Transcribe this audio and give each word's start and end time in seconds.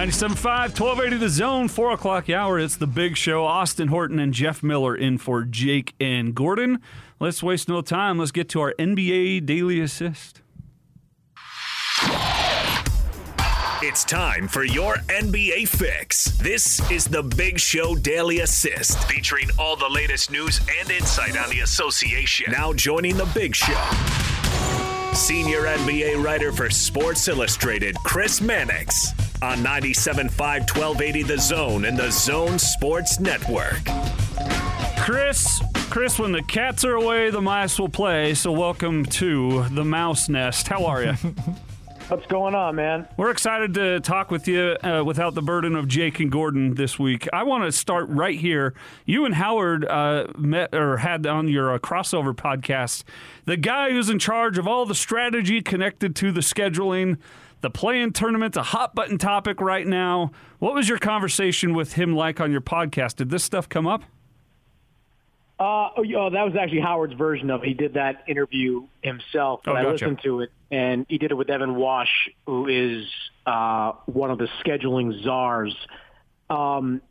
97.5, 0.00 0.80
1280 0.80 1.16
The 1.18 1.28
Zone, 1.28 1.68
4 1.68 1.92
o'clock 1.92 2.30
hour. 2.30 2.58
It's 2.58 2.76
the 2.76 2.86
big 2.86 3.18
show. 3.18 3.44
Austin 3.44 3.88
Horton 3.88 4.18
and 4.18 4.32
Jeff 4.32 4.62
Miller 4.62 4.96
in 4.96 5.18
for 5.18 5.42
Jake 5.42 5.92
and 6.00 6.34
Gordon. 6.34 6.80
Let's 7.18 7.42
waste 7.42 7.68
no 7.68 7.82
time. 7.82 8.16
Let's 8.16 8.32
get 8.32 8.48
to 8.48 8.62
our 8.62 8.72
NBA 8.78 9.44
Daily 9.44 9.78
Assist. 9.78 10.40
It's 13.82 14.02
time 14.04 14.48
for 14.48 14.64
your 14.64 14.94
NBA 15.08 15.68
fix. 15.68 16.24
This 16.38 16.90
is 16.90 17.04
the 17.04 17.22
Big 17.22 17.60
Show 17.60 17.94
Daily 17.94 18.40
Assist, 18.40 19.04
featuring 19.04 19.50
all 19.58 19.76
the 19.76 19.90
latest 19.90 20.30
news 20.30 20.62
and 20.80 20.90
insight 20.90 21.36
on 21.36 21.50
the 21.50 21.60
association. 21.60 22.52
Now 22.52 22.72
joining 22.72 23.18
the 23.18 23.30
Big 23.34 23.54
Show. 23.54 23.78
Senior 25.12 25.64
NBA 25.64 26.24
writer 26.24 26.52
for 26.52 26.70
Sports 26.70 27.28
Illustrated, 27.28 27.96
Chris 28.02 28.40
Mannix, 28.40 29.12
on 29.42 29.58
97.5 29.58 30.38
1280 30.38 31.22
The 31.22 31.38
Zone 31.38 31.84
and 31.86 31.98
the 31.98 32.10
Zone 32.10 32.58
Sports 32.58 33.20
Network. 33.20 33.80
Chris, 34.98 35.62
Chris, 35.88 36.18
when 36.18 36.32
the 36.32 36.42
cats 36.42 36.84
are 36.84 36.94
away, 36.94 37.30
the 37.30 37.40
mice 37.40 37.78
will 37.78 37.88
play. 37.88 38.34
So 38.34 38.52
welcome 38.52 39.06
to 39.06 39.64
the 39.70 39.84
mouse 39.84 40.28
nest. 40.28 40.68
How 40.68 40.84
are 40.84 41.02
you? 41.02 41.14
What's 42.08 42.26
going 42.26 42.56
on, 42.56 42.74
man? 42.74 43.06
We're 43.16 43.30
excited 43.30 43.72
to 43.74 44.00
talk 44.00 44.30
with 44.30 44.48
you 44.48 44.76
uh, 44.82 45.04
without 45.06 45.34
the 45.34 45.42
burden 45.42 45.76
of 45.76 45.86
Jake 45.86 46.18
and 46.18 46.30
Gordon 46.30 46.74
this 46.74 46.98
week. 46.98 47.28
I 47.32 47.44
want 47.44 47.64
to 47.64 47.72
start 47.72 48.08
right 48.08 48.36
here. 48.38 48.74
You 49.06 49.24
and 49.24 49.34
Howard 49.36 49.84
uh, 49.84 50.26
met 50.36 50.74
or 50.74 50.96
had 50.96 51.24
on 51.26 51.46
your 51.46 51.72
uh, 51.72 51.78
crossover 51.78 52.34
podcast 52.34 53.04
the 53.44 53.56
guy 53.56 53.90
who's 53.92 54.10
in 54.10 54.18
charge 54.18 54.58
of 54.58 54.66
all 54.66 54.86
the 54.86 54.94
strategy 54.94 55.62
connected 55.62 56.14
to 56.16 56.32
the 56.32 56.40
scheduling. 56.40 57.16
The 57.60 57.70
play-in 57.70 58.12
tournament's 58.12 58.56
a 58.56 58.62
hot 58.62 58.94
button 58.94 59.18
topic 59.18 59.60
right 59.60 59.86
now. 59.86 60.30
What 60.58 60.74
was 60.74 60.88
your 60.88 60.98
conversation 60.98 61.74
with 61.74 61.94
him 61.94 62.14
like 62.14 62.40
on 62.40 62.50
your 62.50 62.62
podcast? 62.62 63.16
Did 63.16 63.30
this 63.30 63.44
stuff 63.44 63.68
come 63.68 63.86
up? 63.86 64.02
Uh, 65.58 65.90
oh, 65.94 66.04
oh, 66.16 66.30
that 66.30 66.42
was 66.42 66.54
actually 66.58 66.80
Howard's 66.80 67.12
version 67.12 67.50
of 67.50 67.62
it. 67.62 67.68
He 67.68 67.74
did 67.74 67.94
that 67.94 68.24
interview 68.26 68.86
himself. 69.02 69.60
Oh, 69.66 69.74
gotcha. 69.74 69.88
I 69.88 69.92
listened 69.92 70.20
to 70.22 70.40
it, 70.40 70.52
and 70.70 71.04
he 71.06 71.18
did 71.18 71.32
it 71.32 71.34
with 71.34 71.50
Evan 71.50 71.74
Wasch, 71.74 72.06
who 72.46 72.66
is 72.66 73.04
uh, 73.44 73.92
one 74.06 74.30
of 74.30 74.38
the 74.38 74.48
scheduling 74.64 75.22
czars. 75.22 75.76
Um, 76.48 77.02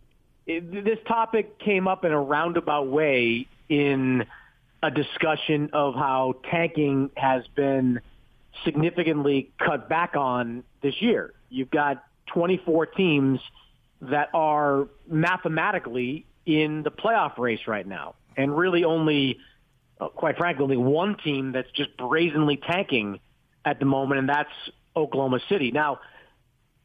it, 0.48 0.84
this 0.84 0.98
topic 1.08 1.60
came 1.60 1.88
up 1.88 2.06
in 2.06 2.12
a 2.12 2.20
roundabout 2.20 2.88
way 2.88 3.48
in 3.70 4.26
a 4.82 4.90
discussion 4.90 5.70
of 5.74 5.94
how 5.94 6.34
tanking 6.50 7.12
has 7.16 7.44
been 7.56 8.02
significantly 8.64 9.52
cut 9.58 9.90
back 9.90 10.16
on 10.16 10.64
this 10.82 11.02
year. 11.02 11.34
You've 11.50 11.72
got 11.72 12.04
24 12.28 12.88
teams 12.88 13.40
that 14.02 14.30
are 14.34 14.88
mathematically 15.08 16.26
in 16.46 16.84
the 16.84 16.92
playoff 16.92 17.38
race 17.38 17.68
right 17.68 17.86
now, 17.86 18.16
and 18.38 18.56
really 18.56 18.84
only, 18.84 19.40
uh, 20.00 20.08
quite 20.10 20.38
frankly, 20.38 20.64
only 20.64 20.78
one 20.78 21.18
team 21.18 21.52
that's 21.52 21.72
just 21.72 21.96
brazenly 21.98 22.58
tanking 22.58 23.20
at 23.66 23.80
the 23.80 23.86
moment, 23.86 24.20
and 24.20 24.30
that's 24.30 24.52
Oklahoma 24.96 25.40
City. 25.50 25.72
Now, 25.72 26.00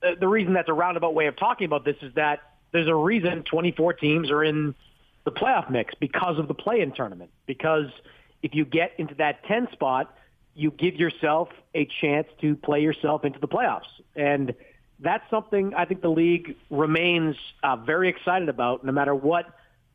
uh, 0.02 0.14
the 0.18 0.28
reason 0.28 0.54
that's 0.54 0.68
a 0.68 0.72
roundabout 0.72 1.14
way 1.14 1.26
of 1.26 1.36
talking 1.36 1.66
about 1.66 1.84
this 1.84 1.96
is 2.02 2.12
that 2.14 2.40
there's 2.72 2.88
a 2.88 2.94
reason 2.94 3.44
24 3.44 3.94
teams 3.94 4.30
are 4.30 4.42
in 4.42 4.74
the 5.24 5.30
playoff 5.30 5.70
mix 5.70 5.94
because 5.94 6.38
of 6.38 6.48
the 6.48 6.54
play-in 6.54 6.92
tournament. 6.92 7.30
Because 7.46 7.86
if 8.42 8.54
you 8.54 8.64
get 8.64 8.92
into 8.98 9.14
that 9.16 9.44
10 9.44 9.68
spot, 9.72 10.14
you 10.54 10.70
give 10.70 10.94
yourself 10.94 11.48
a 11.75 11.88
chance 12.00 12.26
to 12.41 12.54
play 12.56 12.81
yourself 12.81 13.25
into 13.25 13.38
the 13.38 13.48
playoffs. 13.48 13.82
And 14.15 14.54
that's 15.00 15.28
something 15.31 15.75
I 15.75 15.84
think 15.84 16.03
the 16.03 16.10
league 16.10 16.56
remains 16.70 17.37
uh, 17.62 17.76
very 17.76 18.09
excited 18.09 18.48
about 18.48 18.84
no 18.84 18.93
matter 18.93 19.14
what 19.14 19.47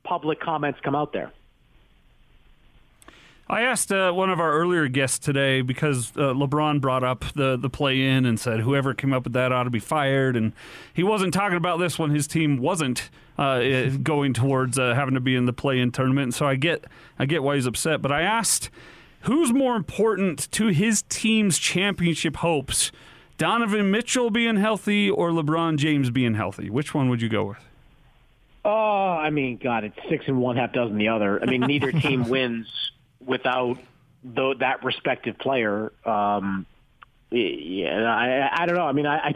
public 0.03 0.40
comments 0.40 0.80
come 0.84 0.96
out 0.96 1.14
there. 1.14 1.31
I 3.52 3.62
asked 3.62 3.92
uh, 3.92 4.12
one 4.12 4.30
of 4.30 4.40
our 4.40 4.52
earlier 4.52 4.88
guests 4.88 5.18
today 5.18 5.62
because 5.62 6.12
uh, 6.16 6.34
LeBron 6.34 6.80
brought 6.81 7.03
up 7.03 7.25
the 7.34 7.58
the 7.58 7.69
play 7.69 8.00
in 8.00 8.25
and 8.25 8.40
said 8.40 8.59
whoever 8.59 8.94
came 8.94 9.12
up 9.12 9.24
with 9.24 9.34
that 9.34 9.52
ought 9.52 9.64
to 9.64 9.72
be 9.72 9.80
fired, 9.80 10.36
and 10.36 10.53
he 10.94 11.02
wasn't 11.02 11.34
talking 11.34 11.58
about 11.58 11.80
this 11.80 11.98
when 11.98 12.12
his 12.12 12.28
team 12.28 12.58
wasn't 12.58 13.09
uh, 13.40 13.86
going 14.03 14.34
towards 14.36 14.78
uh, 14.78 14.94
having 14.94 15.16
to 15.16 15.19
be 15.19 15.36
in 15.36 15.46
the 15.46 15.53
play 15.53 15.80
in 15.80 15.92
tournament. 15.92 16.36
So 16.36 16.46
I 16.46 16.58
get 16.58 16.86
I 17.18 17.25
get 17.25 17.42
why 17.42 17.56
he's 17.56 17.66
upset, 17.66 18.03
but 18.03 18.12
I 18.12 18.22
asked 18.22 18.69
who's 19.22 19.52
more 19.52 19.75
important 19.75 20.52
to 20.52 20.68
his 20.68 21.03
team's 21.03 21.57
championship 21.57 22.38
hopes, 22.38 22.91
Donovan 23.38 23.90
Mitchell 23.91 24.30
being 24.30 24.57
healthy 24.57 25.09
or 25.09 25.30
LeBron 25.30 25.78
James 25.78 26.09
being 26.09 26.35
healthy? 26.35 26.69
Which 26.69 26.94
one 26.94 27.09
would 27.09 27.22
you 27.22 27.30
go 27.30 27.46
with? 27.46 27.69
Oh, 28.66 28.69
I 28.72 29.30
mean, 29.30 29.57
God, 29.62 29.85
it's 29.85 29.97
six 30.09 30.25
and 30.28 30.40
one, 30.40 30.57
half 30.57 30.74
dozen 30.74 30.97
the 30.97 31.07
other. 31.07 31.41
I 31.41 31.46
mean, 31.46 31.62
neither 31.62 31.91
team 32.02 32.28
wins 32.28 32.68
without 33.25 33.78
the, 34.24 34.56
that 34.59 34.84
respective 34.84 35.38
player. 35.38 35.91
Um, 36.06 36.66
yeah, 37.31 38.03
I, 38.03 38.63
I 38.63 38.66
don't 38.66 38.75
know. 38.75 38.86
I 38.86 38.91
mean, 38.91 39.06
I, 39.06 39.34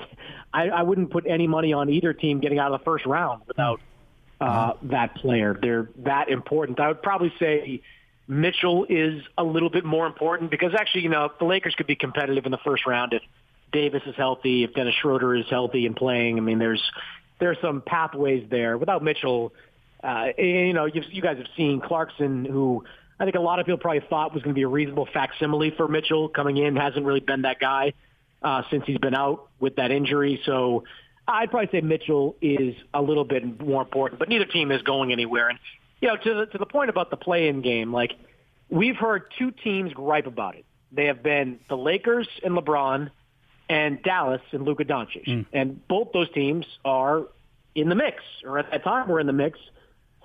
I, 0.53 0.69
I 0.69 0.83
wouldn't 0.83 1.11
put 1.11 1.25
any 1.27 1.47
money 1.47 1.73
on 1.73 1.89
either 1.89 2.13
team 2.13 2.39
getting 2.39 2.59
out 2.59 2.73
of 2.73 2.79
the 2.79 2.83
first 2.83 3.05
round 3.05 3.43
without 3.47 3.79
uh, 4.41 4.73
that 4.83 5.15
player. 5.15 5.57
They're 5.59 5.89
that 5.99 6.29
important. 6.29 6.79
I 6.79 6.89
would 6.89 7.01
probably 7.01 7.33
say 7.39 7.81
Mitchell 8.27 8.85
is 8.87 9.21
a 9.37 9.43
little 9.43 9.69
bit 9.69 9.83
more 9.83 10.07
important 10.07 10.49
because 10.49 10.73
actually, 10.73 11.03
you 11.03 11.09
know, 11.09 11.29
the 11.39 11.45
Lakers 11.45 11.75
could 11.75 11.87
be 11.87 11.95
competitive 11.95 12.45
in 12.45 12.51
the 12.51 12.59
first 12.59 12.85
round 12.85 13.13
if 13.13 13.21
Davis 13.71 14.01
is 14.05 14.15
healthy, 14.15 14.63
if 14.63 14.73
Dennis 14.73 14.95
Schroeder 15.01 15.35
is 15.35 15.45
healthy 15.49 15.85
and 15.85 15.95
playing. 15.95 16.37
I 16.37 16.41
mean, 16.41 16.59
there's 16.59 16.81
there's 17.39 17.57
some 17.61 17.81
pathways 17.81 18.47
there. 18.49 18.77
Without 18.77 19.03
Mitchell, 19.03 19.51
uh, 20.03 20.27
you 20.37 20.73
know, 20.73 20.85
you 20.85 21.21
guys 21.21 21.37
have 21.37 21.47
seen 21.57 21.81
Clarkson, 21.81 22.45
who 22.45 22.85
I 23.19 23.25
think 23.25 23.35
a 23.35 23.41
lot 23.41 23.59
of 23.59 23.65
people 23.65 23.79
probably 23.79 24.03
thought 24.09 24.33
was 24.33 24.43
going 24.43 24.53
to 24.53 24.57
be 24.57 24.63
a 24.63 24.67
reasonable 24.67 25.07
facsimile 25.11 25.71
for 25.71 25.87
Mitchell 25.87 26.29
coming 26.29 26.57
in, 26.57 26.75
hasn't 26.75 27.05
really 27.05 27.19
been 27.19 27.41
that 27.43 27.59
guy 27.59 27.93
uh, 28.41 28.63
since 28.69 28.83
he's 28.85 28.97
been 28.97 29.15
out 29.15 29.49
with 29.59 29.75
that 29.77 29.91
injury. 29.91 30.41
So 30.45 30.83
I'd 31.27 31.49
probably 31.49 31.69
say 31.71 31.81
Mitchell 31.81 32.35
is 32.41 32.75
a 32.93 33.01
little 33.01 33.23
bit 33.23 33.61
more 33.61 33.81
important, 33.81 34.19
but 34.19 34.29
neither 34.29 34.45
team 34.45 34.71
is 34.71 34.81
going 34.81 35.11
anywhere. 35.11 35.49
And 35.49 35.59
you 36.03 36.09
know, 36.09 36.17
to 36.17 36.33
the, 36.33 36.45
to 36.47 36.57
the 36.57 36.65
point 36.65 36.89
about 36.89 37.09
the 37.09 37.15
play-in 37.15 37.61
game, 37.61 37.93
like 37.93 38.11
we've 38.69 38.97
heard 38.97 39.31
two 39.39 39.51
teams 39.51 39.93
gripe 39.93 40.27
about 40.27 40.55
it. 40.55 40.65
They 40.91 41.05
have 41.05 41.23
been 41.23 41.61
the 41.69 41.77
Lakers 41.77 42.27
and 42.43 42.57
LeBron 42.57 43.09
and 43.69 44.03
Dallas 44.03 44.41
and 44.51 44.63
Luka 44.63 44.83
Doncic. 44.83 45.25
Mm. 45.25 45.45
And 45.53 45.87
both 45.87 46.11
those 46.11 46.29
teams 46.33 46.65
are 46.83 47.27
in 47.73 47.87
the 47.87 47.95
mix, 47.95 48.21
or 48.43 48.59
at 48.59 48.69
that 48.71 48.83
time 48.83 49.07
were 49.07 49.21
in 49.21 49.27
the 49.27 49.33
mix 49.33 49.57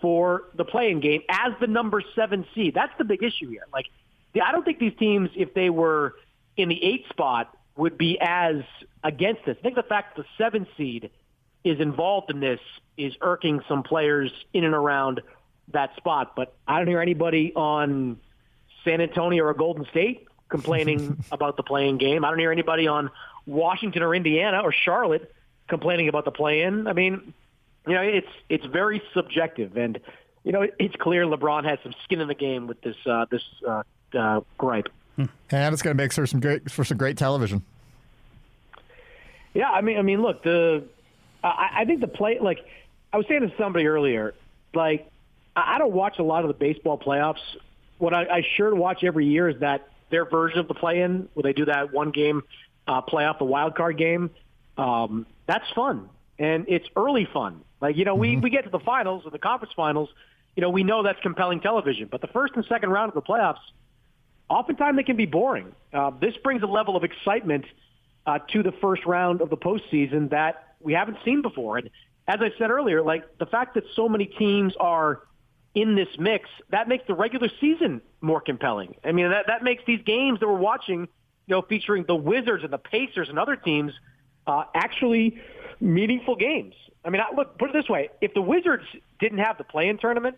for 0.03 0.49
the 0.57 0.65
play-in 0.65 0.99
game 0.99 1.23
as 1.29 1.53
the 1.61 1.69
number 1.69 2.03
seven 2.17 2.45
seed. 2.57 2.75
That's 2.75 2.93
the 2.99 3.05
big 3.05 3.23
issue 3.23 3.49
here. 3.49 3.67
Like, 3.73 3.87
I 4.45 4.51
don't 4.51 4.65
think 4.65 4.81
these 4.81 4.99
teams, 4.99 5.31
if 5.37 5.55
they 5.55 5.71
were 5.71 6.17
in 6.57 6.69
the 6.69 6.85
eight 6.85 7.05
spot, 7.09 7.57
would 7.77 7.97
be 7.97 8.19
as 8.21 8.63
against 9.05 9.47
this. 9.47 9.57
I 9.61 9.63
think 9.63 9.77
the 9.77 9.85
fact 9.85 10.17
that 10.17 10.23
the 10.25 10.29
seven 10.45 10.67
seed 10.77 11.11
is 11.63 11.79
involved 11.79 12.33
in 12.33 12.41
this 12.41 12.61
is 12.97 13.15
irking 13.21 13.61
some 13.69 13.85
players 13.85 14.33
in 14.53 14.65
and 14.65 14.75
around 14.75 15.21
that 15.73 15.97
spot. 15.97 16.35
But 16.37 16.55
I 16.67 16.79
don't 16.79 16.89
hear 16.89 17.01
anybody 17.01 17.53
on 17.55 18.19
San 18.85 19.01
Antonio 19.01 19.45
or 19.45 19.55
Golden 19.55 19.87
State 19.87 20.27
complaining 20.49 21.23
about 21.33 21.57
the 21.57 21.63
play-in 21.63 21.99
game. 21.99 22.25
I 22.25 22.31
don't 22.31 22.39
hear 22.39 22.53
anybody 22.53 22.87
on 22.87 23.11
Washington 23.47 24.03
or 24.03 24.15
Indiana 24.15 24.61
or 24.63 24.73
Charlotte 24.73 25.33
complaining 25.69 26.09
about 26.09 26.25
the 26.25 26.31
play-in. 26.31 26.87
I 26.87 26.93
mean, 26.93 27.35
you 27.87 27.95
know, 27.95 28.03
it's 28.03 28.29
it's 28.49 28.67
very 28.67 29.03
subjective, 29.15 29.77
and 29.77 29.99
you 30.45 30.53
know, 30.53 30.67
it's 30.79 30.97
clear 30.97 31.25
LeBron 31.25 31.65
has 31.65 31.79
some 31.83 31.95
skin 32.05 32.21
in 32.21 32.29
the 32.29 32.35
game 32.35 32.67
with 32.67 32.81
this 32.83 32.97
uh, 33.07 33.27
this 33.31 33.43
uh, 33.67 33.83
uh, 34.15 34.41
gripe. 34.57 34.89
And 35.51 35.73
it's 35.73 35.83
going 35.83 35.97
to 35.97 36.03
make 36.03 36.13
for 36.13 36.27
some 36.27 36.41
great 36.41 36.71
for 36.71 36.85
some 36.85 36.97
great 36.97 37.17
television. 37.17 37.63
Yeah, 39.55 39.71
I 39.71 39.81
mean, 39.81 39.99
I 39.99 40.03
mean, 40.03 40.23
look, 40.23 40.43
the 40.43 40.85
I, 41.43 41.71
I 41.79 41.85
think 41.85 42.01
the 42.01 42.09
play 42.09 42.39
like 42.41 42.61
I 43.13 43.17
was 43.17 43.27
saying 43.27 43.41
to 43.41 43.53
somebody 43.57 43.87
earlier, 43.87 44.35
like 44.75 45.11
I 45.67 45.79
don't 45.79 45.93
watch 45.93 46.19
a 46.19 46.23
lot 46.23 46.45
of 46.45 46.49
the 46.49 46.55
baseball 46.55 46.99
playoffs. 46.99 47.41
What 47.99 48.15
I, 48.15 48.25
I 48.25 48.47
sure 48.57 48.75
watch 48.75 49.03
every 49.05 49.27
year 49.27 49.49
is 49.49 49.61
that 49.61 49.89
their 50.11 50.25
version 50.25 50.61
of 50.61 50.69
the 50.69 50.75
play-in, 50.75 51.29
where 51.35 51.43
they 51.43 51.53
do 51.53 51.65
that 51.67 51.93
one 51.93 52.11
game 52.11 52.43
uh, 52.87 53.03
playoff, 53.03 53.39
the 53.39 53.45
wild 53.45 53.75
card 53.75 53.99
game. 53.99 54.31
Um, 54.77 55.27
that's 55.47 55.69
fun, 55.75 56.09
and 56.39 56.67
it's 56.69 56.87
early 56.97 57.29
fun. 57.33 57.63
Like 57.81 57.97
you 57.97 58.05
know, 58.05 58.15
we 58.15 58.37
we 58.37 58.51
get 58.51 58.65
to 58.65 58.71
the 58.71 58.79
finals 58.79 59.25
or 59.25 59.31
the 59.31 59.39
conference 59.39 59.75
finals. 59.75 60.09
You 60.57 60.63
know, 60.63 60.71
we 60.71 60.83
know 60.83 61.03
that's 61.03 61.21
compelling 61.21 61.61
television, 61.61 62.09
but 62.11 62.21
the 62.21 62.27
first 62.29 62.55
and 62.57 62.65
second 62.67 62.91
round 62.91 63.11
of 63.11 63.15
the 63.15 63.23
playoffs, 63.23 63.61
oftentimes 64.49 64.97
they 64.97 65.05
can 65.05 65.17
be 65.17 65.27
boring. 65.27 65.73
Uh, 65.93 66.11
this 66.21 66.37
brings 66.43 66.63
a 66.63 66.67
level 66.67 66.97
of 66.97 67.05
excitement 67.05 67.65
uh, 68.27 68.39
to 68.53 68.63
the 68.63 68.73
first 68.73 69.05
round 69.07 69.41
of 69.41 69.51
the 69.51 69.57
postseason 69.57 70.31
that 70.31 70.75
we 70.81 70.93
haven't 70.95 71.19
seen 71.25 71.43
before. 71.43 71.79
And 71.79 71.91
as 72.27 72.41
I 72.41 72.51
said 72.59 72.71
earlier, 72.71 73.03
like 73.03 73.39
the 73.39 73.47
fact 73.47 73.75
that 73.75 73.85
so 73.95 74.09
many 74.09 74.27
teams 74.27 74.75
are 74.81 75.23
in 75.81 75.95
this 75.95 76.09
mix, 76.19 76.49
that 76.71 76.89
makes 76.89 77.07
the 77.07 77.15
regular 77.15 77.49
season 77.61 78.01
more 78.21 78.41
compelling. 78.41 78.97
I 79.05 79.13
mean, 79.13 79.31
that, 79.31 79.47
that 79.47 79.63
makes 79.63 79.83
these 79.87 80.03
games 80.03 80.41
that 80.41 80.49
we're 80.49 80.55
watching, 80.57 81.01
you 81.01 81.55
know, 81.55 81.63
featuring 81.63 82.05
the 82.05 82.15
Wizards 82.17 82.65
and 82.65 82.73
the 82.73 82.79
Pacers 82.79 83.29
and 83.29 83.39
other 83.39 83.57
teams, 83.57 83.93
uh, 84.47 84.65
actually 84.75 85.41
meaningful 85.81 86.37
games. 86.37 86.75
I 87.05 87.11
mean, 87.11 87.21
I- 87.21 87.35
look, 87.35 87.59
put 87.59 87.71
it 87.71 87.73
this 87.73 87.89
way: 87.89 88.09
if 88.21 88.35
the 88.35 88.43
Wizards 88.43 88.85
didn't 89.21 89.39
have 89.39 89.59
the 89.59 89.65
play-in 89.65 89.99
tournament, 89.99 90.37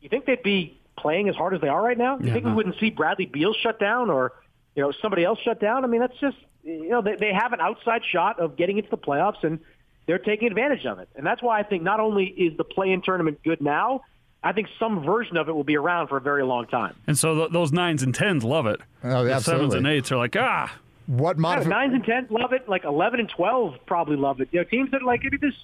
you 0.00 0.08
think 0.08 0.26
they'd 0.26 0.42
be 0.42 0.78
playing 0.96 1.28
as 1.28 1.34
hard 1.36 1.54
as 1.54 1.60
they 1.60 1.68
are 1.68 1.82
right 1.82 1.98
now? 1.98 2.18
You 2.18 2.32
think 2.32 2.44
we 2.44 2.52
wouldn't 2.52 2.76
see 2.78 2.90
Bradley 2.90 3.26
Beal 3.26 3.54
shut 3.54 3.78
down 3.80 4.10
or 4.10 4.32
you 4.74 4.82
know 4.82 4.92
somebody 5.02 5.24
else 5.24 5.38
shut 5.40 5.60
down? 5.60 5.84
I 5.84 5.88
mean, 5.88 6.00
that's 6.00 6.18
just 6.20 6.36
you 6.62 6.88
know 6.90 7.02
they, 7.02 7.16
they 7.16 7.32
have 7.32 7.52
an 7.52 7.60
outside 7.60 8.02
shot 8.04 8.38
of 8.38 8.56
getting 8.56 8.78
into 8.78 8.90
the 8.90 8.98
playoffs 8.98 9.42
and 9.42 9.58
they're 10.06 10.18
taking 10.18 10.48
advantage 10.48 10.86
of 10.86 10.98
it, 11.00 11.08
and 11.16 11.26
that's 11.26 11.42
why 11.42 11.58
I 11.58 11.62
think 11.64 11.82
not 11.82 12.00
only 12.00 12.24
is 12.26 12.56
the 12.56 12.64
play-in 12.64 13.02
tournament 13.02 13.40
good 13.44 13.60
now. 13.60 14.02
I 14.42 14.52
think 14.52 14.68
some 14.78 15.02
version 15.04 15.36
of 15.36 15.48
it 15.48 15.52
will 15.52 15.64
be 15.64 15.76
around 15.76 16.08
for 16.08 16.16
a 16.16 16.20
very 16.20 16.44
long 16.44 16.66
time. 16.66 16.94
And 17.06 17.18
so 17.18 17.34
th- 17.34 17.50
those 17.50 17.72
nines 17.72 18.02
and 18.02 18.14
tens 18.14 18.44
love 18.44 18.66
it. 18.66 18.80
Oh, 19.02 19.24
The 19.24 19.40
sevens 19.40 19.74
and 19.74 19.86
eights 19.86 20.12
are 20.12 20.16
like, 20.16 20.36
ah, 20.38 20.72
What 21.06 21.36
Yeah, 21.38 21.42
modifi- 21.42 21.66
nines 21.68 21.94
and 21.94 22.04
tens 22.04 22.30
love 22.30 22.52
it. 22.52 22.68
Like 22.68 22.84
eleven 22.84 23.18
and 23.20 23.28
twelve 23.28 23.74
probably 23.86 24.16
love 24.16 24.40
it. 24.40 24.48
You 24.52 24.60
know, 24.60 24.64
teams 24.64 24.90
that 24.92 25.02
like 25.02 25.22
I 25.24 25.36
this. 25.40 25.54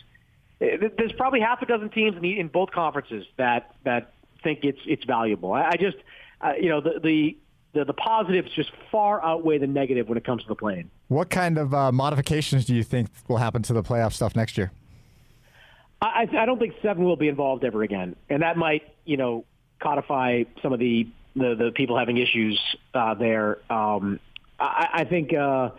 There's 0.60 1.12
probably 1.12 1.40
half 1.40 1.60
a 1.62 1.66
dozen 1.66 1.90
teams 1.90 2.16
in, 2.16 2.22
the, 2.22 2.38
in 2.38 2.48
both 2.48 2.70
conferences 2.70 3.26
that 3.36 3.74
that 3.84 4.12
think 4.42 4.60
it's 4.64 4.78
it's 4.86 5.04
valuable. 5.04 5.52
I, 5.52 5.70
I 5.72 5.76
just, 5.78 5.96
uh, 6.40 6.52
you 6.60 6.68
know, 6.68 6.80
the, 6.80 7.00
the 7.02 7.36
the 7.74 7.84
the 7.84 7.92
positives 7.92 8.50
just 8.52 8.70
far 8.90 9.22
outweigh 9.24 9.58
the 9.58 9.66
negative 9.66 10.08
when 10.08 10.16
it 10.16 10.24
comes 10.24 10.42
to 10.42 10.48
the 10.48 10.54
play-in. 10.54 10.90
What 11.08 11.28
kind 11.28 11.58
of 11.58 11.74
uh, 11.74 11.92
modifications 11.92 12.64
do 12.64 12.74
you 12.74 12.82
think 12.84 13.08
will 13.28 13.36
happen 13.38 13.62
to 13.62 13.72
the 13.72 13.82
playoff 13.82 14.12
stuff 14.12 14.34
next 14.36 14.56
year? 14.56 14.72
I, 16.04 16.28
I 16.38 16.46
don't 16.46 16.58
think 16.58 16.74
seven 16.82 17.04
will 17.04 17.16
be 17.16 17.28
involved 17.28 17.64
ever 17.64 17.82
again, 17.82 18.16
and 18.28 18.42
that 18.42 18.56
might, 18.56 18.82
you 19.04 19.16
know, 19.16 19.44
codify 19.80 20.44
some 20.62 20.72
of 20.72 20.78
the 20.78 21.06
the, 21.36 21.54
the 21.56 21.72
people 21.74 21.98
having 21.98 22.16
issues 22.16 22.60
uh, 22.94 23.14
there. 23.14 23.58
Um, 23.70 24.20
I, 24.58 24.88
I 24.92 25.04
think 25.04 25.32
uh, 25.32 25.70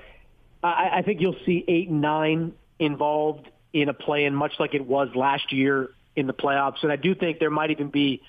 I, 0.63 0.89
I 0.97 1.01
think 1.03 1.21
you'll 1.21 1.37
see 1.45 1.63
eight 1.67 1.89
and 1.89 2.01
nine 2.01 2.53
involved 2.79 3.49
in 3.71 3.89
a 3.89 3.93
play-in, 3.93 4.35
much 4.35 4.53
like 4.59 4.73
it 4.73 4.85
was 4.85 5.09
last 5.15 5.51
year 5.51 5.91
in 6.15 6.27
the 6.27 6.33
playoffs, 6.33 6.83
and 6.83 6.91
I 6.91 6.95
do 6.95 7.13
think 7.13 7.39
there 7.39 7.49
might 7.49 7.71
even 7.71 7.89
be 7.89 8.21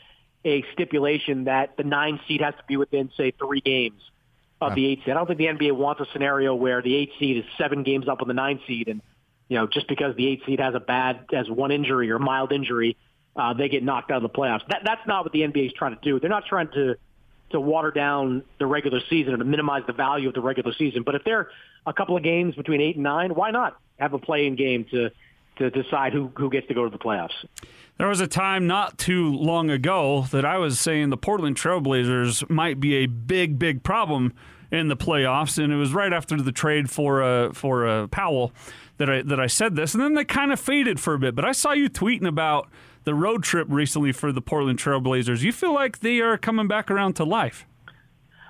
a 0.44 0.64
stipulation 0.72 1.44
that 1.44 1.76
the 1.76 1.82
nine 1.82 2.20
seed 2.28 2.40
has 2.40 2.54
to 2.54 2.62
be 2.68 2.76
within, 2.76 3.10
say, 3.16 3.32
three 3.32 3.60
games 3.60 4.00
of 4.60 4.74
the 4.74 4.86
eight 4.86 5.00
seed. 5.00 5.10
I 5.10 5.14
don't 5.14 5.26
think 5.26 5.38
the 5.38 5.46
NBA 5.46 5.72
wants 5.72 6.00
a 6.00 6.06
scenario 6.12 6.54
where 6.54 6.82
the 6.82 6.94
eight 6.94 7.12
seed 7.18 7.38
is 7.38 7.44
seven 7.58 7.82
games 7.82 8.08
up 8.08 8.22
on 8.22 8.28
the 8.28 8.34
nine 8.34 8.60
seed, 8.66 8.88
and 8.88 9.02
you 9.48 9.56
know, 9.56 9.66
just 9.66 9.88
because 9.88 10.16
the 10.16 10.26
eight 10.26 10.42
seed 10.46 10.60
has 10.60 10.74
a 10.74 10.80
bad, 10.80 11.26
has 11.32 11.48
one 11.48 11.70
injury 11.70 12.10
or 12.10 12.18
mild 12.18 12.52
injury, 12.52 12.96
uh, 13.36 13.52
they 13.54 13.68
get 13.68 13.82
knocked 13.82 14.10
out 14.10 14.16
of 14.16 14.22
the 14.22 14.28
playoffs. 14.28 14.66
That, 14.68 14.82
that's 14.84 15.06
not 15.06 15.24
what 15.24 15.32
the 15.32 15.40
NBA 15.40 15.66
is 15.66 15.72
trying 15.72 15.94
to 15.94 16.00
do. 16.02 16.18
They're 16.18 16.30
not 16.30 16.46
trying 16.46 16.68
to 16.68 16.96
to 17.50 17.60
water 17.60 17.92
down 17.92 18.42
the 18.58 18.66
regular 18.66 19.00
season 19.08 19.34
or 19.34 19.36
to 19.36 19.44
minimize 19.44 19.84
the 19.86 19.92
value 19.92 20.26
of 20.26 20.34
the 20.34 20.40
regular 20.40 20.72
season. 20.72 21.04
But 21.04 21.14
if 21.14 21.22
they're 21.22 21.48
a 21.86 21.92
couple 21.92 22.16
of 22.16 22.24
games 22.24 22.56
between 22.56 22.80
eight 22.80 22.96
and 22.96 23.04
nine, 23.04 23.36
why 23.36 23.52
not 23.52 23.78
have 24.00 24.14
a 24.14 24.18
play-in 24.18 24.56
game 24.56 24.84
to 24.90 25.10
to 25.58 25.70
decide 25.70 26.12
who 26.12 26.30
who 26.36 26.50
gets 26.50 26.66
to 26.68 26.74
go 26.74 26.84
to 26.84 26.90
the 26.90 26.98
playoffs? 26.98 27.34
There 27.98 28.08
was 28.08 28.20
a 28.20 28.26
time 28.26 28.66
not 28.66 28.98
too 28.98 29.32
long 29.32 29.70
ago 29.70 30.26
that 30.30 30.44
I 30.44 30.58
was 30.58 30.78
saying 30.78 31.10
the 31.10 31.16
Portland 31.16 31.56
Trailblazers 31.56 32.50
might 32.50 32.78
be 32.78 32.96
a 32.96 33.06
big, 33.06 33.58
big 33.58 33.82
problem 33.82 34.34
in 34.70 34.88
the 34.88 34.96
playoffs, 34.96 35.62
and 35.62 35.72
it 35.72 35.76
was 35.76 35.94
right 35.94 36.12
after 36.12 36.36
the 36.36 36.52
trade 36.52 36.90
for 36.90 37.22
uh, 37.22 37.52
for 37.52 37.86
uh, 37.86 38.06
Powell 38.08 38.52
that 38.98 39.10
I 39.10 39.22
that 39.22 39.40
I 39.40 39.46
said 39.46 39.76
this, 39.76 39.94
and 39.94 40.02
then 40.02 40.14
they 40.14 40.24
kind 40.24 40.52
of 40.52 40.60
faded 40.60 41.00
for 41.00 41.14
a 41.14 41.18
bit. 41.18 41.34
But 41.34 41.44
I 41.44 41.52
saw 41.52 41.72
you 41.72 41.88
tweeting 41.88 42.26
about 42.26 42.68
the 43.04 43.14
road 43.14 43.42
trip 43.42 43.68
recently 43.70 44.12
for 44.12 44.32
the 44.32 44.40
Portland 44.40 44.78
Trailblazers. 44.78 45.42
You 45.42 45.52
feel 45.52 45.74
like 45.74 46.00
they 46.00 46.20
are 46.20 46.36
coming 46.36 46.66
back 46.66 46.90
around 46.90 47.14
to 47.14 47.24
life? 47.24 47.66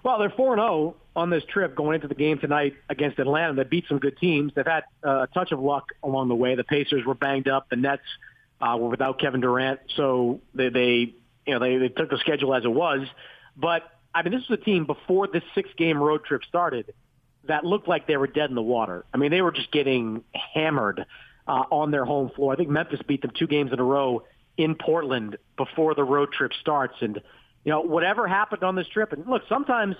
Well, 0.02 0.18
they're 0.18 0.30
four 0.30 0.52
and 0.52 0.60
zero 0.60 0.96
on 1.14 1.30
this 1.30 1.42
trip 1.44 1.74
going 1.74 1.96
into 1.96 2.08
the 2.08 2.14
game 2.14 2.38
tonight 2.38 2.74
against 2.88 3.18
Atlanta. 3.18 3.54
They 3.54 3.64
beat 3.64 3.86
some 3.88 3.98
good 3.98 4.18
teams. 4.18 4.52
They've 4.54 4.66
had 4.66 4.84
uh, 5.04 5.22
a 5.22 5.26
touch 5.34 5.50
of 5.50 5.60
luck 5.60 5.88
along 6.02 6.28
the 6.28 6.34
way. 6.34 6.54
The 6.54 6.64
Pacers 6.64 7.04
were 7.04 7.14
banged 7.14 7.48
up. 7.48 7.68
The 7.70 7.76
Nets 7.76 8.02
uh, 8.60 8.76
were 8.78 8.88
without 8.88 9.18
Kevin 9.18 9.40
Durant, 9.40 9.80
so 9.96 10.40
they, 10.54 10.68
they 10.68 11.14
you 11.46 11.54
know 11.54 11.58
they, 11.58 11.76
they 11.78 11.88
took 11.88 12.10
the 12.10 12.18
schedule 12.18 12.54
as 12.54 12.64
it 12.64 12.72
was. 12.72 13.06
But 13.56 13.82
I 14.14 14.22
mean, 14.22 14.32
this 14.32 14.48
was 14.48 14.58
a 14.60 14.64
team 14.64 14.86
before 14.86 15.26
this 15.26 15.42
six 15.54 15.68
game 15.76 15.98
road 15.98 16.24
trip 16.24 16.42
started 16.44 16.94
that 17.48 17.64
looked 17.64 17.88
like 17.88 18.06
they 18.06 18.16
were 18.16 18.26
dead 18.26 18.50
in 18.50 18.56
the 18.56 18.62
water. 18.62 19.04
I 19.12 19.16
mean, 19.16 19.30
they 19.30 19.42
were 19.42 19.52
just 19.52 19.70
getting 19.72 20.24
hammered 20.54 21.06
uh, 21.46 21.64
on 21.70 21.90
their 21.90 22.04
home 22.04 22.30
floor. 22.34 22.52
I 22.52 22.56
think 22.56 22.68
Memphis 22.68 23.00
beat 23.06 23.22
them 23.22 23.32
two 23.36 23.46
games 23.46 23.72
in 23.72 23.78
a 23.78 23.84
row 23.84 24.24
in 24.56 24.74
Portland 24.74 25.36
before 25.56 25.94
the 25.94 26.04
road 26.04 26.32
trip 26.32 26.52
starts. 26.60 26.94
And, 27.00 27.20
you 27.64 27.72
know, 27.72 27.80
whatever 27.80 28.26
happened 28.26 28.62
on 28.62 28.74
this 28.74 28.88
trip, 28.88 29.12
and 29.12 29.26
look, 29.26 29.42
sometimes 29.48 29.96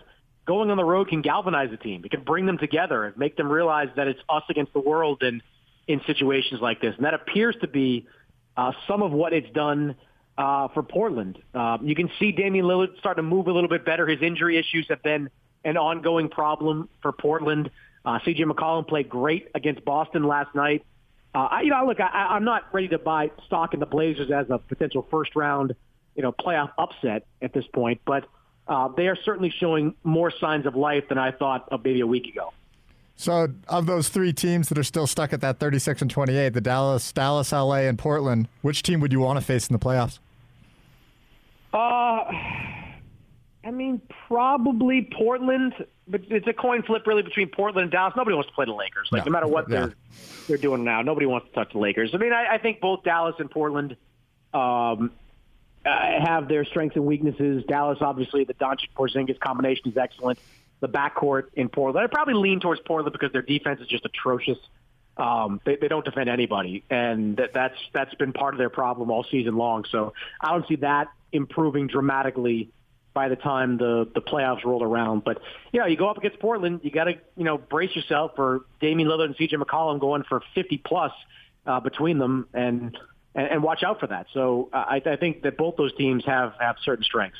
going 0.46 0.70
on 0.70 0.76
the 0.76 0.84
road 0.84 1.08
can 1.08 1.22
galvanize 1.22 1.72
a 1.72 1.76
team. 1.76 2.04
It 2.04 2.10
can 2.10 2.22
bring 2.24 2.46
them 2.46 2.58
together 2.58 3.04
and 3.04 3.16
make 3.16 3.36
them 3.36 3.50
realize 3.50 3.88
that 3.96 4.08
it's 4.08 4.20
us 4.28 4.44
against 4.48 4.72
the 4.72 4.80
world 4.80 5.22
and 5.22 5.42
in 5.86 6.00
situations 6.06 6.60
like 6.60 6.80
this. 6.80 6.94
And 6.96 7.04
that 7.04 7.14
appears 7.14 7.56
to 7.60 7.68
be 7.68 8.06
uh, 8.56 8.72
some 8.88 9.02
of 9.02 9.12
what 9.12 9.32
it's 9.32 9.50
done 9.52 9.96
uh, 10.38 10.68
for 10.68 10.82
Portland. 10.82 11.38
Uh, 11.54 11.78
you 11.82 11.94
can 11.94 12.10
see 12.18 12.32
Damian 12.32 12.66
Lillard 12.66 12.98
starting 12.98 13.22
to 13.24 13.28
move 13.28 13.46
a 13.46 13.52
little 13.52 13.68
bit 13.68 13.84
better. 13.84 14.06
His 14.06 14.20
injury 14.22 14.58
issues 14.58 14.86
have 14.88 15.02
been 15.02 15.30
an 15.64 15.76
ongoing 15.76 16.28
problem 16.28 16.88
for 17.02 17.12
Portland. 17.12 17.70
Uh, 18.04 18.18
C.J. 18.24 18.44
McCollum 18.44 18.86
played 18.86 19.08
great 19.08 19.48
against 19.54 19.84
Boston 19.84 20.24
last 20.24 20.54
night. 20.54 20.84
Uh, 21.34 21.48
I, 21.50 21.62
you 21.62 21.70
know, 21.70 21.84
look, 21.86 22.00
I, 22.00 22.06
I'm 22.06 22.44
not 22.44 22.72
ready 22.72 22.88
to 22.88 22.98
buy 22.98 23.30
stock 23.46 23.74
in 23.74 23.80
the 23.80 23.86
Blazers 23.86 24.30
as 24.30 24.48
a 24.48 24.58
potential 24.58 25.06
first 25.10 25.36
round, 25.36 25.74
you 26.14 26.22
know, 26.22 26.32
playoff 26.32 26.70
upset 26.78 27.26
at 27.42 27.52
this 27.52 27.66
point, 27.74 28.00
but 28.06 28.26
uh, 28.68 28.88
they 28.88 29.08
are 29.08 29.16
certainly 29.16 29.50
showing 29.50 29.94
more 30.02 30.30
signs 30.30 30.66
of 30.66 30.76
life 30.76 31.08
than 31.08 31.18
I 31.18 31.32
thought 31.32 31.68
of 31.70 31.84
maybe 31.84 32.00
a 32.00 32.06
week 32.06 32.26
ago. 32.26 32.52
So, 33.16 33.48
of 33.68 33.86
those 33.86 34.08
three 34.08 34.32
teams 34.32 34.68
that 34.68 34.76
are 34.76 34.84
still 34.84 35.06
stuck 35.06 35.32
at 35.32 35.40
that 35.40 35.58
36 35.58 36.02
and 36.02 36.10
28, 36.10 36.50
the 36.52 36.60
Dallas, 36.60 37.12
Dallas, 37.12 37.50
LA, 37.50 37.80
and 37.80 37.98
Portland, 37.98 38.48
which 38.60 38.82
team 38.82 39.00
would 39.00 39.12
you 39.12 39.20
want 39.20 39.38
to 39.38 39.44
face 39.44 39.68
in 39.68 39.72
the 39.72 39.78
playoffs? 39.78 40.18
Uh, 41.72 42.24
I 43.66 43.72
mean, 43.72 44.00
probably 44.28 45.10
Portland, 45.12 45.74
but 46.06 46.20
it's 46.30 46.46
a 46.46 46.52
coin 46.52 46.82
flip 46.84 47.04
really 47.04 47.22
between 47.22 47.48
Portland 47.48 47.82
and 47.82 47.90
Dallas. 47.90 48.14
Nobody 48.16 48.36
wants 48.36 48.48
to 48.48 48.54
play 48.54 48.64
the 48.64 48.72
Lakers. 48.72 49.08
Like 49.10 49.22
No. 49.22 49.26
no, 49.26 49.32
matter 49.32 49.48
what 49.48 49.68
Yeah. 49.68 49.86
they're 49.86 49.94
they're 50.46 50.56
doing 50.56 50.84
now, 50.84 51.02
nobody 51.02 51.26
wants 51.26 51.48
to 51.48 51.52
touch 51.52 51.72
the 51.72 51.78
Lakers. 51.78 52.14
I 52.14 52.18
mean, 52.18 52.32
I, 52.32 52.54
I 52.54 52.58
think 52.58 52.80
both 52.80 53.02
Dallas 53.02 53.34
and 53.40 53.50
Portland 53.50 53.96
um, 54.54 55.10
uh, 55.84 55.90
have 56.24 56.46
their 56.46 56.64
strengths 56.64 56.94
and 56.94 57.04
weaknesses. 57.04 57.64
Dallas, 57.66 57.98
obviously, 58.00 58.44
the 58.44 58.54
Doncic 58.54 58.90
Porzingis 58.96 59.40
combination 59.40 59.90
is 59.90 59.96
excellent. 59.96 60.38
The 60.78 60.88
backcourt 60.88 61.48
in 61.54 61.68
Portland, 61.68 62.04
I 62.04 62.06
probably 62.06 62.34
lean 62.34 62.60
towards 62.60 62.80
Portland 62.82 63.12
because 63.12 63.32
their 63.32 63.42
defense 63.42 63.80
is 63.80 63.88
just 63.88 64.04
atrocious. 64.04 64.58
Um, 65.16 65.60
they, 65.64 65.74
they 65.76 65.88
don't 65.88 66.04
defend 66.04 66.28
anybody, 66.28 66.84
and 66.90 67.38
that, 67.38 67.52
that's 67.54 67.78
that's 67.92 68.14
been 68.14 68.32
part 68.32 68.54
of 68.54 68.58
their 68.58 68.70
problem 68.70 69.10
all 69.10 69.24
season 69.24 69.56
long. 69.56 69.84
So 69.90 70.12
I 70.40 70.50
don't 70.52 70.68
see 70.68 70.76
that 70.76 71.08
improving 71.32 71.88
dramatically 71.88 72.68
by 73.16 73.30
the 73.30 73.34
time 73.34 73.78
the 73.78 74.06
the 74.14 74.20
playoffs 74.20 74.62
rolled 74.62 74.82
around. 74.82 75.24
But 75.24 75.40
you 75.72 75.80
know, 75.80 75.86
you 75.86 75.96
go 75.96 76.10
up 76.10 76.18
against 76.18 76.38
Portland, 76.38 76.80
you 76.82 76.90
got 76.90 77.04
to 77.04 77.14
you 77.34 77.44
know 77.44 77.56
brace 77.56 77.96
yourself 77.96 78.32
for 78.36 78.66
Damian 78.78 79.08
Lillard 79.08 79.24
and 79.24 79.36
C.J. 79.36 79.56
McCollum 79.56 79.98
going 79.98 80.22
for 80.22 80.42
50 80.54 80.76
plus 80.84 81.12
uh, 81.66 81.80
between 81.80 82.18
them, 82.18 82.46
and, 82.52 82.96
and 83.34 83.48
and 83.48 83.62
watch 83.62 83.82
out 83.82 84.00
for 84.00 84.06
that. 84.08 84.26
So 84.34 84.68
I, 84.70 85.02
I 85.04 85.16
think 85.16 85.42
that 85.42 85.56
both 85.56 85.76
those 85.76 85.94
teams 85.96 86.26
have 86.26 86.52
have 86.60 86.76
certain 86.84 87.04
strengths. 87.04 87.38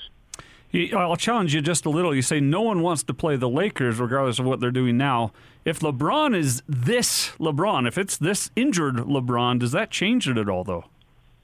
I'll 0.95 1.17
challenge 1.17 1.55
you 1.55 1.61
just 1.61 1.85
a 1.85 1.91
little. 1.91 2.15
You 2.15 2.23
say 2.23 2.41
no 2.41 2.63
one 2.63 2.81
wants 2.81 3.03
to 3.05 3.15
play 3.15 3.37
the 3.37 3.49
Lakers, 3.49 4.01
regardless 4.01 4.39
of 4.39 4.47
what 4.47 4.61
they're 4.61 4.71
doing 4.71 4.97
now. 4.97 5.33
If 5.67 5.81
LeBron 5.81 6.35
is 6.35 6.63
this 6.67 7.33
LeBron, 7.39 7.87
if 7.87 7.99
it's 7.99 8.17
this 8.17 8.51
injured 8.57 8.97
LeBron, 8.97 9.59
does 9.59 9.73
that 9.73 9.91
change 9.91 10.27
it 10.27 10.39
at 10.39 10.49
all, 10.49 10.65
though? 10.65 10.85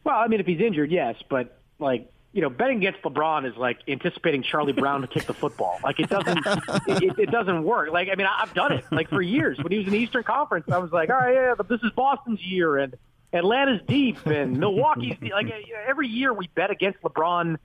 Well, 0.04 0.16
I 0.16 0.26
mean, 0.26 0.40
if 0.40 0.46
he's 0.46 0.60
injured, 0.60 0.90
yes, 0.90 1.16
but 1.28 1.58
like 1.78 2.12
you 2.32 2.40
know, 2.40 2.48
betting 2.48 2.78
against 2.78 3.02
LeBron 3.02 3.50
is 3.50 3.56
like 3.56 3.80
anticipating 3.86 4.42
Charlie 4.42 4.72
Brown 4.72 5.02
to 5.02 5.06
kick 5.06 5.24
the 5.24 5.34
football. 5.34 5.78
Like 5.84 6.00
it 6.00 6.08
doesn't, 6.08 6.38
it, 6.86 7.18
it, 7.18 7.30
doesn't 7.30 7.62
work. 7.62 7.90
Like 7.90 8.08
I 8.10 8.14
mean, 8.14 8.26
I've 8.26 8.54
done 8.54 8.72
it 8.72 8.84
like 8.90 9.10
for 9.10 9.20
years. 9.20 9.58
When 9.58 9.70
he 9.70 9.78
was 9.78 9.86
in 9.86 9.92
the 9.92 9.98
Eastern 9.98 10.24
Conference, 10.24 10.70
I 10.70 10.78
was 10.78 10.92
like, 10.92 11.10
all 11.10 11.16
right, 11.16 11.34
yeah, 11.34 11.54
but 11.56 11.68
this 11.68 11.80
is 11.82 11.90
Boston's 11.92 12.40
year 12.40 12.78
and 12.78 12.96
Atlanta's 13.34 13.80
deep 13.86 14.24
and 14.26 14.58
Milwaukee's 14.58 15.18
deep. 15.18 15.32
like 15.32 15.52
every 15.86 16.08
year 16.08 16.32
we 16.32 16.48
bet 16.48 16.70
against 16.70 17.00
LeBron 17.02 17.58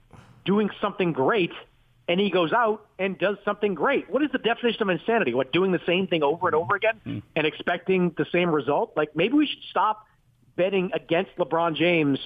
doing 0.43 0.69
something 0.81 1.13
great, 1.13 1.51
and 2.09 2.19
he 2.19 2.29
goes 2.29 2.51
out 2.51 2.85
and 2.99 3.17
does 3.17 3.37
something 3.45 3.73
great. 3.73 4.09
What 4.09 4.21
is 4.21 4.31
the 4.31 4.37
definition 4.37 4.81
of 4.81 4.89
insanity? 4.89 5.33
What 5.33 5.53
doing 5.53 5.71
the 5.71 5.81
same 5.85 6.07
thing 6.07 6.23
over 6.23 6.47
and 6.47 6.55
over 6.55 6.75
again 6.75 6.99
mm. 7.05 7.21
and 7.37 7.47
expecting 7.47 8.13
the 8.17 8.25
same 8.33 8.49
result? 8.49 8.93
Like 8.97 9.15
maybe 9.15 9.35
we 9.35 9.47
should 9.47 9.63
stop 9.69 10.05
betting 10.57 10.91
against 10.93 11.35
LeBron 11.37 11.75
James 11.75 12.19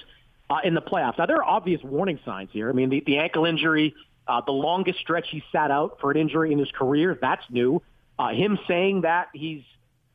uh, 0.52 0.58
in 0.64 0.74
the 0.74 0.82
playoffs. 0.82 1.16
Now, 1.16 1.24
there 1.24 1.36
are 1.36 1.44
obvious 1.44 1.82
warning 1.82 2.18
signs 2.26 2.50
here. 2.52 2.68
I 2.68 2.72
mean, 2.72 2.90
the, 2.90 3.02
the 3.06 3.18
ankle 3.18 3.46
injury, 3.46 3.94
uh, 4.28 4.42
the 4.44 4.52
longest 4.52 4.98
stretch 4.98 5.28
he 5.30 5.42
sat 5.50 5.70
out 5.70 5.98
for 6.00 6.10
an 6.10 6.18
injury 6.18 6.52
in 6.52 6.58
his 6.58 6.70
career, 6.70 7.16
that's 7.18 7.44
new. 7.48 7.80
Uh, 8.18 8.28
him 8.28 8.58
saying 8.68 9.00
that 9.00 9.28
he's 9.32 9.62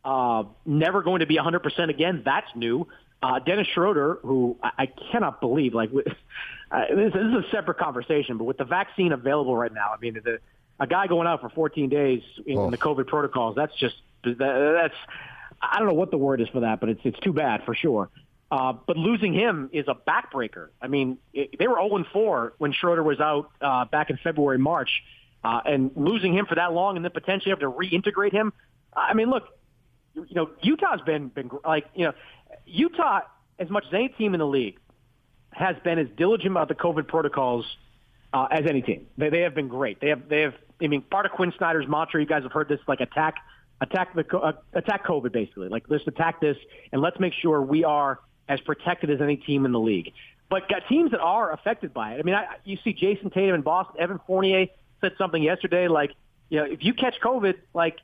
uh, 0.06 0.44
never 0.64 1.02
going 1.02 1.22
to 1.22 1.26
be 1.26 1.38
100% 1.38 1.90
again, 1.90 2.22
that's 2.24 2.48
new. 2.56 2.88
Uh, 3.24 3.40
Dennis 3.40 3.68
Schroeder, 3.74 4.20
who 4.22 4.58
I, 4.62 4.72
I 4.78 4.86
cannot 5.12 5.42
believe, 5.42 5.74
like, 5.74 5.90
uh, 6.72 6.86
this, 6.90 7.14
this 7.14 7.24
is 7.24 7.34
a 7.34 7.46
separate 7.50 7.80
conversation, 7.80 8.38
but 8.38 8.44
with 8.44 8.58
the 8.58 8.66
vaccine 8.66 9.14
available 9.14 9.58
right 9.58 9.74
now, 9.74 9.90
I 9.92 10.00
mean, 10.00 10.20
the, 10.24 10.40
a 10.80 10.86
guy 10.86 11.08
going 11.08 11.28
out 11.28 11.42
for 11.42 11.50
14 11.50 11.90
days 11.90 12.22
in, 12.46 12.60
in 12.60 12.70
the 12.70 12.78
COVID 12.78 13.08
protocols, 13.08 13.56
that's 13.56 13.76
just, 13.76 13.96
that, 14.24 14.38
that's, 14.38 14.96
I 15.60 15.80
don't 15.80 15.88
know 15.88 15.96
what 15.96 16.12
the 16.12 16.20
word 16.20 16.42
is 16.42 16.48
for 16.50 16.60
that, 16.60 16.80
but 16.80 16.90
it's, 16.90 17.02
it's 17.04 17.20
too 17.22 17.34
bad 17.34 17.64
for 17.66 17.74
sure. 17.74 18.12
Uh, 18.50 18.74
but 18.86 18.96
losing 18.96 19.34
him 19.34 19.70
is 19.74 19.86
a 19.88 19.96
backbreaker. 19.96 20.70
I 20.82 20.88
mean, 20.88 21.18
it, 21.34 21.58
they 21.60 21.68
were 21.68 21.76
0 21.76 22.06
4 22.14 22.54
when 22.58 22.72
Schroeder 22.72 23.04
was 23.04 23.20
out 23.20 23.52
uh, 23.60 23.86
back 23.86 24.10
in 24.10 24.18
February, 24.24 24.58
March, 24.58 24.90
uh, 25.44 25.62
and 25.66 25.92
losing 25.96 26.34
him 26.34 26.46
for 26.46 26.56
that 26.56 26.72
long, 26.72 26.96
and 26.96 27.04
then 27.04 27.12
potentially 27.12 27.52
have 27.52 27.60
to 27.60 27.70
reintegrate 27.70 28.32
him. 28.32 28.54
I 28.96 29.14
mean, 29.14 29.30
look, 29.30 29.44
you 30.14 30.26
know, 30.32 30.50
Utah's 30.62 31.02
been 31.06 31.28
been 31.28 31.52
like 31.66 31.86
you 31.94 32.06
know, 32.06 32.14
Utah 32.66 33.22
as 33.60 33.70
much 33.70 33.86
as 33.88 33.94
any 33.94 34.10
team 34.10 34.34
in 34.34 34.40
the 34.40 34.48
league 34.48 34.80
has 35.52 35.76
been 35.84 36.00
as 36.00 36.08
diligent 36.16 36.52
about 36.52 36.68
the 36.68 36.76
COVID 36.76 37.08
protocols 37.08 37.66
uh, 38.34 38.48
as 38.52 38.66
any 38.68 38.82
team. 38.82 39.08
They 39.18 39.30
they 39.30 39.42
have 39.42 39.56
been 39.56 39.68
great. 39.68 40.00
They 40.00 40.10
have 40.10 40.30
they 40.30 40.42
have. 40.42 40.54
I 40.82 40.88
mean, 40.88 41.02
part 41.02 41.26
of 41.26 41.32
Quin 41.32 41.54
Snyder's 41.58 41.88
mantra. 41.88 42.22
You 42.22 42.28
guys 42.28 42.44
have 42.44 42.52
heard 42.52 42.70
this, 42.70 42.80
like 42.88 43.02
attack 43.02 43.36
attack 43.82 44.16
the 44.16 44.38
uh, 44.38 44.54
attack 44.74 45.06
COVID, 45.06 45.32
basically. 45.32 45.70
Like 45.70 45.84
let's 45.90 46.08
attack 46.08 46.40
this, 46.40 46.58
and 46.92 47.02
let's 47.02 47.20
make 47.20 47.34
sure 47.34 47.62
we 47.62 47.84
are 47.84 48.20
as 48.48 48.60
protected 48.62 49.10
as 49.10 49.22
any 49.22 49.38
team 49.38 49.66
in 49.66 49.72
the 49.72 49.80
league. 49.80 50.14
But 50.50 50.70
got 50.70 50.88
teams 50.88 51.12
that 51.12 51.20
are 51.20 51.52
affected 51.52 51.94
by 51.94 52.14
it. 52.14 52.20
I 52.20 52.24
mean, 52.24 52.36
I, 52.36 52.46
you 52.64 52.78
see 52.84 52.94
Jayson 52.94 53.32
Tatum 53.34 53.56
in 53.56 53.62
Boston. 53.62 54.00
Evan 54.00 54.20
Fournier 54.26 54.68
said 55.02 55.14
something 55.18 55.42
yesterday 55.44 55.88
like, 55.88 56.12
you 56.50 56.60
know, 56.60 56.66
if 56.66 56.84
you 56.84 56.94
catch 56.94 57.16
COVID, 57.22 57.56
like 57.74 57.98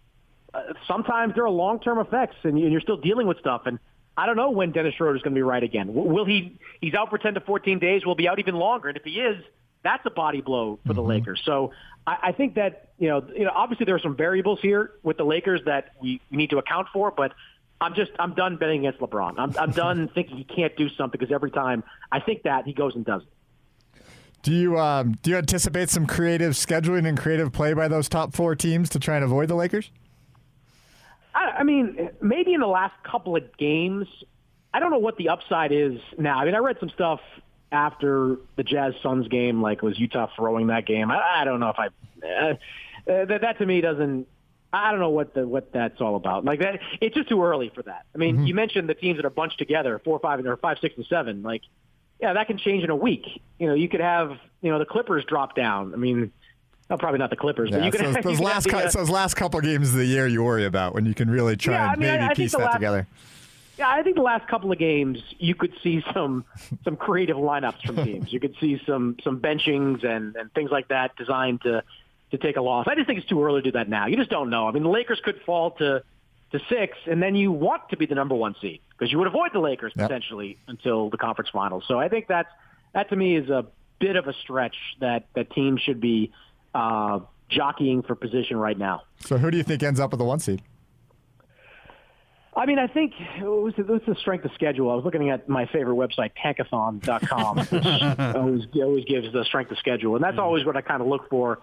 uh, 0.53 0.73
sometimes 0.87 1.35
there 1.35 1.45
are 1.45 1.49
long-term 1.49 1.99
effects, 1.99 2.35
and, 2.43 2.59
you, 2.59 2.65
and 2.65 2.71
you're 2.73 2.81
still 2.81 2.97
dealing 2.97 3.27
with 3.27 3.39
stuff. 3.39 3.61
And 3.65 3.79
I 4.17 4.25
don't 4.25 4.35
know 4.35 4.51
when 4.51 4.71
Dennis 4.71 4.95
Schroeder 4.95 5.15
is 5.15 5.21
going 5.21 5.33
to 5.33 5.37
be 5.37 5.43
right 5.43 5.63
again. 5.63 5.93
Will 5.93 6.25
he? 6.25 6.59
He's 6.81 6.93
out 6.93 7.09
for 7.09 7.17
10 7.17 7.35
to 7.35 7.39
14 7.39 7.79
days. 7.79 8.05
Will 8.05 8.15
be 8.15 8.27
out 8.27 8.39
even 8.39 8.55
longer. 8.55 8.89
And 8.89 8.97
if 8.97 9.03
he 9.03 9.21
is, 9.21 9.41
that's 9.83 10.05
a 10.05 10.11
body 10.11 10.41
blow 10.41 10.79
for 10.85 10.93
the 10.93 11.01
mm-hmm. 11.01 11.09
Lakers. 11.09 11.41
So 11.45 11.71
I, 12.05 12.17
I 12.23 12.31
think 12.33 12.55
that 12.55 12.89
you 12.99 13.09
know, 13.09 13.25
you 13.35 13.45
know, 13.45 13.51
obviously 13.53 13.85
there 13.85 13.95
are 13.95 13.99
some 13.99 14.15
variables 14.15 14.59
here 14.61 14.91
with 15.01 15.17
the 15.17 15.25
Lakers 15.25 15.61
that 15.65 15.91
we, 16.01 16.21
we 16.29 16.37
need 16.37 16.51
to 16.51 16.57
account 16.57 16.87
for, 16.93 17.11
but 17.11 17.33
I'm 17.83 17.93
just 17.93 18.11
I'm 18.17 18.33
done 18.33 18.57
betting 18.57 18.85
against 18.85 18.99
LeBron. 18.99 19.35
I'm 19.37 19.53
I'm 19.57 19.71
done 19.71 20.09
thinking 20.15 20.37
he 20.37 20.43
can't 20.43 20.75
do 20.75 20.89
something 20.89 21.19
because 21.19 21.33
every 21.33 21.51
time 21.51 21.83
I 22.11 22.19
think 22.19 22.43
that 22.43 22.65
he 22.65 22.73
goes 22.73 22.95
and 22.95 23.05
does 23.05 23.21
it. 23.23 23.27
Do 24.41 24.53
you 24.53 24.77
um, 24.79 25.13
do 25.21 25.31
you 25.31 25.37
anticipate 25.37 25.89
some 25.89 26.05
creative 26.05 26.53
scheduling 26.53 27.07
and 27.07 27.17
creative 27.17 27.51
play 27.51 27.73
by 27.73 27.87
those 27.87 28.09
top 28.09 28.33
four 28.33 28.55
teams 28.55 28.89
to 28.89 28.99
try 28.99 29.15
and 29.15 29.23
avoid 29.23 29.49
the 29.49 29.55
Lakers? 29.55 29.91
I, 31.35 31.57
I 31.59 31.63
mean, 31.63 32.09
maybe 32.21 32.53
in 32.53 32.59
the 32.59 32.67
last 32.67 32.93
couple 33.03 33.35
of 33.35 33.57
games. 33.57 34.07
I 34.75 34.79
don't 34.79 34.89
know 34.89 34.97
what 34.97 35.17
the 35.17 35.29
upside 35.29 35.71
is 35.71 35.99
now. 36.17 36.39
I 36.39 36.45
mean, 36.45 36.55
I 36.55 36.57
read 36.57 36.77
some 36.79 36.89
stuff 36.89 37.19
after 37.71 38.37
the 38.55 38.63
Jazz 38.63 38.93
Suns 39.03 39.27
game, 39.27 39.61
like 39.61 39.81
was 39.81 39.99
Utah 39.99 40.27
throwing 40.35 40.67
that 40.67 40.87
game. 40.87 41.11
I, 41.11 41.41
I 41.41 41.45
don't 41.45 41.59
know 41.59 41.69
if 41.69 41.77
I. 41.77 41.87
Uh, 41.87 42.55
that, 43.05 43.41
that 43.41 43.57
to 43.59 43.65
me 43.65 43.81
doesn't 43.81 44.27
I 44.73 44.89
don't 44.89 44.99
know 44.99 45.11
what 45.11 45.35
the 45.35 45.47
what 45.47 45.71
that's 45.71 46.01
all 46.01 46.15
about. 46.15 46.43
Like 46.43 46.59
that, 46.59 46.79
it's 46.99 47.15
just 47.15 47.29
too 47.29 47.43
early 47.43 47.71
for 47.73 47.83
that. 47.83 48.05
I 48.13 48.17
mean, 48.17 48.37
mm-hmm. 48.37 48.45
you 48.47 48.55
mentioned 48.55 48.89
the 48.89 48.95
teams 48.95 49.17
that 49.17 49.25
are 49.25 49.29
bunched 49.29 49.59
together, 49.59 50.01
four, 50.03 50.19
five, 50.19 50.43
or 50.43 50.57
five, 50.57 50.77
six, 50.81 50.97
and 50.97 51.05
seven. 51.05 51.43
Like, 51.43 51.61
yeah, 52.19 52.33
that 52.33 52.47
can 52.47 52.57
change 52.57 52.83
in 52.83 52.89
a 52.89 52.95
week. 52.95 53.41
You 53.59 53.67
know, 53.67 53.75
you 53.75 53.87
could 53.87 54.01
have 54.01 54.31
you 54.61 54.71
know 54.71 54.79
the 54.79 54.85
Clippers 54.85 55.25
drop 55.25 55.55
down. 55.55 55.93
I 55.93 55.97
mean, 55.97 56.31
well, 56.89 56.97
probably 56.97 57.19
not 57.19 57.29
the 57.29 57.35
Clippers, 57.35 57.69
yeah, 57.69 57.77
but 57.77 57.85
you 57.85 57.91
could. 57.91 58.01
So 58.01 58.11
have, 58.13 58.23
those 58.23 58.39
last 58.39 58.67
the, 58.67 58.75
uh, 58.75 58.89
those 58.89 59.09
last 59.11 59.35
couple 59.35 59.59
of 59.59 59.65
games 59.65 59.89
of 59.89 59.95
the 59.95 60.05
year 60.05 60.25
you 60.25 60.43
worry 60.43 60.65
about 60.65 60.95
when 60.95 61.05
you 61.05 61.13
can 61.13 61.29
really 61.29 61.55
try 61.55 61.75
yeah, 61.75 61.83
and 61.83 61.91
I 61.91 61.95
mean, 61.95 62.09
maybe 62.09 62.23
I, 62.23 62.29
I 62.29 62.33
piece 62.33 62.51
that 62.53 62.61
last, 62.61 62.73
together. 62.73 63.07
Yeah, 63.77 63.89
I 63.89 64.01
think 64.01 64.15
the 64.15 64.23
last 64.23 64.47
couple 64.47 64.71
of 64.71 64.79
games 64.79 65.19
you 65.37 65.53
could 65.53 65.73
see 65.83 66.03
some 66.13 66.45
some 66.83 66.95
creative 66.95 67.37
lineups 67.37 67.85
from 67.85 68.03
teams. 68.03 68.33
You 68.33 68.39
could 68.39 68.55
see 68.59 68.81
some 68.87 69.17
some 69.23 69.39
benchings 69.39 70.03
and 70.03 70.35
and 70.35 70.51
things 70.53 70.71
like 70.71 70.87
that 70.87 71.15
designed 71.15 71.61
to 71.61 71.83
to 72.33 72.39
take 72.39 72.57
a 72.57 72.61
loss. 72.61 72.87
I 72.89 72.95
just 72.95 73.05
think 73.05 73.19
it's 73.19 73.29
too 73.29 73.43
early 73.43 73.61
to 73.61 73.71
do 73.71 73.71
that 73.73 73.87
now. 73.87 74.07
You 74.07 74.17
just 74.17 74.31
don't 74.31 74.49
know. 74.49 74.67
I 74.67 74.71
mean, 74.71 74.81
the 74.81 74.89
Lakers 74.89 75.21
could 75.23 75.39
fall 75.45 75.71
to 75.71 76.03
to 76.51 76.59
six, 76.69 76.97
and 77.07 77.21
then 77.21 77.35
you 77.35 77.51
want 77.51 77.89
to 77.89 77.97
be 77.97 78.05
the 78.05 78.15
number 78.15 78.35
one 78.35 78.55
seed 78.59 78.81
because 78.89 79.11
you 79.11 79.17
would 79.19 79.27
avoid 79.27 79.49
the 79.53 79.59
Lakers 79.59 79.93
yep. 79.95 80.07
potentially 80.09 80.57
until 80.67 81.09
the 81.09 81.17
conference 81.17 81.49
finals. 81.51 81.83
So 81.87 81.99
I 81.99 82.09
think 82.09 82.27
that's 82.27 82.49
that 82.93 83.09
to 83.09 83.15
me 83.15 83.35
is 83.35 83.49
a 83.49 83.67
bit 83.99 84.15
of 84.15 84.27
a 84.27 84.33
stretch 84.33 84.75
that 84.99 85.27
that 85.35 85.51
teams 85.51 85.81
should 85.81 86.01
be 86.01 86.31
uh, 86.73 87.19
jockeying 87.49 88.01
for 88.01 88.15
position 88.15 88.57
right 88.57 88.77
now. 88.77 89.03
So 89.19 89.37
who 89.37 89.51
do 89.51 89.57
you 89.57 89.63
think 89.63 89.83
ends 89.83 89.99
up 89.99 90.11
with 90.11 90.19
the 90.19 90.25
one 90.25 90.39
seed? 90.39 90.63
I 92.55 92.67
mean, 92.67 92.77
I 92.77 92.85
think 92.85 93.13
it 93.39 93.43
was, 93.43 93.73
it 93.77 93.87
was 93.87 94.01
the 94.07 94.15
strength 94.15 94.45
of 94.45 94.51
schedule. 94.53 94.91
I 94.91 94.95
was 94.95 95.03
looking 95.03 95.31
at 95.31 95.49
my 95.49 95.65
favorite 95.65 95.95
website, 95.95 96.31
tankathon.com, 96.43 97.57
which 97.57 98.35
always, 98.35 98.63
always 98.75 99.05
gives 99.05 99.33
the 99.33 99.43
strength 99.43 99.71
of 99.71 99.79
schedule. 99.79 100.15
And 100.15 100.23
that's 100.23 100.33
mm-hmm. 100.33 100.43
always 100.43 100.63
what 100.63 100.77
I 100.77 100.81
kind 100.81 101.01
of 101.01 101.07
look 101.07 101.29
for 101.31 101.61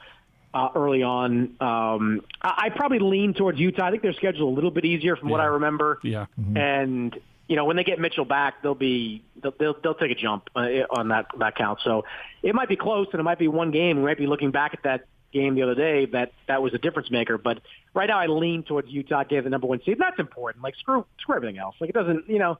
uh, 0.52 0.68
early 0.74 1.02
on. 1.02 1.56
Um, 1.60 2.22
I, 2.42 2.64
I 2.64 2.68
probably 2.70 2.98
lean 2.98 3.34
towards 3.34 3.58
Utah. 3.58 3.86
I 3.86 3.90
think 3.90 4.02
their 4.02 4.12
schedule 4.14 4.48
a 4.48 4.54
little 4.54 4.70
bit 4.70 4.84
easier 4.84 5.16
from 5.16 5.28
yeah. 5.28 5.32
what 5.32 5.40
I 5.40 5.46
remember. 5.46 5.98
Yeah. 6.02 6.26
Mm-hmm. 6.40 6.56
And 6.56 7.20
you 7.48 7.56
know, 7.56 7.64
when 7.64 7.76
they 7.76 7.84
get 7.84 7.98
Mitchell 7.98 8.24
back, 8.24 8.62
they'll 8.62 8.74
be 8.76 9.24
they'll 9.42 9.54
they'll, 9.58 9.76
they'll 9.82 9.94
take 9.94 10.12
a 10.12 10.14
jump 10.14 10.48
uh, 10.54 10.68
on 10.90 11.08
that 11.08 11.26
that 11.38 11.56
count. 11.56 11.80
So 11.82 12.04
it 12.42 12.54
might 12.54 12.68
be 12.68 12.76
close, 12.76 13.08
and 13.12 13.18
it 13.18 13.24
might 13.24 13.40
be 13.40 13.48
one 13.48 13.72
game. 13.72 13.98
We 13.98 14.04
might 14.04 14.18
be 14.18 14.28
looking 14.28 14.52
back 14.52 14.72
at 14.74 14.84
that 14.84 15.06
game 15.32 15.54
the 15.54 15.62
other 15.62 15.74
day 15.74 16.06
that 16.06 16.32
that 16.46 16.62
was 16.62 16.74
a 16.74 16.78
difference 16.78 17.10
maker. 17.10 17.38
But 17.38 17.60
right 17.94 18.08
now, 18.08 18.18
I 18.18 18.26
lean 18.26 18.62
towards 18.62 18.88
Utah, 18.88 19.24
gave 19.24 19.44
the 19.44 19.50
number 19.50 19.66
one 19.66 19.80
seed. 19.80 19.94
And 19.94 20.00
That's 20.00 20.18
important. 20.18 20.62
Like 20.62 20.76
screw 20.76 21.04
screw 21.20 21.36
everything 21.36 21.58
else. 21.58 21.74
Like 21.80 21.90
it 21.90 21.94
doesn't, 21.94 22.28
you 22.28 22.38
know. 22.38 22.58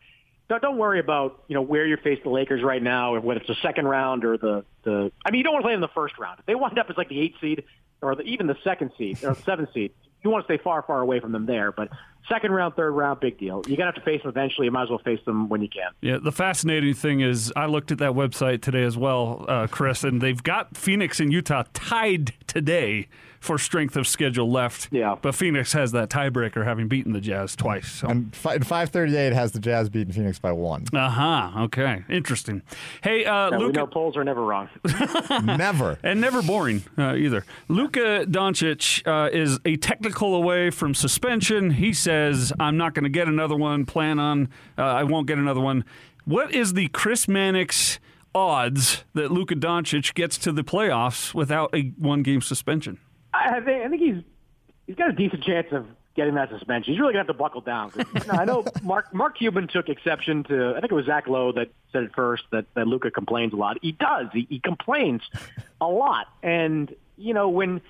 Don't, 0.51 0.61
don't 0.61 0.77
worry 0.79 0.99
about 0.99 1.45
you 1.47 1.55
know 1.55 1.63
where 1.63 1.87
you 1.87 1.97
face 1.97 2.19
the 2.25 2.29
Lakers 2.29 2.63
right 2.63 2.83
now, 2.83 3.19
whether 3.21 3.39
it's 3.39 3.49
the 3.49 3.57
second 3.63 3.87
round 3.87 4.25
or 4.25 4.37
the 4.37 4.65
the. 4.83 5.13
I 5.25 5.31
mean, 5.31 5.39
you 5.39 5.45
don't 5.45 5.55
want 5.55 5.63
to 5.63 5.67
play 5.69 5.75
in 5.75 5.81
the 5.81 5.89
first 5.89 6.19
round. 6.19 6.41
If 6.41 6.47
they 6.47 6.57
wind 6.57 6.77
up 6.79 6.91
as 6.91 6.97
like 6.99 7.09
the 7.09 7.21
eighth 7.21 7.37
seed, 7.41 7.65
or 8.03 8.17
the, 8.17 8.23
even 8.23 8.49
the 8.49 8.57
second 8.65 8.91
seed 8.99 9.23
or 9.25 9.35
seventh 9.47 9.73
seed. 9.73 9.93
You 10.23 10.29
want 10.29 10.47
to 10.47 10.53
stay 10.53 10.63
far, 10.63 10.83
far 10.83 11.01
away 11.01 11.19
from 11.21 11.33
them 11.33 11.47
there. 11.47 11.73
But 11.73 11.89
second 12.29 12.53
round, 12.53 12.75
third 12.75 12.91
round, 12.91 13.21
big 13.21 13.39
deal. 13.39 13.63
You're 13.67 13.77
gonna 13.77 13.93
have 13.93 13.95
to 13.95 14.03
face 14.03 14.21
them 14.23 14.29
eventually. 14.29 14.67
You 14.67 14.71
might 14.71 14.83
as 14.83 14.91
well 14.91 14.99
face 14.99 15.21
them 15.25 15.49
when 15.49 15.63
you 15.63 15.69
can. 15.69 15.93
Yeah. 16.03 16.19
The 16.23 16.33
fascinating 16.33 16.95
thing 16.95 17.21
is, 17.21 17.53
I 17.57 17.67
looked 17.67 17.91
at 17.91 17.99
that 17.99 18.13
website 18.13 18.61
today 18.61 18.83
as 18.83 18.99
well, 18.99 19.47
uh, 19.49 19.67
Chris, 19.67 20.05
and 20.05 20.21
they've 20.21 20.43
got 20.43 20.77
Phoenix 20.77 21.21
and 21.21 21.33
Utah 21.33 21.65
tied 21.73 22.35
today 22.51 23.07
for 23.39 23.57
strength 23.57 23.97
of 23.97 24.07
schedule 24.07 24.51
left. 24.51 24.89
Yeah. 24.91 25.17
But 25.21 25.35
Phoenix 25.35 25.73
has 25.73 25.93
that 25.93 26.11
tiebreaker, 26.11 26.65
having 26.65 26.89
beaten 26.89 27.13
the 27.13 27.21
Jazz 27.21 27.57
twice. 27.57 27.91
So. 27.91 28.09
And 28.09 28.35
fi- 28.35 28.59
538 28.59 29.33
has 29.33 29.53
the 29.53 29.61
Jazz 29.61 29.89
beating 29.89 30.13
Phoenix 30.13 30.39
by 30.39 30.53
one. 30.53 30.85
Uh 30.93 31.09
huh. 31.09 31.63
Okay. 31.65 32.05
Interesting. 32.11 32.63
Hey, 33.03 33.25
uh, 33.25 33.51
yeah, 33.51 33.57
Luka. 33.57 33.67
We 33.67 33.73
know 33.73 33.87
polls 33.87 34.17
are 34.17 34.25
never 34.25 34.43
wrong. 34.43 34.69
never. 35.45 35.99
And 36.03 36.21
never 36.21 36.43
boring 36.43 36.83
uh, 36.99 37.15
either. 37.15 37.47
Luka 37.69 38.27
Doncic 38.29 39.07
uh, 39.07 39.31
is 39.31 39.59
a 39.65 39.77
technical 39.77 40.35
away 40.35 40.71
from 40.71 40.95
suspension. 40.95 41.71
He 41.71 41.93
says, 41.93 42.53
I'm 42.61 42.77
not 42.77 42.95
going 42.95 43.05
to 43.05 43.11
get 43.11 43.27
another 43.29 43.57
one. 43.57 43.87
Plan 43.87 44.19
on, 44.19 44.49
uh, 44.77 44.83
I 44.83 45.05
won't 45.05 45.27
get 45.27 45.39
another 45.39 45.61
one. 45.61 45.85
What 46.27 46.53
is 46.55 46.75
the 46.75 46.89
Chris 46.89 47.27
Mannix 47.27 47.99
odds 48.35 49.05
that 49.15 49.31
Luka 49.31 49.55
Doncic 49.55 50.15
gets 50.15 50.39
to 50.39 50.53
the 50.53 50.63
playoffs 50.63 51.35
without 51.35 51.75
a 51.75 51.89
one 51.99 52.23
game 52.23 52.41
suspension? 52.41 52.99
I 53.33 53.61
think, 53.61 53.85
I 53.85 53.89
think 53.89 54.03
he's 54.03 54.23
he's 54.87 54.97
got 54.97 55.11
a 55.11 55.13
decent 55.13 55.45
chance 55.45 55.69
of 55.73 55.87
getting 56.17 56.35
that 56.35 56.51
suspension. 56.51 56.93
He's 56.93 57.01
really 57.01 57.13
going 57.13 57.25
to 57.25 57.31
have 57.31 57.37
to 57.37 57.43
buckle 57.43 57.61
down. 57.61 57.93
I 58.31 58.45
know 58.45 58.65
Mark 58.83 59.13
Mark 59.15 59.39
Cuban 59.39 59.69
took 59.69 59.89
exception 59.89 60.45
to. 60.45 60.75
I 60.77 60.81
think 60.81 60.93
it 60.93 60.95
was 60.95 61.07
Zach 61.07 61.27
Lowe 61.27 61.53
that 61.53 61.71
said 61.93 62.05
it 62.05 62.13
first 62.15 62.45
that 62.53 62.67
that 62.75 62.87
Luka 62.87 63.11
complains 63.11 63.53
a 63.53 63.57
lot. 63.57 63.79
He 63.83 63.93
does. 63.93 64.27
He, 64.33 64.47
he 64.49 64.61
complains 64.61 65.23
a 65.81 65.87
lot, 65.87 66.29
and 66.43 66.95
you 67.17 67.35
know 67.35 67.49
when 67.49 67.81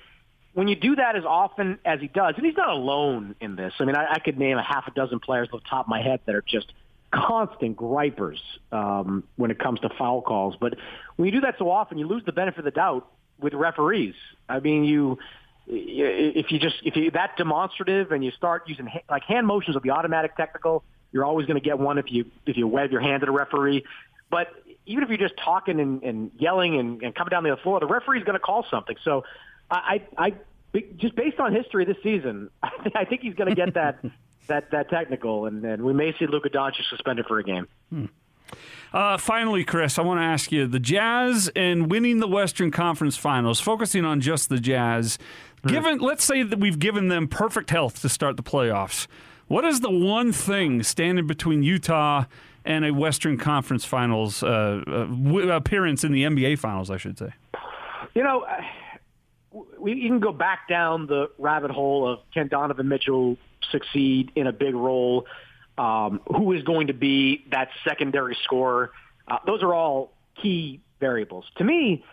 when 0.53 0.67
you 0.67 0.75
do 0.75 0.95
that 0.95 1.15
as 1.15 1.23
often 1.25 1.79
as 1.85 1.99
he 1.99 2.07
does, 2.07 2.35
and 2.37 2.45
he's 2.45 2.57
not 2.57 2.69
alone 2.69 3.35
in 3.39 3.55
this. 3.55 3.73
I 3.79 3.85
mean, 3.85 3.95
I, 3.95 4.13
I 4.13 4.19
could 4.19 4.37
name 4.37 4.57
a 4.57 4.63
half 4.63 4.87
a 4.87 4.91
dozen 4.91 5.19
players 5.19 5.49
off 5.53 5.63
the 5.63 5.69
top 5.69 5.85
of 5.85 5.89
my 5.89 6.01
head 6.01 6.19
that 6.25 6.35
are 6.35 6.43
just 6.45 6.73
constant 7.11 7.75
gripers 7.75 8.41
um, 8.71 9.23
when 9.35 9.51
it 9.51 9.59
comes 9.59 9.79
to 9.81 9.89
foul 9.97 10.21
calls. 10.21 10.55
But 10.59 10.75
when 11.15 11.27
you 11.27 11.31
do 11.31 11.41
that 11.41 11.55
so 11.57 11.69
often, 11.69 11.97
you 11.97 12.07
lose 12.07 12.23
the 12.25 12.31
benefit 12.31 12.59
of 12.59 12.65
the 12.65 12.71
doubt 12.71 13.07
with 13.39 13.53
referees. 13.53 14.15
I 14.47 14.59
mean, 14.59 14.83
you 14.83 15.19
if 15.67 16.51
you 16.51 16.59
just 16.59 16.75
if 16.83 16.95
you 16.95 17.11
that 17.11 17.37
demonstrative 17.37 18.11
and 18.11 18.23
you 18.23 18.31
start 18.31 18.67
using 18.67 18.89
like 19.09 19.23
hand 19.23 19.47
motions 19.47 19.75
will 19.75 19.81
be 19.81 19.91
automatic 19.91 20.35
technical, 20.35 20.83
you're 21.11 21.25
always 21.25 21.45
going 21.45 21.59
to 21.59 21.63
get 21.63 21.77
one 21.77 21.97
if 21.97 22.11
you 22.11 22.25
if 22.45 22.57
you 22.57 22.67
wave 22.67 22.91
your 22.91 23.01
hand 23.01 23.23
at 23.23 23.29
a 23.29 23.31
referee. 23.31 23.83
But 24.29 24.47
even 24.85 25.03
if 25.03 25.09
you're 25.09 25.17
just 25.17 25.37
talking 25.37 25.79
and, 25.79 26.01
and 26.03 26.31
yelling 26.37 26.79
and, 26.79 27.03
and 27.03 27.13
coming 27.13 27.29
down 27.29 27.43
the 27.43 27.55
floor, 27.57 27.79
the 27.79 27.85
referee's 27.85 28.23
going 28.23 28.37
to 28.37 28.39
call 28.39 28.65
something. 28.71 28.95
So 29.03 29.23
I, 29.69 30.01
I 30.17 30.33
just 30.97 31.15
based 31.15 31.39
on 31.39 31.53
history 31.53 31.85
this 31.85 31.97
season, 32.01 32.49
I 32.63 33.05
think 33.05 33.21
he's 33.21 33.35
going 33.35 33.49
to 33.49 33.55
get 33.55 33.73
that 33.75 34.03
that 34.47 34.71
that 34.71 34.89
technical, 34.89 35.45
and, 35.45 35.63
and 35.63 35.83
we 35.83 35.93
may 35.93 36.13
see 36.17 36.27
Luka 36.27 36.49
Doncic 36.49 36.83
suspended 36.89 37.25
for 37.25 37.39
a 37.39 37.43
game. 37.43 37.67
Hmm. 37.89 38.05
Uh, 38.93 39.17
finally, 39.17 39.63
Chris, 39.63 39.97
I 39.97 40.01
want 40.01 40.19
to 40.19 40.23
ask 40.23 40.51
you 40.51 40.67
the 40.67 40.79
Jazz 40.79 41.49
and 41.55 41.89
winning 41.89 42.19
the 42.19 42.27
Western 42.27 42.71
Conference 42.71 43.15
Finals, 43.15 43.61
focusing 43.61 44.03
on 44.03 44.19
just 44.19 44.49
the 44.49 44.59
Jazz. 44.59 45.17
Hmm. 45.63 45.69
Given, 45.69 45.97
let's 45.99 46.23
say 46.23 46.43
that 46.43 46.59
we've 46.59 46.79
given 46.79 47.07
them 47.07 47.27
perfect 47.27 47.69
health 47.69 48.01
to 48.01 48.09
start 48.09 48.35
the 48.35 48.43
playoffs. 48.43 49.07
What 49.47 49.65
is 49.65 49.81
the 49.81 49.91
one 49.91 50.31
thing 50.31 50.83
standing 50.83 51.27
between 51.27 51.63
Utah 51.63 52.25
and 52.63 52.85
a 52.85 52.91
Western 52.91 53.37
Conference 53.37 53.85
Finals 53.85 54.43
uh, 54.43 54.81
uh, 54.87 55.47
appearance 55.49 56.03
in 56.03 56.11
the 56.11 56.23
NBA 56.23 56.59
Finals? 56.59 56.89
I 56.89 56.97
should 56.97 57.17
say. 57.17 57.33
You 58.13 58.23
know, 58.23 58.45
we 59.77 60.07
can 60.07 60.19
go 60.19 60.31
back 60.31 60.67
down 60.67 61.07
the 61.07 61.29
rabbit 61.37 61.71
hole 61.71 62.09
of 62.09 62.19
can 62.33 62.47
Donovan 62.47 62.87
Mitchell 62.87 63.37
succeed 63.71 64.31
in 64.35 64.47
a 64.47 64.53
big 64.53 64.75
role? 64.75 65.25
Um, 65.77 66.21
who 66.27 66.51
is 66.51 66.63
going 66.63 66.87
to 66.87 66.93
be 66.93 67.45
that 67.51 67.69
secondary 67.87 68.37
scorer? 68.43 68.91
Uh, 69.27 69.37
those 69.45 69.63
are 69.63 69.73
all 69.73 70.13
key 70.41 70.81
variables. 70.99 71.45
To 71.57 71.63
me, 71.63 72.03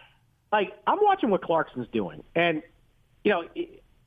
like 0.53 0.73
I'm 0.87 0.99
watching 1.03 1.31
what 1.31 1.43
Clarkson's 1.43 1.89
doing, 1.93 2.23
and 2.35 2.63
you 3.25 3.33
know 3.33 3.45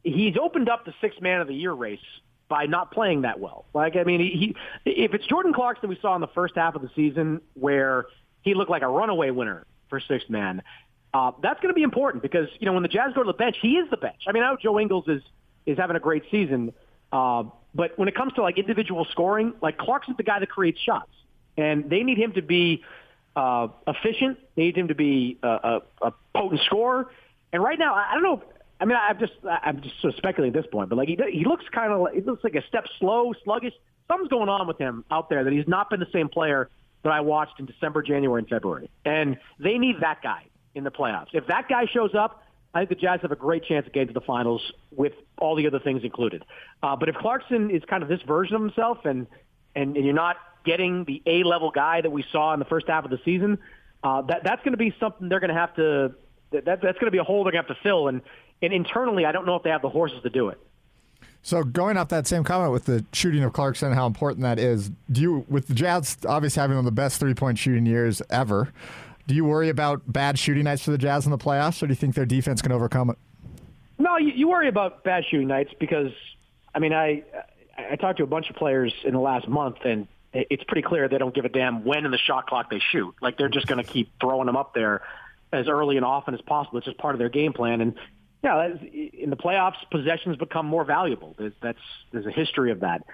he's 0.03 0.35
opened 0.41 0.69
up 0.69 0.85
the 0.85 0.93
six 1.01 1.19
man 1.21 1.41
of 1.41 1.47
the 1.47 1.53
year 1.53 1.73
race 1.73 1.99
by 2.47 2.65
not 2.65 2.91
playing 2.91 3.21
that 3.21 3.39
well. 3.39 3.65
Like 3.73 3.95
I 3.95 4.03
mean, 4.03 4.19
he, 4.19 4.55
he 4.83 4.91
if 4.91 5.13
it's 5.13 5.25
Jordan 5.27 5.53
Clarkson 5.53 5.89
we 5.89 5.97
saw 6.01 6.15
in 6.15 6.21
the 6.21 6.27
first 6.27 6.55
half 6.55 6.75
of 6.75 6.81
the 6.81 6.89
season 6.95 7.41
where 7.53 8.05
he 8.41 8.53
looked 8.53 8.71
like 8.71 8.81
a 8.81 8.87
runaway 8.87 9.29
winner 9.29 9.65
for 9.89 9.99
six 9.99 10.29
man. 10.29 10.61
Uh, 11.13 11.31
that's 11.43 11.59
going 11.59 11.69
to 11.69 11.75
be 11.75 11.83
important 11.83 12.23
because 12.23 12.47
you 12.59 12.65
know 12.65 12.73
when 12.73 12.83
the 12.83 12.89
Jazz 12.89 13.13
go 13.13 13.21
to 13.21 13.27
the 13.27 13.37
bench, 13.37 13.57
he 13.61 13.77
is 13.77 13.89
the 13.89 13.97
bench. 13.97 14.23
I 14.27 14.31
mean, 14.31 14.43
I 14.43 14.51
know 14.51 14.57
Joe 14.61 14.79
Ingles 14.79 15.07
is 15.07 15.21
is 15.65 15.77
having 15.77 15.95
a 15.95 15.99
great 15.99 16.23
season, 16.31 16.73
uh, 17.11 17.43
but 17.73 17.97
when 17.97 18.07
it 18.07 18.15
comes 18.15 18.33
to 18.33 18.41
like 18.41 18.57
individual 18.57 19.05
scoring, 19.11 19.53
like 19.61 19.77
Clarkson's 19.77 20.17
the 20.17 20.23
guy 20.23 20.39
that 20.39 20.49
creates 20.49 20.79
shots, 20.79 21.11
and 21.57 21.89
they 21.89 22.03
need 22.03 22.17
him 22.17 22.33
to 22.33 22.41
be 22.41 22.83
uh, 23.35 23.67
efficient. 23.87 24.37
They 24.55 24.63
need 24.63 24.77
him 24.77 24.87
to 24.89 24.95
be 24.95 25.37
a, 25.41 25.47
a, 25.47 25.81
a 26.01 26.13
potent 26.35 26.61
scorer. 26.65 27.09
And 27.53 27.63
right 27.63 27.79
now, 27.79 27.95
I 27.95 28.13
don't 28.13 28.23
know. 28.23 28.43
I 28.79 28.85
mean, 28.85 28.97
I'm 28.97 29.19
just 29.19 29.33
I'm 29.45 29.81
just 29.81 30.01
sort 30.01 30.13
of 30.13 30.17
speculating 30.17 30.57
at 30.57 30.63
this 30.63 30.71
point, 30.71 30.89
but 30.89 30.97
like 30.97 31.07
he 31.07 31.17
he 31.31 31.45
looks 31.45 31.65
kind 31.71 31.93
of 31.93 32.07
he 32.13 32.21
looks 32.21 32.43
like 32.43 32.55
a 32.55 32.65
step 32.67 32.85
slow, 32.99 33.31
sluggish. 33.43 33.73
Something's 34.07 34.29
going 34.29 34.49
on 34.49 34.67
with 34.67 34.77
him 34.77 35.05
out 35.11 35.29
there 35.29 35.43
that 35.43 35.53
he's 35.53 35.67
not 35.67 35.89
been 35.89 35.99
the 35.99 36.09
same 36.11 36.29
player 36.29 36.69
that 37.03 37.11
I 37.11 37.21
watched 37.21 37.59
in 37.59 37.65
December, 37.65 38.01
January, 38.01 38.39
and 38.39 38.49
February. 38.49 38.89
And 39.05 39.37
they 39.59 39.77
need 39.77 39.97
that 40.01 40.21
guy 40.21 40.45
in 40.75 40.83
the 40.83 40.91
playoffs. 40.91 41.27
If 41.33 41.47
that 41.47 41.67
guy 41.69 41.85
shows 41.85 42.15
up, 42.15 42.43
I 42.73 42.79
think 42.79 42.89
the 42.89 42.95
Jazz 42.95 43.19
have 43.21 43.31
a 43.31 43.35
great 43.35 43.65
chance 43.65 43.85
of 43.85 43.93
getting 43.93 44.09
to 44.09 44.13
the 44.13 44.21
finals 44.21 44.71
with 44.91 45.13
all 45.37 45.55
the 45.55 45.67
other 45.67 45.79
things 45.79 46.03
included. 46.03 46.45
Uh, 46.81 46.95
but 46.95 47.09
if 47.09 47.15
Clarkson 47.15 47.69
is 47.69 47.83
kind 47.85 48.01
of 48.01 48.09
this 48.09 48.21
version 48.21 48.55
of 48.55 48.61
himself, 48.61 49.05
and, 49.05 49.27
and 49.75 49.95
and 49.97 50.05
you're 50.05 50.13
not 50.13 50.37
getting 50.63 51.03
the 51.05 51.21
A 51.25 51.43
level 51.43 51.71
guy 51.71 52.01
that 52.01 52.11
we 52.11 52.23
saw 52.31 52.53
in 52.53 52.59
the 52.59 52.65
first 52.65 52.87
half 52.87 53.03
of 53.03 53.11
the 53.11 53.19
season, 53.25 53.57
uh, 54.03 54.21
that 54.23 54.43
that's 54.43 54.63
going 54.63 54.71
to 54.71 54.77
be 54.77 54.95
something 54.99 55.27
they're 55.27 55.39
going 55.39 55.53
to 55.53 55.59
have 55.59 55.75
to. 55.75 56.13
That, 56.51 56.65
that's 56.65 56.81
going 56.81 57.05
to 57.05 57.11
be 57.11 57.17
a 57.17 57.23
hole 57.23 57.43
they're 57.43 57.53
going 57.53 57.63
to 57.63 57.69
have 57.69 57.77
to 57.77 57.83
fill. 57.83 58.07
And 58.07 58.21
and 58.61 58.71
internally, 58.71 59.25
I 59.25 59.31
don't 59.31 59.45
know 59.45 59.55
if 59.55 59.63
they 59.63 59.69
have 59.69 59.81
the 59.81 59.89
horses 59.89 60.21
to 60.23 60.29
do 60.29 60.49
it. 60.49 60.59
So 61.43 61.63
going 61.63 61.97
off 61.97 62.09
that 62.09 62.27
same 62.27 62.43
comment 62.43 62.71
with 62.71 62.85
the 62.85 63.03
shooting 63.13 63.43
of 63.43 63.53
Clarkson, 63.53 63.93
how 63.93 64.05
important 64.05 64.43
that 64.43 64.59
is. 64.59 64.91
Do 65.11 65.21
you, 65.21 65.45
with 65.49 65.67
the 65.67 65.73
Jazz 65.73 66.17
obviously 66.27 66.61
having 66.61 66.75
one 66.75 66.85
of 66.85 66.85
the 66.85 66.91
best 66.91 67.19
three 67.19 67.33
point 67.33 67.57
shooting 67.57 67.85
years 67.85 68.21
ever, 68.29 68.71
do 69.31 69.35
you 69.37 69.45
worry 69.45 69.69
about 69.69 70.01
bad 70.11 70.37
shooting 70.37 70.65
nights 70.65 70.81
for 70.81 70.91
the 70.91 70.97
Jazz 70.97 71.23
in 71.23 71.31
the 71.31 71.37
playoffs, 71.37 71.81
or 71.81 71.87
do 71.87 71.91
you 71.91 71.95
think 71.95 72.15
their 72.15 72.25
defense 72.25 72.61
can 72.61 72.73
overcome 72.73 73.09
it? 73.09 73.17
No, 73.97 74.17
you, 74.17 74.33
you 74.33 74.49
worry 74.49 74.67
about 74.67 75.05
bad 75.05 75.23
shooting 75.29 75.47
nights 75.47 75.71
because, 75.79 76.11
I 76.75 76.79
mean, 76.79 76.91
I 76.91 77.23
I 77.77 77.95
talked 77.95 78.17
to 78.17 78.25
a 78.25 78.27
bunch 78.27 78.49
of 78.49 78.57
players 78.57 78.93
in 79.05 79.13
the 79.13 79.21
last 79.21 79.47
month, 79.47 79.77
and 79.85 80.09
it's 80.33 80.65
pretty 80.65 80.81
clear 80.81 81.07
they 81.07 81.17
don't 81.17 81.33
give 81.33 81.45
a 81.45 81.49
damn 81.49 81.85
when 81.85 82.03
in 82.03 82.11
the 82.11 82.17
shot 82.17 82.47
clock 82.47 82.69
they 82.69 82.81
shoot. 82.91 83.15
Like 83.21 83.37
they're 83.37 83.47
just 83.47 83.67
going 83.67 83.81
to 83.81 83.89
keep 83.89 84.11
throwing 84.19 84.47
them 84.47 84.57
up 84.57 84.73
there 84.73 85.01
as 85.53 85.69
early 85.69 85.95
and 85.95 86.03
often 86.03 86.33
as 86.33 86.41
possible. 86.41 86.79
It's 86.79 86.85
just 86.87 86.97
part 86.97 87.15
of 87.15 87.19
their 87.19 87.29
game 87.29 87.53
plan. 87.53 87.79
And 87.79 87.95
yeah, 88.43 88.75
in 88.91 89.29
the 89.29 89.37
playoffs, 89.37 89.77
possessions 89.89 90.35
become 90.35 90.65
more 90.65 90.83
valuable. 90.83 91.35
There's 91.37 91.53
that's 91.61 91.79
there's 92.11 92.25
a 92.25 92.31
history 92.31 92.71
of 92.71 92.81
that. 92.81 93.05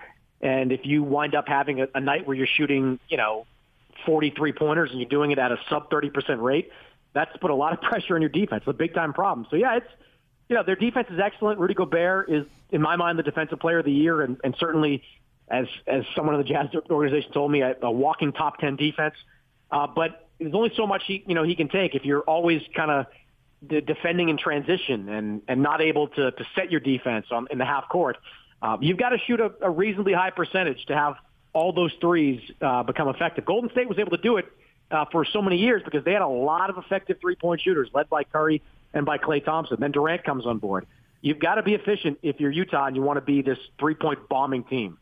And 0.41 0.71
if 0.71 0.83
you 0.83 1.03
wind 1.03 1.35
up 1.35 1.47
having 1.47 1.79
a, 1.81 1.87
a 1.93 1.99
night 1.99 2.25
where 2.25 2.35
you're 2.35 2.47
shooting, 2.47 2.99
you 3.07 3.17
know, 3.17 3.45
43 4.05 4.53
pointers 4.53 4.91
and 4.91 4.99
you're 4.99 5.09
doing 5.09 5.31
it 5.31 5.39
at 5.39 5.51
a 5.51 5.57
sub 5.69 5.89
30% 5.89 6.41
rate, 6.41 6.71
that's 7.13 7.35
put 7.37 7.51
a 7.51 7.55
lot 7.55 7.73
of 7.73 7.81
pressure 7.89 8.15
on 8.15 8.21
your 8.21 8.29
defense. 8.29 8.63
It's 8.65 8.69
a 8.69 8.73
big 8.73 8.93
time 8.93 9.13
problem. 9.13 9.47
So 9.49 9.55
yeah, 9.55 9.77
it's 9.77 9.89
you 10.49 10.55
know 10.55 10.63
their 10.63 10.75
defense 10.75 11.07
is 11.09 11.19
excellent. 11.19 11.59
Rudy 11.59 11.73
Gobert 11.73 12.29
is, 12.29 12.45
in 12.71 12.81
my 12.81 12.95
mind, 12.95 13.19
the 13.19 13.23
defensive 13.23 13.59
player 13.59 13.79
of 13.79 13.85
the 13.85 13.91
year, 13.91 14.21
and, 14.21 14.37
and 14.43 14.55
certainly, 14.59 15.03
as 15.49 15.67
as 15.85 16.03
someone 16.15 16.35
in 16.35 16.41
the 16.41 16.47
Jazz 16.47 16.67
organization 16.89 17.31
told 17.33 17.51
me, 17.51 17.61
a, 17.61 17.75
a 17.81 17.91
walking 17.91 18.31
top 18.31 18.59
10 18.59 18.75
defense. 18.77 19.15
Uh, 19.69 19.87
but 19.87 20.29
there's 20.39 20.53
only 20.53 20.71
so 20.75 20.87
much 20.87 21.03
he 21.05 21.23
you 21.27 21.35
know 21.35 21.43
he 21.43 21.55
can 21.55 21.67
take 21.67 21.95
if 21.95 22.05
you're 22.05 22.21
always 22.21 22.61
kind 22.75 22.91
of 22.91 23.05
de- 23.67 23.81
defending 23.81 24.29
in 24.29 24.37
transition 24.37 25.09
and 25.09 25.41
and 25.47 25.61
not 25.61 25.81
able 25.81 26.07
to 26.07 26.31
to 26.31 26.45
set 26.55 26.71
your 26.71 26.79
defense 26.79 27.25
on 27.31 27.47
in 27.51 27.57
the 27.57 27.65
half 27.65 27.89
court. 27.89 28.17
Uh, 28.61 28.77
you've 28.81 28.97
got 28.97 29.09
to 29.09 29.17
shoot 29.19 29.39
a, 29.39 29.51
a 29.61 29.69
reasonably 29.69 30.13
high 30.13 30.31
percentage 30.31 30.85
to 30.85 30.95
have 30.95 31.15
all 31.53 31.73
those 31.73 31.93
threes 31.99 32.41
uh, 32.61 32.83
become 32.83 33.07
effective. 33.07 33.45
Golden 33.45 33.69
State 33.71 33.89
was 33.89 33.99
able 33.99 34.11
to 34.11 34.21
do 34.21 34.37
it 34.37 34.45
uh, 34.91 35.05
for 35.11 35.25
so 35.25 35.41
many 35.41 35.57
years 35.57 35.81
because 35.83 36.03
they 36.03 36.13
had 36.13 36.21
a 36.21 36.27
lot 36.27 36.69
of 36.69 36.77
effective 36.77 37.17
three-point 37.19 37.61
shooters, 37.61 37.89
led 37.93 38.09
by 38.09 38.23
Curry 38.23 38.61
and 38.93 39.05
by 39.05 39.17
Klay 39.17 39.43
Thompson. 39.43 39.77
Then 39.79 39.91
Durant 39.91 40.23
comes 40.23 40.45
on 40.45 40.59
board. 40.59 40.85
You've 41.21 41.39
got 41.39 41.55
to 41.55 41.63
be 41.63 41.73
efficient 41.73 42.19
if 42.21 42.39
you're 42.39 42.51
Utah 42.51 42.85
and 42.85 42.95
you 42.95 43.01
want 43.01 43.17
to 43.17 43.21
be 43.21 43.41
this 43.41 43.57
three-point 43.79 44.29
bombing 44.29 44.63
team. 44.63 44.97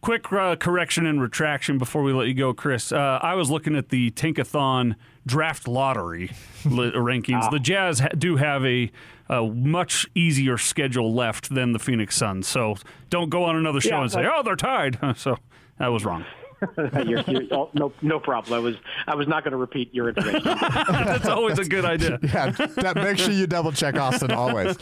Quick 0.00 0.30
uh, 0.32 0.56
correction 0.56 1.06
and 1.06 1.20
retraction 1.20 1.78
before 1.78 2.02
we 2.02 2.12
let 2.12 2.26
you 2.26 2.34
go, 2.34 2.52
Chris. 2.52 2.92
Uh, 2.92 3.18
I 3.22 3.34
was 3.36 3.50
looking 3.50 3.74
at 3.74 3.88
the 3.88 4.10
Tankathon 4.10 4.96
draft 5.26 5.66
lottery 5.66 6.28
rankings. 6.62 7.50
The 7.50 7.58
Jazz 7.58 8.00
ha- 8.00 8.08
do 8.08 8.36
have 8.36 8.66
a, 8.66 8.90
a, 9.30 9.42
much 9.46 10.06
easier 10.14 10.58
schedule 10.58 11.14
left 11.14 11.54
than 11.54 11.72
the 11.72 11.78
Phoenix 11.78 12.16
Suns, 12.16 12.46
so 12.46 12.76
don't 13.08 13.30
go 13.30 13.44
on 13.44 13.56
another 13.56 13.80
show 13.80 13.96
yeah, 13.96 14.02
and 14.02 14.12
say, 14.12 14.26
"Oh, 14.26 14.42
they're 14.42 14.56
tied." 14.56 14.98
so 15.16 15.38
I 15.78 15.88
was 15.88 16.04
wrong. 16.04 16.24
you're, 17.06 17.20
you're, 17.26 17.42
oh, 17.50 17.70
no, 17.74 17.92
no 18.02 18.18
problem. 18.18 18.54
I 18.54 18.58
was, 18.58 18.76
I 19.06 19.14
was 19.14 19.26
not 19.26 19.44
going 19.44 19.52
to 19.52 19.58
repeat 19.58 19.92
your 19.94 20.08
information. 20.08 20.42
That's 20.88 21.28
always 21.28 21.58
a 21.58 21.64
good 21.64 21.84
idea. 21.84 22.18
yeah, 22.22 22.50
that, 22.50 22.96
make 22.96 23.18
sure 23.18 23.32
you 23.32 23.46
double 23.46 23.72
check 23.72 23.96
Austin 23.96 24.30
always. 24.30 24.76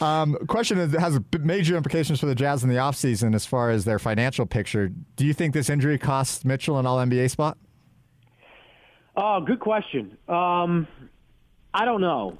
Um, 0.00 0.36
question 0.46 0.78
is, 0.78 0.92
has 0.94 1.20
major 1.40 1.76
implications 1.76 2.20
for 2.20 2.26
the 2.26 2.34
Jazz 2.34 2.62
in 2.62 2.68
the 2.68 2.76
offseason 2.76 3.34
as 3.34 3.44
far 3.46 3.70
as 3.70 3.84
their 3.84 3.98
financial 3.98 4.46
picture. 4.46 4.90
Do 5.16 5.26
you 5.26 5.34
think 5.34 5.54
this 5.54 5.68
injury 5.68 5.98
costs 5.98 6.44
Mitchell 6.44 6.78
an 6.78 6.86
All 6.86 6.98
NBA 6.98 7.30
spot? 7.30 7.58
Oh, 9.16 9.40
good 9.40 9.60
question. 9.60 10.16
Um, 10.28 10.86
I 11.74 11.84
don't 11.84 12.00
know. 12.00 12.38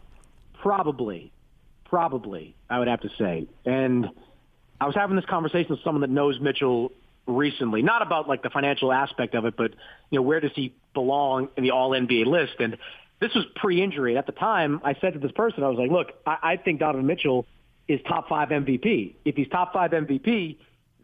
Probably, 0.63 1.33
probably. 1.85 2.55
I 2.69 2.79
would 2.79 2.89
have 2.89 3.01
to 3.01 3.11
say, 3.19 3.49
and. 3.65 4.09
I 4.83 4.87
was 4.87 4.95
having 4.95 5.15
this 5.15 5.27
conversation 5.27 5.73
with 5.73 5.81
someone 5.85 6.01
that 6.01 6.09
knows 6.09 6.41
Mitchell 6.41 6.91
recently, 7.37 7.83
not 7.83 8.03
about 8.03 8.29
like 8.29 8.43
the 8.43 8.51
financial 8.51 8.93
aspect 8.93 9.35
of 9.35 9.45
it, 9.45 9.57
but 9.57 9.73
you 10.11 10.19
know 10.19 10.23
where 10.23 10.41
does 10.41 10.53
he 10.55 10.75
belong 10.95 11.49
in 11.57 11.63
the 11.63 11.71
All 11.71 11.91
NBA 11.91 12.27
list? 12.27 12.55
And 12.59 12.77
this 13.21 13.35
was 13.35 13.45
pre-injury. 13.57 14.17
At 14.17 14.27
the 14.27 14.33
time, 14.33 14.81
I 14.85 14.95
said 15.01 15.15
to 15.15 15.19
this 15.19 15.33
person, 15.33 15.63
I 15.63 15.69
was 15.69 15.79
like, 15.79 15.91
"Look, 15.91 16.13
I, 16.27 16.37
I 16.43 16.57
think 16.57 16.81
Donovan 16.81 17.07
Mitchell 17.07 17.47
is 17.89 18.01
top 18.07 18.29
five 18.29 18.49
MVP. 18.49 19.15
If 19.25 19.37
he's 19.37 19.49
top 19.49 19.73
five 19.73 19.91
MVP, 19.91 20.57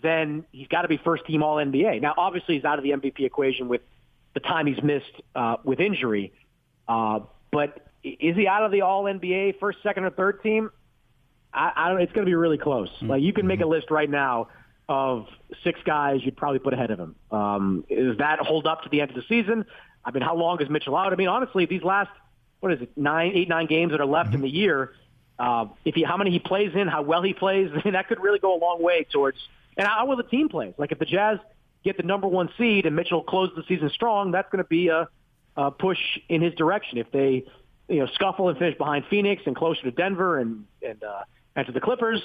then 0.03 0.45
he's 0.53 0.69
got 0.69 0.83
to 0.83 0.89
be 0.89 0.99
first 0.99 1.27
team 1.27 1.43
All 1.43 1.57
NBA. 1.57 2.01
Now, 2.01 2.15
obviously, 2.17 2.57
he's 2.57 2.65
out 2.65 2.79
of 2.79 2.85
the 2.85 2.91
MVP 2.91 3.21
equation 3.21 3.69
with 3.69 3.83
the 4.35 4.41
time 4.41 4.67
he's 4.67 4.83
missed 4.83 5.23
uh, 5.35 5.57
with 5.65 5.81
injury. 5.81 6.33
Uh, 6.87 7.21
but 7.51 7.87
is 8.05 8.37
he 8.37 8.47
out 8.47 8.63
of 8.63 8.71
the 8.71 8.83
All 8.83 9.05
NBA 9.05 9.59
first, 9.59 9.79
second, 9.83 10.05
or 10.05 10.11
third 10.11 10.43
team? 10.43 10.71
I, 11.53 11.73
I 11.75 11.89
don't, 11.89 12.01
it's 12.01 12.13
going 12.13 12.25
to 12.25 12.31
be 12.31 12.35
really 12.35 12.59
close. 12.59 12.91
Like 13.01 13.23
you 13.23 13.33
can 13.33 13.47
make 13.47 13.61
a 13.61 13.67
list 13.67 13.91
right 13.91 14.09
now 14.09 14.49
of 14.89 15.27
six 15.65 15.81
guys 15.85 16.21
you'd 16.25 16.37
probably 16.37 16.61
put 16.61 16.73
ahead 16.73 16.91
of 16.91 16.99
him. 16.99 17.17
Um, 17.31 17.85
does 17.89 18.19
that 18.19 18.39
hold 18.41 18.67
up 18.67 18.83
to 18.83 18.89
the 18.89 19.01
end 19.01 19.11
of 19.11 19.17
the 19.17 19.25
season? 19.29 19.67
I 20.05 20.13
mean, 20.13 20.23
how 20.23 20.37
long 20.37 20.63
is 20.63 20.71
Mitchell 20.71 20.97
out? 20.97 21.13
I 21.13 21.17
mean, 21.17 21.29
honestly, 21.29 21.67
these 21.67 21.83
last 21.83 22.11
what 22.61 22.73
is 22.73 22.83
it, 22.83 22.91
nine, 22.97 23.33
eight, 23.35 23.49
nine 23.49 23.67
games 23.67 23.93
that 23.93 24.01
are 24.01 24.07
left 24.07 24.35
in 24.35 24.41
the 24.41 24.49
year, 24.49 24.93
uh, 25.39 25.67
if 25.85 25.95
he, 25.95 26.03
how 26.03 26.17
many 26.17 26.31
he 26.31 26.39
plays 26.39 26.73
in, 26.75 26.89
how 26.89 27.03
well 27.03 27.23
he 27.23 27.35
plays, 27.35 27.71
that 27.85 28.09
could 28.09 28.21
really 28.21 28.39
go 28.39 28.57
a 28.57 28.61
long 28.61 28.83
way 28.83 29.05
towards, 29.05 29.39
and 29.77 29.87
how 29.87 30.07
well 30.07 30.17
the 30.17 30.23
team 30.23 30.49
plays. 30.49 30.75
Like 30.79 30.93
if 30.93 30.99
the 30.99 31.05
Jazz 31.05 31.39
get 31.85 31.97
the 31.97 32.03
number 32.03 32.27
one 32.27 32.49
seed 32.57 32.87
and 32.87 32.97
Mitchell 32.97 33.23
closes 33.23 33.57
the 33.57 33.65
season 33.69 33.91
strong, 33.91 34.33
that's 34.33 34.51
going 34.51 34.63
to 34.63 34.69
be 34.69 34.89
a, 34.89 35.09
a 35.57 35.71
push 35.71 35.99
in 36.29 36.41
his 36.41 36.55
direction. 36.55 36.99
If 36.99 37.11
they, 37.13 37.45
you 37.89 38.01
know, 38.01 38.07
scuffle 38.15 38.49
and 38.49 38.59
finish 38.59 38.77
behind 38.79 39.05
Phoenix 39.11 39.43
and 39.47 39.55
closer 39.55 39.83
to 39.83 39.91
Denver 39.91 40.39
and 40.39 40.65
and 40.83 41.03
uh, 41.05 41.23
and 41.55 41.67
to 41.67 41.73
the 41.73 41.81
Clippers, 41.81 42.23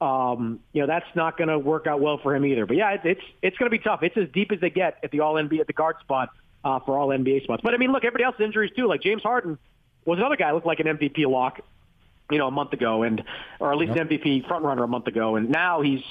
um, 0.00 0.60
you 0.72 0.80
know, 0.80 0.86
that's 0.86 1.06
not 1.14 1.36
going 1.36 1.48
to 1.48 1.58
work 1.58 1.86
out 1.86 2.00
well 2.00 2.18
for 2.18 2.34
him 2.34 2.46
either. 2.46 2.66
But 2.66 2.76
yeah, 2.76 2.92
it, 2.92 3.00
it's 3.04 3.22
it's 3.42 3.56
going 3.58 3.70
to 3.70 3.76
be 3.76 3.82
tough. 3.82 4.02
It's 4.02 4.16
as 4.16 4.28
deep 4.32 4.52
as 4.52 4.60
they 4.60 4.70
get 4.70 4.98
at 5.02 5.10
the 5.10 5.20
All 5.20 5.34
NBA 5.34 5.60
at 5.60 5.66
the 5.66 5.72
guard 5.72 5.96
spot 6.00 6.30
uh, 6.64 6.78
for 6.80 6.96
All 6.96 7.08
NBA 7.08 7.44
spots. 7.44 7.62
But 7.62 7.74
I 7.74 7.78
mean, 7.78 7.90
look, 7.90 8.04
everybody 8.04 8.24
else's 8.24 8.42
injuries 8.42 8.70
too. 8.76 8.86
Like 8.86 9.02
James 9.02 9.22
Harden 9.22 9.58
was 10.04 10.18
another 10.18 10.36
guy 10.36 10.52
looked 10.52 10.66
like 10.66 10.80
an 10.80 10.86
MVP 10.86 11.26
lock, 11.26 11.60
you 12.30 12.38
know, 12.38 12.46
a 12.46 12.50
month 12.50 12.72
ago, 12.72 13.02
and 13.02 13.22
or 13.58 13.72
at 13.72 13.78
least 13.78 13.96
yep. 13.96 14.10
an 14.10 14.18
MVP 14.18 14.46
front 14.46 14.64
runner 14.64 14.84
a 14.84 14.88
month 14.88 15.08
ago, 15.08 15.36
and 15.36 15.50
now 15.50 15.82
he's 15.82 16.02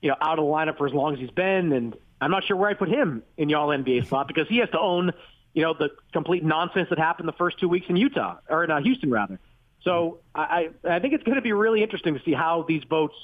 you 0.00 0.10
know 0.10 0.16
out 0.20 0.38
of 0.38 0.44
the 0.44 0.50
lineup 0.50 0.76
for 0.76 0.86
as 0.88 0.92
long 0.92 1.14
as 1.14 1.20
he's 1.20 1.30
been, 1.30 1.72
and 1.72 1.96
I'm 2.20 2.32
not 2.32 2.44
sure 2.44 2.56
where 2.56 2.70
I 2.70 2.74
put 2.74 2.88
him 2.88 3.22
in 3.36 3.46
the 3.46 3.54
All 3.54 3.68
NBA 3.68 4.06
spot 4.06 4.26
because 4.26 4.48
he 4.48 4.58
has 4.58 4.70
to 4.70 4.80
own 4.80 5.12
you 5.54 5.62
know 5.62 5.72
the 5.72 5.90
complete 6.12 6.44
nonsense 6.44 6.88
that 6.88 6.98
happened 6.98 7.28
the 7.28 7.32
first 7.34 7.60
two 7.60 7.68
weeks 7.68 7.86
in 7.88 7.96
Utah 7.96 8.38
or 8.48 8.64
in 8.64 8.72
uh, 8.72 8.80
Houston 8.80 9.10
rather. 9.10 9.38
So 9.82 10.18
I, 10.34 10.70
I 10.82 10.98
think 10.98 11.14
it's 11.14 11.22
going 11.22 11.36
to 11.36 11.42
be 11.42 11.52
really 11.52 11.80
interesting 11.80 12.14
to 12.14 12.22
see 12.24 12.32
how 12.32 12.64
these 12.66 12.82
votes 12.90 13.14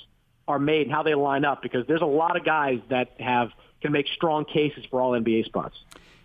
are 0.49 0.59
made 0.59 0.83
and 0.83 0.93
how 0.93 1.03
they 1.03 1.15
line 1.15 1.45
up 1.45 1.63
because 1.63 1.87
there's 1.87 2.03
a 2.03 2.07
lot 2.07 2.37
of 2.37 2.45
guys 2.45 2.81
that 2.91 3.13
have 3.19 3.51
can 3.81 3.93
make 3.93 4.07
strong 4.09 4.45
cases 4.45 4.85
for 4.91 5.01
all 5.01 5.13
NBA 5.13 5.45
spots. 5.45 5.77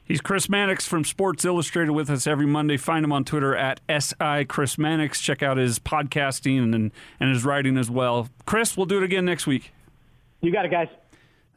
He's 0.04 0.22
Chris 0.22 0.48
Mannix 0.48 0.88
from 0.88 1.04
Sports 1.04 1.44
Illustrated 1.44 1.92
with 1.92 2.10
us 2.10 2.28
every 2.28 2.46
Monday. 2.46 2.78
Find 2.78 3.04
him 3.04 3.12
on 3.12 3.26
Twitter 3.26 3.54
at 3.56 3.82
SI 3.90 4.46
Chris 4.46 4.78
Mannix. 4.78 5.20
Check 5.20 5.44
out 5.44 5.58
his 5.58 5.80
podcasting 5.80 6.74
and, 6.74 6.92
and 7.20 7.34
his 7.34 7.44
writing 7.44 7.78
as 7.78 7.92
well. 7.92 8.30
Chris, 8.46 8.78
we'll 8.78 8.86
do 8.86 8.98
it 8.98 9.04
again 9.04 9.26
next 9.26 9.48
week. 9.48 9.74
You 10.40 10.52
got 10.52 10.64
it, 10.64 10.72
guys. 10.72 10.88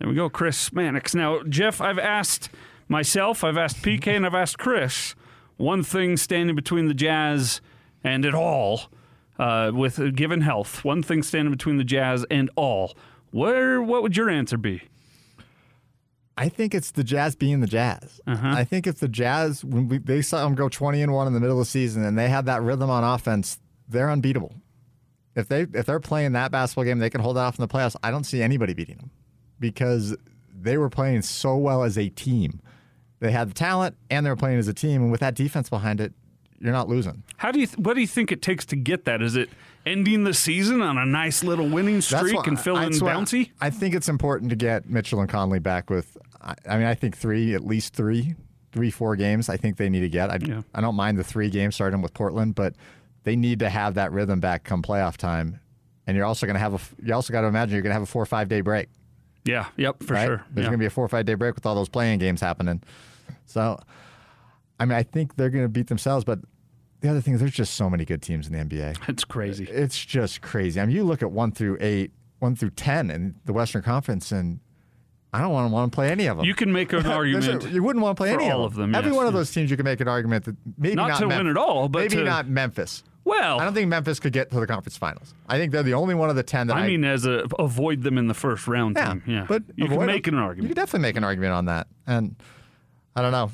There 0.01 0.09
we 0.09 0.17
go, 0.17 0.29
Chris 0.29 0.73
Mannix. 0.73 1.15
Now, 1.15 1.45
Jeff, 1.45 1.81
I've 1.81 1.99
asked 1.99 2.51
myself, 2.89 3.45
I've 3.45 3.59
asked 3.59 3.83
PK, 3.83 4.09
and 4.09 4.27
I've 4.27 4.35
asked 4.35 4.59
Chris 4.59 5.15
one 5.57 5.85
thing 5.85 6.17
standing 6.17 6.57
between 6.57 6.89
the 6.89 6.95
Jazz 6.95 7.61
and 8.03 8.25
it 8.25 8.35
all 8.35 8.91
uh, 9.41 9.73
with 9.75 9.99
uh, 9.99 10.11
given 10.11 10.43
health. 10.43 10.85
One 10.85 11.03
thing 11.03 11.23
standing 11.23 11.51
between 11.51 11.79
the 11.79 11.85
Jazz 11.85 12.27
and 12.31 12.51
all. 12.57 12.95
Where? 13.31 13.81
What 13.81 14.03
would 14.03 14.17
your 14.17 14.29
answer 14.29 14.59
be? 14.59 14.83
I 16.37 16.49
think 16.49 16.75
it's 16.75 16.91
the 16.91 17.05
Jazz 17.05 17.37
being 17.37 17.61
the 17.61 17.67
Jazz. 17.67 18.21
Uh-huh. 18.27 18.49
I 18.49 18.65
think 18.65 18.87
if 18.87 18.99
the 18.99 19.09
Jazz, 19.09 19.65
when 19.65 19.89
we, 19.89 19.99
they 19.99 20.23
saw 20.23 20.45
them 20.45 20.55
go 20.55 20.69
20 20.69 21.03
and 21.03 21.13
1 21.13 21.27
in 21.27 21.35
the 21.35 21.41
middle 21.41 21.59
of 21.59 21.67
the 21.67 21.71
season 21.71 22.05
and 22.05 22.19
they 22.19 22.29
have 22.29 22.47
that 22.47 22.63
rhythm 22.63 22.89
on 22.89 23.05
offense, 23.05 23.59
they're 23.89 24.11
unbeatable. 24.11 24.55
If 25.37 25.49
they 25.49 25.67
if 25.73 25.87
they're 25.87 26.01
playing 26.01 26.33
that 26.33 26.51
basketball 26.51 26.85
game, 26.85 26.99
they 26.99 27.11
can 27.11 27.21
hold 27.21 27.37
it 27.37 27.41
off 27.41 27.59
in 27.59 27.63
the 27.63 27.69
playoffs. 27.69 27.97
I 28.03 28.11
don't 28.11 28.25
see 28.25 28.43
anybody 28.43 28.75
beating 28.75 28.97
them 28.97 29.11
because 29.59 30.17
they 30.53 30.77
were 30.77 30.91
playing 30.91 31.23
so 31.23 31.57
well 31.57 31.83
as 31.83 31.97
a 31.97 32.09
team. 32.09 32.61
They 33.21 33.33
had 33.33 33.51
the 33.51 33.55
talent 33.55 33.97
and 34.11 34.27
they 34.27 34.31
were 34.31 34.37
playing 34.37 34.59
as 34.59 34.69
a 34.69 34.75
team, 34.75 35.03
and 35.03 35.11
with 35.13 35.21
that 35.21 35.35
defense 35.35 35.71
behind 35.71 36.01
it, 36.01 36.13
you're 36.61 36.73
not 36.73 36.89
losing. 36.89 37.23
How 37.37 37.51
do 37.51 37.61
you? 37.61 37.67
Th- 37.67 37.79
what 37.79 37.95
do 37.95 38.01
you 38.01 38.07
think 38.07 38.31
it 38.31 38.43
takes 38.43 38.67
to 38.67 38.77
get 38.77 39.05
that? 39.07 39.23
Is 39.23 39.37
it 39.37 39.49
ending 39.87 40.25
the 40.25 40.35
season 40.35 40.83
on 40.83 40.99
a 40.99 41.07
nice 41.07 41.43
little 41.43 41.69
winning 41.69 42.01
streak 42.01 42.37
what, 42.37 42.47
and 42.47 42.61
feeling 42.61 42.91
bouncy? 42.91 43.51
I 43.61 43.71
think 43.71 43.95
it's 43.95 44.09
important 44.09 44.51
to 44.51 44.57
get 44.57 44.89
Mitchell 44.89 45.21
and 45.21 45.29
Conley 45.29 45.59
back 45.59 45.91
with. 45.91 46.17
I 46.43 46.77
mean, 46.77 46.87
I 46.87 46.95
think 46.95 47.17
three, 47.17 47.55
at 47.55 47.65
least 47.65 47.95
three, 47.95 48.35
three, 48.73 48.91
four 48.91 49.17
games. 49.17 49.49
I 49.49 49.57
think 49.57 49.77
they 49.77 49.89
need 49.89 50.01
to 50.01 50.09
get. 50.09 50.31
I, 50.31 50.39
yeah. 50.41 50.63
I 50.75 50.81
don't 50.81 50.95
mind 50.95 51.19
the 51.19 51.25
three 51.25 51.51
games 51.51 51.75
starting 51.75 52.03
with 52.03 52.15
Portland, 52.15 52.55
but 52.55 52.75
they 53.25 53.37
need 53.37 53.59
to 53.61 53.69
have 53.69 53.95
that 53.95 54.13
rhythm 54.13 54.41
back 54.41 54.65
come 54.65 54.83
playoff 54.83 55.17
time. 55.17 55.61
And 56.07 56.17
you're 56.17 56.27
also 56.27 56.47
going 56.47 56.55
to 56.55 56.61
have 56.61 56.75
a. 56.75 56.81
You 57.07 57.15
also 57.15 57.33
got 57.33 57.43
to 57.43 57.47
imagine 57.47 57.75
you're 57.75 57.83
going 57.83 57.91
to 57.91 57.95
have 57.95 58.03
a 58.03 58.07
four 58.07 58.23
or 58.23 58.27
five 58.27 58.49
day 58.49 58.61
break. 58.61 58.89
Yeah. 59.45 59.67
Yep. 59.77 60.03
For 60.03 60.15
right? 60.15 60.27
sure. 60.27 60.45
There's 60.51 60.65
yeah. 60.65 60.71
going 60.71 60.79
to 60.79 60.83
be 60.83 60.87
a 60.87 60.91
four 60.91 61.05
or 61.05 61.09
five 61.09 61.25
day 61.25 61.35
break 61.35 61.55
with 61.55 61.65
all 61.67 61.75
those 61.75 61.89
play-in 61.89 62.19
games 62.19 62.41
happening. 62.41 62.83
So, 63.47 63.79
I 64.79 64.85
mean, 64.85 64.97
I 64.97 65.03
think 65.03 65.37
they're 65.37 65.51
going 65.51 65.65
to 65.65 65.69
beat 65.69 65.89
themselves, 65.89 66.25
but 66.25 66.41
the 67.01 67.09
other 67.09 67.21
thing 67.21 67.35
is 67.35 67.41
there's 67.41 67.53
just 67.53 67.75
so 67.75 67.89
many 67.89 68.05
good 68.05 68.23
teams 68.23 68.47
in 68.47 68.53
the 68.53 68.59
NBA. 68.59 68.97
It's 69.09 69.25
crazy. 69.25 69.65
It's 69.65 70.05
just 70.05 70.41
crazy. 70.41 70.81
I 70.81 70.87
mean, 70.87 70.95
you 70.95 71.05
look 71.05 71.23
at 71.23 71.31
one 71.31 71.53
through 71.53 71.79
eight, 71.81 72.13
one 72.39 72.55
through 72.55 72.71
ten 72.71 73.11
in 73.11 73.35
the 73.45 73.53
Western 73.53 73.83
Conference, 73.83 74.33
and 74.33 74.61
I 75.33 75.41
don't 75.41 75.53
want 75.53 75.69
to 75.69 75.73
want 75.73 75.93
to 75.93 75.95
play 75.95 76.11
any 76.11 76.27
of 76.27 76.37
them. 76.37 76.47
You 76.47 76.55
can 76.55 76.73
make 76.73 76.93
an 76.93 77.07
argument. 77.07 77.71
you 77.71 77.83
wouldn't 77.83 78.03
want 78.03 78.17
to 78.17 78.21
play 78.21 78.33
any 78.33 78.51
all 78.51 78.65
of 78.65 78.75
them. 78.75 78.95
Every 78.95 79.11
yes. 79.11 79.17
one 79.17 79.27
of 79.27 79.33
those 79.33 79.51
teams, 79.51 79.71
you 79.71 79.77
can 79.77 79.85
make 79.85 80.01
an 80.01 80.09
argument 80.09 80.45
that 80.45 80.57
maybe 80.79 80.95
not, 80.95 81.09
not 81.09 81.21
to 81.21 81.27
Mem- 81.29 81.39
win 81.39 81.47
at 81.49 81.57
all, 81.57 81.89
but 81.89 82.01
maybe 82.01 82.17
to, 82.17 82.25
not 82.25 82.49
Memphis. 82.49 83.03
Well, 83.25 83.61
I 83.61 83.65
don't 83.65 83.75
think 83.75 83.89
Memphis 83.89 84.19
could 84.19 84.33
get 84.33 84.51
to 84.51 84.59
the 84.61 84.67
conference 84.67 84.97
finals. 84.97 85.35
I 85.47 85.59
think 85.59 85.73
they're 85.73 85.83
the 85.83 85.95
only 85.95 86.15
one 86.15 86.31
of 86.31 86.37
the 86.37 86.43
ten 86.43 86.67
that 86.69 86.77
I, 86.77 86.85
I 86.85 86.87
mean, 86.87 87.05
as 87.05 87.27
a 87.27 87.47
avoid 87.59 88.03
them 88.03 88.19
in 88.19 88.29
the 88.29 88.35
first 88.35 88.67
round. 88.67 88.97
Yeah, 88.97 89.13
team. 89.13 89.23
yeah. 89.27 89.47
But 89.47 89.63
you 89.77 89.89
can 89.89 90.07
make 90.07 90.25
them. 90.25 90.35
an 90.35 90.41
argument. 90.41 90.71
You 90.71 90.75
can 90.75 90.83
definitely 90.83 91.07
make 91.09 91.17
an 91.17 91.25
argument 91.25 91.53
on 91.53 91.67
that, 91.67 91.87
and 92.07 92.35
I 93.15 93.23
don't 93.23 93.33
know 93.33 93.51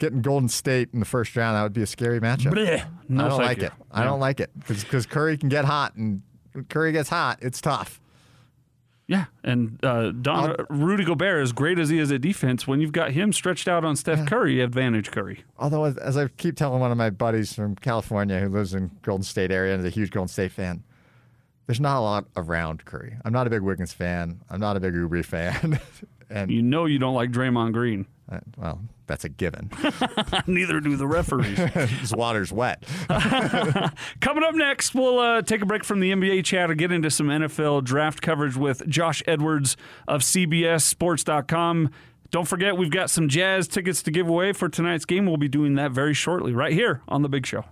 getting 0.00 0.22
Golden 0.22 0.48
State 0.48 0.88
in 0.92 0.98
the 0.98 1.06
first 1.06 1.36
round, 1.36 1.56
that 1.56 1.62
would 1.62 1.72
be 1.72 1.82
a 1.82 1.86
scary 1.86 2.18
matchup. 2.18 2.52
Blech. 2.52 2.84
No, 3.08 3.26
I 3.26 3.28
don't 3.28 3.38
like 3.38 3.58
you. 3.58 3.64
it. 3.66 3.72
I 3.92 4.04
don't 4.04 4.20
like 4.20 4.40
it 4.40 4.50
because 4.66 5.06
Curry 5.06 5.36
can 5.38 5.48
get 5.48 5.64
hot, 5.64 5.94
and 5.94 6.22
Curry 6.68 6.90
gets 6.90 7.08
hot, 7.08 7.38
it's 7.40 7.60
tough. 7.60 8.00
Yeah, 9.06 9.24
and 9.42 9.84
uh, 9.84 10.12
Don 10.12 10.54
Rudy 10.68 11.02
Gobert, 11.04 11.42
as 11.42 11.50
great 11.50 11.80
as 11.80 11.88
he 11.88 11.98
is 11.98 12.12
at 12.12 12.20
defense, 12.20 12.68
when 12.68 12.80
you've 12.80 12.92
got 12.92 13.10
him 13.10 13.32
stretched 13.32 13.66
out 13.66 13.84
on 13.84 13.96
Steph 13.96 14.24
Curry, 14.26 14.60
advantage 14.60 15.10
Curry. 15.10 15.42
Although, 15.58 15.84
as 15.84 16.16
I 16.16 16.28
keep 16.28 16.56
telling 16.56 16.80
one 16.80 16.92
of 16.92 16.96
my 16.96 17.10
buddies 17.10 17.52
from 17.52 17.74
California 17.74 18.38
who 18.38 18.48
lives 18.48 18.72
in 18.72 18.92
Golden 19.02 19.24
State 19.24 19.50
area 19.50 19.74
and 19.74 19.84
is 19.84 19.86
a 19.86 19.90
huge 19.90 20.12
Golden 20.12 20.28
State 20.28 20.52
fan, 20.52 20.84
there's 21.66 21.80
not 21.80 21.98
a 21.98 22.02
lot 22.02 22.26
around 22.36 22.84
Curry. 22.84 23.16
I'm 23.24 23.32
not 23.32 23.48
a 23.48 23.50
big 23.50 23.62
Wiggins 23.62 23.92
fan. 23.92 24.40
I'm 24.48 24.60
not 24.60 24.76
a 24.76 24.80
big 24.80 24.94
Oubre 24.94 25.24
fan. 25.24 25.80
and 26.30 26.50
you 26.50 26.62
know 26.62 26.86
you 26.86 26.98
don't 26.98 27.14
like 27.14 27.30
Draymond 27.30 27.72
Green. 27.72 28.06
Uh, 28.30 28.38
well, 28.56 28.80
that's 29.06 29.24
a 29.24 29.28
given. 29.28 29.70
Neither 30.46 30.80
do 30.80 30.94
the 30.96 31.06
referees. 31.06 31.58
His 31.98 32.14
water's 32.14 32.52
wet. 32.52 32.84
Coming 34.20 34.44
up 34.44 34.54
next, 34.54 34.94
we'll 34.94 35.18
uh, 35.18 35.42
take 35.42 35.62
a 35.62 35.66
break 35.66 35.82
from 35.82 35.98
the 35.98 36.12
NBA 36.12 36.44
chat 36.44 36.70
and 36.70 36.78
get 36.78 36.92
into 36.92 37.10
some 37.10 37.26
NFL 37.26 37.82
draft 37.82 38.22
coverage 38.22 38.56
with 38.56 38.86
Josh 38.88 39.20
Edwards 39.26 39.76
of 40.06 40.22
CBSSports.com. 40.22 41.90
Don't 42.30 42.46
forget, 42.46 42.76
we've 42.76 42.92
got 42.92 43.10
some 43.10 43.28
Jazz 43.28 43.66
tickets 43.66 44.00
to 44.04 44.12
give 44.12 44.28
away 44.28 44.52
for 44.52 44.68
tonight's 44.68 45.04
game. 45.04 45.26
We'll 45.26 45.36
be 45.36 45.48
doing 45.48 45.74
that 45.74 45.90
very 45.90 46.14
shortly, 46.14 46.52
right 46.52 46.72
here 46.72 47.02
on 47.08 47.22
The 47.22 47.28
Big 47.28 47.44
Show. 47.44 47.64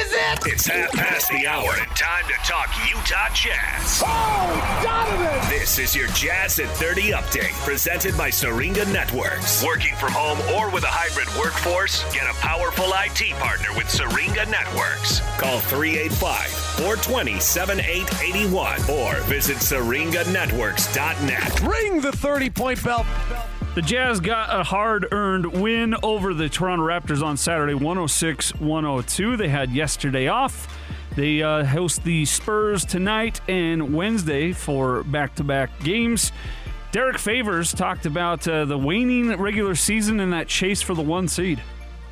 Is 0.00 0.12
it? 0.12 0.46
It's 0.46 0.66
half 0.66 0.90
past 0.92 1.28
the 1.28 1.46
hour 1.46 1.68
and 1.78 1.90
time 1.90 2.24
to 2.24 2.32
talk 2.48 2.70
Utah 2.88 3.28
Jazz. 3.34 4.02
Oh, 4.02 4.80
Donovan! 4.82 5.50
This 5.50 5.78
is 5.78 5.94
your 5.94 6.08
Jazz 6.08 6.58
at 6.58 6.68
30 6.68 7.10
update 7.10 7.52
presented 7.66 8.16
by 8.16 8.30
Syringa 8.30 8.86
Networks. 8.86 9.62
Working 9.62 9.94
from 9.96 10.12
home 10.12 10.38
or 10.56 10.70
with 10.70 10.84
a 10.84 10.90
hybrid 10.90 11.28
workforce, 11.38 12.02
get 12.14 12.22
a 12.22 12.32
powerful 12.40 12.90
IT 13.04 13.34
partner 13.38 13.68
with 13.76 13.90
Syringa 13.90 14.46
Networks. 14.46 15.20
Call 15.38 15.60
385 15.60 16.48
420 16.48 17.38
7881 17.38 18.80
or 18.88 19.20
visit 19.24 19.58
syringanetworks.net. 19.58 21.60
Ring 21.60 22.00
the 22.00 22.12
30 22.12 22.48
point 22.48 22.82
bell. 22.82 23.04
The 23.72 23.82
Jazz 23.82 24.18
got 24.18 24.52
a 24.52 24.64
hard 24.64 25.06
earned 25.12 25.46
win 25.46 25.94
over 26.02 26.34
the 26.34 26.48
Toronto 26.48 26.84
Raptors 26.84 27.22
on 27.22 27.36
Saturday, 27.36 27.74
106 27.74 28.56
102. 28.56 29.36
They 29.36 29.48
had 29.48 29.70
yesterday 29.70 30.26
off. 30.26 30.76
They 31.14 31.40
uh, 31.40 31.64
host 31.64 32.02
the 32.02 32.24
Spurs 32.24 32.84
tonight 32.84 33.40
and 33.48 33.94
Wednesday 33.94 34.52
for 34.52 35.04
back 35.04 35.36
to 35.36 35.44
back 35.44 35.70
games. 35.84 36.32
Derrick 36.90 37.18
Favors 37.18 37.72
talked 37.72 38.06
about 38.06 38.46
uh, 38.48 38.64
the 38.64 38.76
waning 38.76 39.36
regular 39.36 39.76
season 39.76 40.18
and 40.18 40.32
that 40.32 40.48
chase 40.48 40.82
for 40.82 40.94
the 40.94 41.02
one 41.02 41.28
seed. 41.28 41.62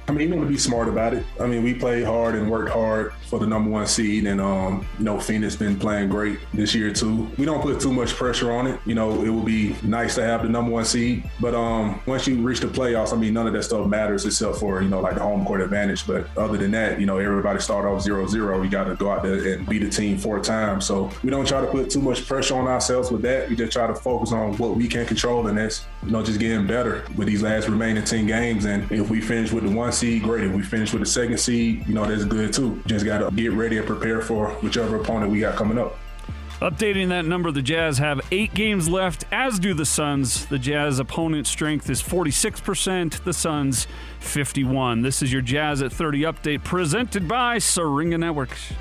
I 0.08 0.12
mean, 0.12 0.28
you 0.28 0.34
want 0.34 0.48
to 0.48 0.52
be 0.52 0.58
smart 0.58 0.88
about 0.88 1.12
it. 1.12 1.24
I 1.38 1.46
mean, 1.46 1.62
we 1.62 1.74
played 1.74 2.04
hard 2.04 2.34
and 2.34 2.50
worked 2.50 2.70
hard 2.70 3.12
for 3.26 3.38
the 3.38 3.46
number 3.46 3.68
one 3.68 3.86
seed, 3.86 4.26
and 4.26 4.40
um, 4.40 4.86
you 4.98 5.04
know, 5.04 5.20
Phoenix 5.20 5.54
been 5.54 5.78
playing 5.78 6.08
great 6.08 6.38
this 6.54 6.74
year 6.74 6.90
too. 6.90 7.30
We 7.36 7.44
don't 7.44 7.60
put 7.60 7.78
too 7.78 7.92
much 7.92 8.14
pressure 8.14 8.50
on 8.50 8.66
it. 8.66 8.80
You 8.86 8.94
know, 8.94 9.22
it 9.22 9.28
would 9.28 9.44
be 9.44 9.76
nice 9.82 10.14
to 10.14 10.22
have 10.22 10.42
the 10.42 10.48
number 10.48 10.72
one 10.72 10.86
seed, 10.86 11.28
but 11.40 11.54
um, 11.54 12.00
once 12.06 12.26
you 12.26 12.36
reach 12.36 12.60
the 12.60 12.68
playoffs, 12.68 13.12
I 13.12 13.16
mean, 13.16 13.34
none 13.34 13.46
of 13.46 13.52
that 13.52 13.64
stuff 13.64 13.86
matters 13.86 14.24
except 14.24 14.56
for 14.56 14.80
you 14.80 14.88
know, 14.88 15.00
like 15.00 15.14
the 15.14 15.20
home 15.20 15.44
court 15.44 15.60
advantage. 15.60 16.06
But 16.06 16.34
other 16.38 16.56
than 16.56 16.70
that, 16.70 16.98
you 16.98 17.04
know, 17.04 17.18
everybody 17.18 17.60
start 17.60 17.84
off 17.84 18.02
0-0. 18.02 18.60
We 18.60 18.68
got 18.68 18.84
to 18.84 18.94
go 18.94 19.10
out 19.10 19.22
there 19.22 19.54
and 19.54 19.66
beat 19.68 19.82
the 19.82 19.90
team 19.90 20.16
four 20.16 20.40
times. 20.40 20.86
So 20.86 21.10
we 21.22 21.28
don't 21.28 21.46
try 21.46 21.60
to 21.60 21.66
put 21.66 21.90
too 21.90 22.00
much 22.00 22.26
pressure 22.26 22.56
on 22.56 22.66
ourselves 22.66 23.10
with 23.10 23.20
that. 23.22 23.50
We 23.50 23.56
just 23.56 23.72
try 23.72 23.86
to 23.86 23.94
focus 23.94 24.32
on 24.32 24.56
what 24.56 24.76
we 24.76 24.88
can 24.88 25.04
control, 25.04 25.48
and 25.48 25.58
that's 25.58 25.84
you 26.08 26.14
know, 26.14 26.22
just 26.22 26.40
getting 26.40 26.66
better 26.66 27.04
with 27.16 27.28
these 27.28 27.42
last 27.42 27.68
remaining 27.68 28.02
ten 28.02 28.26
games. 28.26 28.64
And 28.64 28.90
if 28.90 29.10
we 29.10 29.20
finish 29.20 29.52
with 29.52 29.64
the 29.64 29.70
one 29.70 29.92
seed, 29.92 30.22
great. 30.22 30.44
If 30.44 30.54
we 30.54 30.62
finish 30.62 30.90
with 30.90 31.00
the 31.00 31.06
second 31.06 31.36
seed, 31.36 31.86
you 31.86 31.92
know, 31.92 32.06
that's 32.06 32.24
good 32.24 32.50
too. 32.50 32.82
Just 32.86 33.04
got 33.04 33.18
to 33.18 33.30
get 33.36 33.52
ready 33.52 33.76
and 33.76 33.86
prepare 33.86 34.22
for 34.22 34.48
whichever 34.62 34.96
opponent 34.96 35.30
we 35.30 35.40
got 35.40 35.56
coming 35.56 35.78
up. 35.78 35.98
Updating 36.62 37.10
that 37.10 37.26
number, 37.26 37.50
the 37.52 37.60
Jazz 37.60 37.98
have 37.98 38.22
eight 38.32 38.54
games 38.54 38.88
left, 38.88 39.26
as 39.30 39.58
do 39.58 39.74
the 39.74 39.84
Suns. 39.84 40.46
The 40.46 40.58
Jazz 40.58 40.98
opponent 40.98 41.46
strength 41.46 41.90
is 41.90 42.02
46%, 42.02 43.22
the 43.22 43.32
Suns 43.34 43.86
51. 44.20 45.02
This 45.02 45.20
is 45.20 45.30
your 45.30 45.42
Jazz 45.42 45.82
at 45.82 45.92
30 45.92 46.22
update 46.22 46.64
presented 46.64 47.28
by 47.28 47.58
Syringa 47.58 48.16
Networks. 48.16 48.72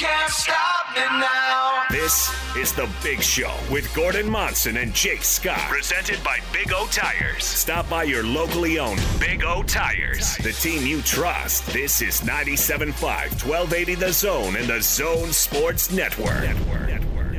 Can't 0.00 0.30
stop 0.30 0.94
me 0.94 1.02
now. 1.20 1.82
This 1.90 2.32
is 2.56 2.72
The 2.72 2.88
Big 3.02 3.20
Show 3.20 3.52
with 3.70 3.94
Gordon 3.94 4.30
Monson 4.30 4.78
and 4.78 4.94
Jake 4.94 5.22
Scott. 5.22 5.68
Presented 5.68 6.24
by 6.24 6.38
Big 6.54 6.72
O 6.72 6.86
Tires. 6.86 7.44
Stop 7.44 7.90
by 7.90 8.04
your 8.04 8.24
locally 8.24 8.78
owned 8.78 9.02
Big 9.20 9.44
O 9.44 9.62
Tires, 9.62 10.38
the 10.38 10.52
team 10.52 10.86
you 10.86 11.02
trust. 11.02 11.66
This 11.66 12.00
is 12.00 12.22
97.5, 12.22 12.94
1280 12.94 13.94
The 13.96 14.12
Zone 14.14 14.56
and 14.56 14.66
The 14.66 14.80
Zone 14.80 15.32
Sports 15.32 15.92
Network. 15.92 16.44
Network. 16.44 16.88
Network. 16.88 17.32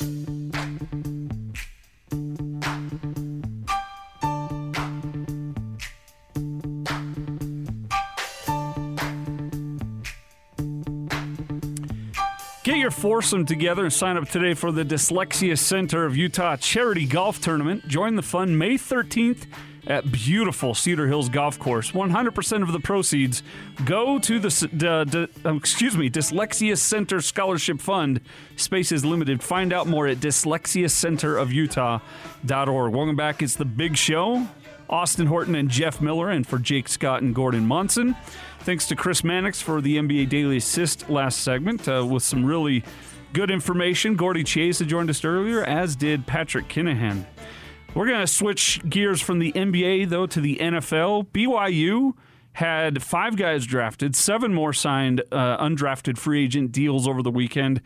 Network. 0.00 0.39
Get 12.62 12.76
your 12.76 12.90
foursome 12.90 13.46
together 13.46 13.84
and 13.84 13.92
sign 13.92 14.18
up 14.18 14.28
today 14.28 14.52
for 14.52 14.70
the 14.70 14.84
Dyslexia 14.84 15.56
Center 15.56 16.04
of 16.04 16.14
Utah 16.14 16.56
Charity 16.56 17.06
Golf 17.06 17.40
Tournament. 17.40 17.88
Join 17.88 18.16
the 18.16 18.22
fun 18.22 18.58
May 18.58 18.74
13th 18.74 19.46
at 19.86 20.12
beautiful 20.12 20.74
Cedar 20.74 21.06
Hills 21.06 21.30
Golf 21.30 21.58
Course. 21.58 21.92
100% 21.92 22.62
of 22.62 22.72
the 22.72 22.80
proceeds 22.80 23.42
go 23.86 24.18
to 24.18 24.38
the 24.38 24.50
d- 25.06 25.26
um, 25.48 25.56
excuse 25.56 25.96
me 25.96 26.10
Dyslexia 26.10 26.76
Center 26.76 27.22
Scholarship 27.22 27.80
Fund. 27.80 28.20
Space 28.56 28.92
is 28.92 29.06
limited. 29.06 29.42
Find 29.42 29.72
out 29.72 29.86
more 29.86 30.06
at 30.06 30.18
dyslexiacenterofutah.org. 30.18 32.94
Welcome 32.94 33.16
back. 33.16 33.42
It's 33.42 33.56
the 33.56 33.64
Big 33.64 33.96
Show. 33.96 34.46
Austin 34.90 35.26
Horton 35.26 35.54
and 35.54 35.70
Jeff 35.70 36.00
Miller, 36.00 36.28
and 36.28 36.46
for 36.46 36.58
Jake 36.58 36.88
Scott 36.88 37.22
and 37.22 37.34
Gordon 37.34 37.66
Monson. 37.66 38.14
Thanks 38.60 38.86
to 38.88 38.96
Chris 38.96 39.24
Mannix 39.24 39.62
for 39.62 39.80
the 39.80 39.96
NBA 39.96 40.28
Daily 40.28 40.58
Assist 40.58 41.08
last 41.08 41.40
segment 41.40 41.88
uh, 41.88 42.06
with 42.06 42.22
some 42.22 42.44
really 42.44 42.84
good 43.32 43.50
information. 43.50 44.16
Gordy 44.16 44.44
Chase 44.44 44.80
had 44.80 44.88
joined 44.88 45.08
us 45.08 45.24
earlier, 45.24 45.64
as 45.64 45.96
did 45.96 46.26
Patrick 46.26 46.68
Kinahan. 46.68 47.24
We're 47.94 48.06
going 48.06 48.20
to 48.20 48.26
switch 48.26 48.80
gears 48.88 49.20
from 49.20 49.38
the 49.38 49.52
NBA, 49.52 50.10
though, 50.10 50.26
to 50.26 50.40
the 50.40 50.56
NFL. 50.56 51.28
BYU 51.28 52.12
had 52.52 53.02
five 53.02 53.36
guys 53.36 53.64
drafted, 53.66 54.14
seven 54.14 54.52
more 54.52 54.72
signed 54.72 55.22
uh, 55.32 55.56
undrafted 55.64 56.18
free 56.18 56.44
agent 56.44 56.72
deals 56.72 57.08
over 57.08 57.22
the 57.22 57.30
weekend. 57.30 57.80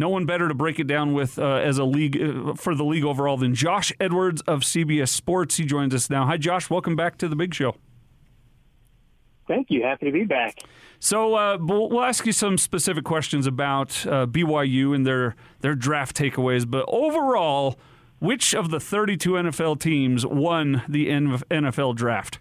No 0.00 0.08
one 0.08 0.24
better 0.24 0.48
to 0.48 0.54
break 0.54 0.78
it 0.78 0.86
down 0.86 1.12
with 1.12 1.38
uh, 1.38 1.56
as 1.56 1.76
a 1.76 1.84
league 1.84 2.18
uh, 2.18 2.54
for 2.54 2.74
the 2.74 2.84
league 2.84 3.04
overall 3.04 3.36
than 3.36 3.54
Josh 3.54 3.92
Edwards 4.00 4.40
of 4.46 4.60
CBS 4.60 5.10
Sports. 5.10 5.58
He 5.58 5.66
joins 5.66 5.94
us 5.94 6.08
now. 6.08 6.24
Hi, 6.24 6.38
Josh. 6.38 6.70
Welcome 6.70 6.96
back 6.96 7.18
to 7.18 7.28
the 7.28 7.36
Big 7.36 7.52
Show. 7.52 7.76
Thank 9.46 9.70
you. 9.70 9.82
Happy 9.82 10.06
to 10.06 10.12
be 10.12 10.24
back. 10.24 10.60
So 11.00 11.34
uh, 11.34 11.58
we'll, 11.60 12.00
ask 12.00 12.24
you 12.24 12.32
some 12.32 12.56
specific 12.56 13.04
questions 13.04 13.46
about 13.46 13.90
uh, 14.06 14.24
BYU 14.24 14.94
and 14.94 15.06
their 15.06 15.36
their 15.60 15.74
draft 15.74 16.16
takeaways. 16.16 16.66
But 16.66 16.86
overall, 16.88 17.78
which 18.20 18.54
of 18.54 18.70
the 18.70 18.80
32 18.80 19.32
NFL 19.32 19.80
teams 19.80 20.24
won 20.24 20.82
the 20.88 21.08
NFL 21.08 21.94
draft? 21.94 22.38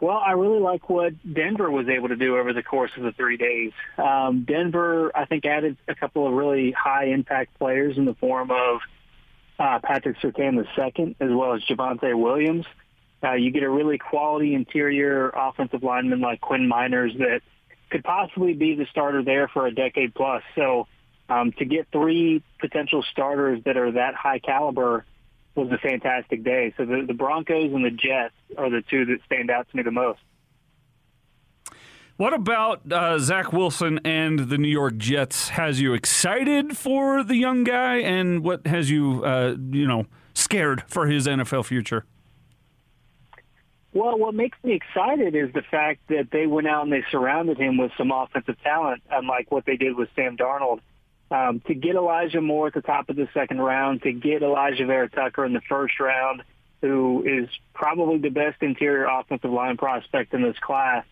Well, 0.00 0.16
I 0.16 0.32
really 0.32 0.60
like 0.60 0.88
what 0.88 1.12
Denver 1.30 1.70
was 1.70 1.88
able 1.88 2.08
to 2.08 2.16
do 2.16 2.38
over 2.38 2.54
the 2.54 2.62
course 2.62 2.90
of 2.96 3.02
the 3.02 3.12
three 3.12 3.36
days. 3.36 3.72
Um, 3.98 4.44
Denver, 4.44 5.12
I 5.14 5.26
think, 5.26 5.44
added 5.44 5.76
a 5.88 5.94
couple 5.94 6.26
of 6.26 6.32
really 6.32 6.72
high 6.72 7.06
impact 7.06 7.58
players 7.58 7.98
in 7.98 8.06
the 8.06 8.14
form 8.14 8.50
of 8.50 8.80
uh, 9.58 9.78
Patrick 9.82 10.18
Surtain 10.20 10.56
II, 10.56 11.16
as 11.20 11.30
well 11.30 11.52
as 11.52 11.62
Javonte 11.64 12.18
Williams. 12.18 12.64
Uh, 13.22 13.34
you 13.34 13.50
get 13.50 13.62
a 13.62 13.68
really 13.68 13.98
quality 13.98 14.54
interior 14.54 15.28
offensive 15.28 15.82
lineman 15.82 16.20
like 16.20 16.40
Quinn 16.40 16.66
Meinerz 16.66 17.18
that 17.18 17.42
could 17.90 18.02
possibly 18.02 18.54
be 18.54 18.74
the 18.76 18.86
starter 18.90 19.22
there 19.22 19.48
for 19.48 19.66
a 19.66 19.74
decade 19.74 20.14
plus. 20.14 20.42
So 20.54 20.86
um, 21.28 21.52
to 21.52 21.66
get 21.66 21.88
three 21.92 22.42
potential 22.58 23.04
starters 23.10 23.62
that 23.64 23.76
are 23.76 23.92
that 23.92 24.14
high 24.14 24.38
caliber 24.38 25.04
was 25.54 25.70
a 25.70 25.78
fantastic 25.78 26.44
day. 26.44 26.72
So 26.76 26.84
the, 26.84 27.04
the 27.06 27.14
Broncos 27.14 27.72
and 27.72 27.84
the 27.84 27.90
Jets 27.90 28.34
are 28.56 28.70
the 28.70 28.82
two 28.88 29.04
that 29.06 29.18
stand 29.26 29.50
out 29.50 29.68
to 29.70 29.76
me 29.76 29.82
the 29.82 29.90
most. 29.90 30.20
What 32.16 32.34
about 32.34 32.92
uh, 32.92 33.18
Zach 33.18 33.50
Wilson 33.50 33.98
and 34.04 34.50
the 34.50 34.58
New 34.58 34.68
York 34.68 34.98
Jets? 34.98 35.50
Has 35.50 35.80
you 35.80 35.94
excited 35.94 36.76
for 36.76 37.24
the 37.24 37.36
young 37.36 37.64
guy, 37.64 37.96
and 37.96 38.44
what 38.44 38.66
has 38.66 38.90
you, 38.90 39.24
uh, 39.24 39.56
you 39.70 39.86
know, 39.86 40.04
scared 40.34 40.84
for 40.86 41.06
his 41.06 41.26
NFL 41.26 41.64
future? 41.64 42.04
Well, 43.94 44.18
what 44.18 44.34
makes 44.34 44.58
me 44.62 44.74
excited 44.74 45.34
is 45.34 45.52
the 45.54 45.62
fact 45.62 46.00
that 46.08 46.28
they 46.30 46.46
went 46.46 46.68
out 46.68 46.84
and 46.84 46.92
they 46.92 47.02
surrounded 47.10 47.58
him 47.58 47.78
with 47.78 47.90
some 47.96 48.12
offensive 48.12 48.60
talent, 48.62 49.02
unlike 49.10 49.50
what 49.50 49.64
they 49.64 49.76
did 49.76 49.96
with 49.96 50.10
Sam 50.14 50.36
Darnold. 50.36 50.80
Um, 51.30 51.60
to 51.66 51.74
get 51.74 51.94
Elijah 51.94 52.40
Moore 52.40 52.66
at 52.68 52.74
the 52.74 52.80
top 52.80 53.08
of 53.08 53.16
the 53.16 53.28
second 53.32 53.60
round, 53.60 54.02
to 54.02 54.12
get 54.12 54.42
Alijah 54.42 54.86
Vera-Tucker 54.86 55.44
in 55.44 55.52
the 55.52 55.60
first 55.68 56.00
round, 56.00 56.42
who 56.80 57.22
is 57.24 57.48
probably 57.72 58.18
the 58.18 58.30
best 58.30 58.60
interior 58.62 59.06
offensive 59.06 59.50
line 59.50 59.76
prospect 59.76 60.34
in 60.34 60.42
this 60.42 60.58
class, 60.58 61.04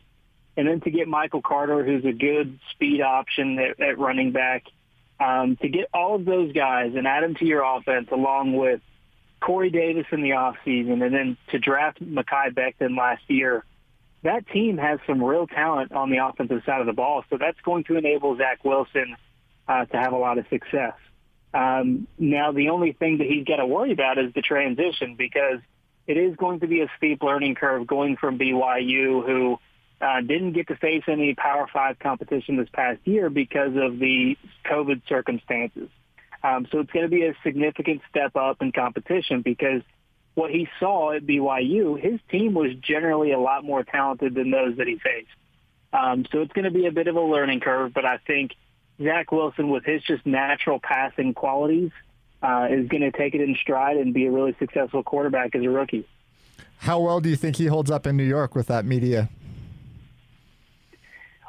and 0.56 0.66
then 0.66 0.80
to 0.80 0.90
get 0.90 1.06
Michael 1.06 1.42
Carter, 1.42 1.84
who's 1.84 2.04
a 2.04 2.12
good 2.12 2.58
speed 2.72 3.00
option 3.00 3.58
at, 3.60 3.78
at 3.80 3.98
running 3.98 4.32
back, 4.32 4.64
um, 5.20 5.56
to 5.56 5.68
get 5.68 5.88
all 5.94 6.16
of 6.16 6.24
those 6.24 6.52
guys 6.52 6.94
and 6.96 7.06
add 7.06 7.22
them 7.22 7.36
to 7.36 7.44
your 7.44 7.62
offense 7.62 8.08
along 8.10 8.56
with 8.56 8.80
Corey 9.40 9.70
Davis 9.70 10.06
in 10.10 10.22
the 10.22 10.30
offseason 10.30 11.04
and 11.04 11.14
then 11.14 11.36
to 11.50 11.58
draft 11.58 12.02
Mekhi 12.02 12.52
Becton 12.54 12.96
last 12.96 13.22
year, 13.28 13.64
that 14.22 14.48
team 14.48 14.78
has 14.78 14.98
some 15.06 15.22
real 15.22 15.46
talent 15.46 15.92
on 15.92 16.10
the 16.10 16.18
offensive 16.18 16.62
side 16.66 16.80
of 16.80 16.86
the 16.86 16.92
ball. 16.92 17.24
So 17.30 17.38
that's 17.38 17.60
going 17.60 17.84
to 17.84 17.96
enable 17.96 18.36
Zach 18.36 18.64
Wilson 18.64 19.16
uh, 19.68 19.84
to 19.84 19.96
have 19.96 20.12
a 20.12 20.16
lot 20.16 20.38
of 20.38 20.46
success. 20.48 20.94
Um, 21.52 22.06
now, 22.18 22.52
the 22.52 22.70
only 22.70 22.92
thing 22.92 23.18
that 23.18 23.26
he's 23.26 23.44
got 23.44 23.56
to 23.56 23.66
worry 23.66 23.92
about 23.92 24.18
is 24.18 24.32
the 24.34 24.42
transition 24.42 25.14
because 25.16 25.60
it 26.06 26.16
is 26.16 26.36
going 26.36 26.60
to 26.60 26.66
be 26.66 26.80
a 26.80 26.90
steep 26.96 27.22
learning 27.22 27.54
curve 27.54 27.86
going 27.86 28.16
from 28.16 28.38
BYU, 28.38 29.24
who 29.24 29.58
uh, 30.00 30.20
didn't 30.20 30.52
get 30.52 30.68
to 30.68 30.76
face 30.76 31.04
any 31.08 31.34
Power 31.34 31.66
Five 31.72 31.98
competition 31.98 32.56
this 32.56 32.68
past 32.72 33.00
year 33.04 33.30
because 33.30 33.76
of 33.76 33.98
the 33.98 34.36
COVID 34.64 35.02
circumstances. 35.08 35.88
Um, 36.42 36.66
so 36.70 36.80
it's 36.80 36.92
going 36.92 37.04
to 37.04 37.10
be 37.10 37.24
a 37.24 37.34
significant 37.42 38.02
step 38.08 38.36
up 38.36 38.62
in 38.62 38.72
competition 38.72 39.42
because 39.42 39.82
what 40.34 40.50
he 40.50 40.68
saw 40.78 41.12
at 41.12 41.26
BYU, 41.26 42.00
his 42.00 42.20
team 42.30 42.54
was 42.54 42.72
generally 42.76 43.32
a 43.32 43.38
lot 43.40 43.64
more 43.64 43.82
talented 43.82 44.34
than 44.34 44.50
those 44.50 44.76
that 44.76 44.86
he 44.86 44.98
faced. 44.98 45.28
Um, 45.92 46.26
so 46.30 46.42
it's 46.42 46.52
going 46.52 46.66
to 46.66 46.70
be 46.70 46.86
a 46.86 46.92
bit 46.92 47.08
of 47.08 47.16
a 47.16 47.20
learning 47.20 47.60
curve, 47.60 47.92
but 47.92 48.04
I 48.04 48.18
think 48.18 48.52
Zach 49.02 49.30
Wilson, 49.30 49.70
with 49.70 49.84
his 49.84 50.02
just 50.02 50.26
natural 50.26 50.80
passing 50.80 51.34
qualities, 51.34 51.90
uh, 52.42 52.68
is 52.70 52.88
going 52.88 53.02
to 53.02 53.10
take 53.10 53.34
it 53.34 53.40
in 53.40 53.56
stride 53.60 53.96
and 53.96 54.12
be 54.12 54.26
a 54.26 54.30
really 54.30 54.54
successful 54.58 55.02
quarterback 55.02 55.54
as 55.54 55.62
a 55.62 55.68
rookie. 55.68 56.06
How 56.78 57.00
well 57.00 57.20
do 57.20 57.28
you 57.28 57.36
think 57.36 57.56
he 57.56 57.66
holds 57.66 57.90
up 57.90 58.06
in 58.06 58.16
New 58.16 58.24
York 58.24 58.54
with 58.54 58.66
that 58.68 58.84
media? 58.84 59.28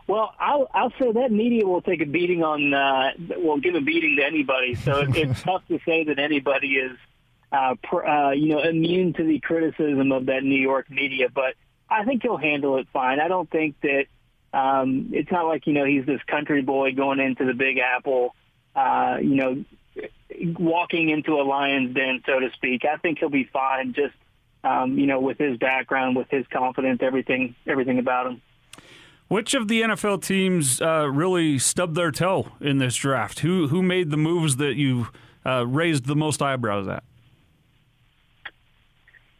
Well, 0.08 0.34
I'll, 0.40 0.68
I'll 0.74 0.92
say 1.00 1.12
that 1.12 1.32
media 1.32 1.68
will 1.68 1.84
take 1.84 2.02
a 2.02 2.06
beating 2.06 2.44
on, 2.44 2.74
uh, 2.74 3.12
will 3.38 3.60
give 3.60 3.76
a 3.76 3.82
beating 3.82 4.16
to 4.18 4.26
anybody. 4.26 4.74
So 4.74 5.02
it, 5.02 5.16
it's 5.16 5.42
tough 5.44 5.68
to 5.68 5.80
say 5.86 6.06
that 6.06 6.18
anybody 6.18 6.78
is, 6.78 6.98
uh, 7.52 7.76
pr- 7.84 8.06
uh, 8.06 8.32
you 8.32 8.50
know, 8.50 8.62
immune 8.64 9.14
to 9.14 9.24
the 9.24 9.40
criticism 9.40 10.12
of 10.12 10.26
that 10.26 10.44
New 10.44 10.60
York 10.60 10.90
media. 10.90 11.30
But 11.32 11.54
I 11.88 12.06
think 12.06 12.24
he'll 12.24 12.38
handle 12.38 12.78
it 12.78 12.88
fine. 12.92 13.20
I 13.20 13.28
don't 13.28 13.50
think 13.52 13.76
that 13.82 14.06
um, 14.54 15.10
it's 15.14 15.32
not 15.32 15.46
like 15.46 15.68
you 15.68 15.74
know 15.74 15.86
he's 15.86 16.06
this 16.06 16.22
country 16.28 16.62
boy 16.62 16.94
going 16.94 17.20
into 17.20 17.46
the 17.46 17.54
Big 17.54 17.78
Apple, 17.78 18.36
uh, 18.76 19.18
you 19.22 19.36
know, 19.36 19.66
walking 20.58 21.10
into 21.10 21.34
a 21.34 21.44
lion's 21.44 21.94
den, 21.94 22.22
so 22.26 22.40
to 22.40 22.50
speak. 22.54 22.84
I 22.86 22.98
think 22.98 23.20
he'll 23.20 23.30
be 23.30 23.50
fine. 23.52 23.94
Just 23.94 24.16
um, 24.64 24.98
you 24.98 25.06
know, 25.06 25.20
with 25.20 25.38
his 25.38 25.58
background, 25.58 26.16
with 26.16 26.30
his 26.30 26.46
confidence, 26.48 27.00
everything, 27.02 27.56
everything 27.68 28.00
about 28.00 28.28
him. 28.28 28.42
Which 29.28 29.54
of 29.54 29.68
the 29.68 29.84
NFL 29.84 30.24
teams 30.24 30.82
uh, 30.82 31.08
really 31.08 31.60
stubbed 31.60 31.96
their 31.96 32.12
toe 32.12 32.48
in 32.60 32.80
this 32.80 32.96
draft? 32.96 33.40
Who 33.40 33.68
who 33.68 33.84
made 33.84 34.10
the 34.10 34.18
moves 34.18 34.56
that 34.56 34.76
you 34.76 35.08
uh, 35.46 35.68
raised 35.68 36.06
the 36.06 36.16
most 36.16 36.42
eyebrows 36.42 36.88
at? 36.88 37.04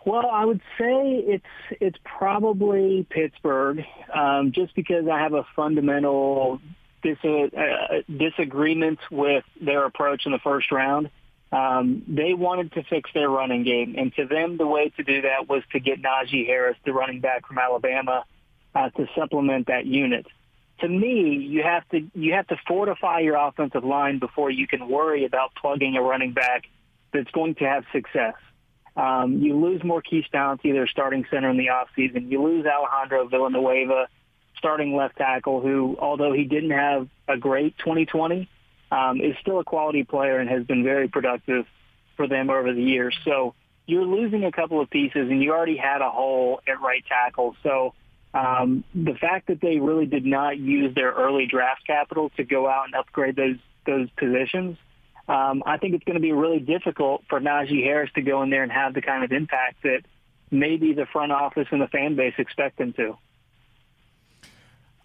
Well, 0.10 0.28
I 0.32 0.44
would 0.44 0.62
say 0.80 1.24
it's 1.24 1.46
it's 1.80 1.98
probably 2.04 3.06
Pittsburgh, 3.08 3.86
um, 4.12 4.54
just 4.54 4.74
because 4.74 5.08
I 5.08 5.20
have 5.20 5.36
a 5.36 5.46
fundamental 5.56 6.60
dis- 7.04 7.24
uh, 7.24 8.02
disagreement 8.10 8.98
with 9.12 9.44
their 9.62 9.86
approach 9.86 10.26
in 10.26 10.32
the 10.32 10.40
first 10.40 10.72
round. 10.72 11.12
Um, 11.52 12.02
they 12.08 12.34
wanted 12.34 12.72
to 12.72 12.82
fix 12.90 13.12
their 13.14 13.30
running 13.30 13.64
game, 13.64 13.94
and 14.00 14.12
to 14.16 14.26
them, 14.26 14.58
the 14.58 14.66
way 14.66 14.90
to 14.98 15.04
do 15.04 15.22
that 15.22 15.48
was 15.48 15.62
to 15.74 15.80
get 15.80 16.02
Najee 16.02 16.48
Harris, 16.48 16.78
the 16.84 16.92
running 16.92 17.20
back 17.20 17.46
from 17.46 17.60
Alabama, 17.60 18.26
uh, 18.74 18.90
to 18.90 19.06
supplement 19.16 19.68
that 19.68 19.86
unit. 19.86 20.26
To 20.80 20.88
me, 20.90 21.36
you 21.36 21.62
have 21.62 21.88
to 21.90 22.10
you 22.16 22.34
have 22.34 22.48
to 22.48 22.58
fortify 22.68 23.20
your 23.20 23.36
offensive 23.36 23.84
line 23.84 24.18
before 24.18 24.50
you 24.50 24.66
can 24.66 24.90
worry 24.90 25.26
about 25.26 25.54
plugging 25.54 25.98
a 25.98 26.02
running 26.02 26.34
back 26.34 26.64
that's 27.14 27.30
going 27.30 27.54
to 27.56 27.66
have 27.66 27.84
success. 27.92 28.34
Um, 29.00 29.40
you 29.42 29.58
lose 29.58 29.82
Maurkice 29.82 30.26
Pouncey, 30.34 30.74
their 30.74 30.88
starting 30.88 31.26
center 31.32 31.50
in 31.50 31.58
the 31.58 31.68
offseason. 31.68 32.30
You 32.30 32.44
lose 32.44 32.66
Alejandro 32.66 33.30
Villanueva, 33.30 34.10
starting 34.58 34.94
left 34.94 35.16
tackle, 35.16 35.62
who, 35.62 35.96
although 35.98 36.34
he 36.34 36.44
didn't 36.44 36.72
have 36.72 37.08
a 37.26 37.38
great 37.38 37.78
2020, 37.78 38.50
um, 38.92 39.22
is 39.22 39.38
still 39.40 39.60
a 39.60 39.64
quality 39.64 40.04
player 40.04 40.38
and 40.38 40.50
has 40.50 40.66
been 40.66 40.84
very 40.84 41.08
productive 41.08 41.66
for 42.18 42.28
them 42.28 42.50
over 42.50 42.74
the 42.74 42.84
years. 42.84 43.18
So 43.24 43.56
you're 43.86 44.06
losing 44.06 44.44
a 44.44 44.52
couple 44.52 44.82
of 44.82 44.90
pieces, 44.90 45.30
and 45.30 45.42
you 45.42 45.54
already 45.54 45.78
had 45.78 46.02
a 46.02 46.10
hole 46.10 46.60
at 46.68 46.82
right 46.82 47.04
tackle. 47.08 47.56
So 47.64 47.94
um, 48.34 48.84
the 48.94 49.14
fact 49.14 49.48
that 49.48 49.62
they 49.62 49.80
really 49.80 50.08
did 50.08 50.26
not 50.26 50.58
use 50.58 50.94
their 50.94 51.14
early 51.14 51.46
draft 51.46 51.88
capital 51.88 52.32
to 52.36 52.44
go 52.44 52.68
out 52.68 52.88
and 52.88 52.96
upgrade 52.96 53.38
those 53.38 53.58
those 53.86 54.10
positions 54.18 54.78
um, 55.30 55.62
I 55.66 55.78
think 55.78 55.94
it's 55.94 56.04
going 56.04 56.16
to 56.16 56.22
be 56.22 56.32
really 56.32 56.60
difficult 56.60 57.24
for 57.30 57.40
Najee 57.40 57.84
Harris 57.84 58.10
to 58.16 58.22
go 58.22 58.42
in 58.42 58.50
there 58.50 58.64
and 58.64 58.72
have 58.72 58.96
the 58.96 59.02
kind 59.02 59.24
of 59.24 59.32
impact 59.32 59.84
that 59.84 60.02
maybe 60.50 60.94
the 60.94 61.06
front 61.06 61.32
office 61.32 61.68
and 61.72 61.80
the 61.80 61.88
fan 61.88 62.16
base 62.16 62.34
expect 62.40 62.82
him 62.82 62.94
to. 62.94 63.16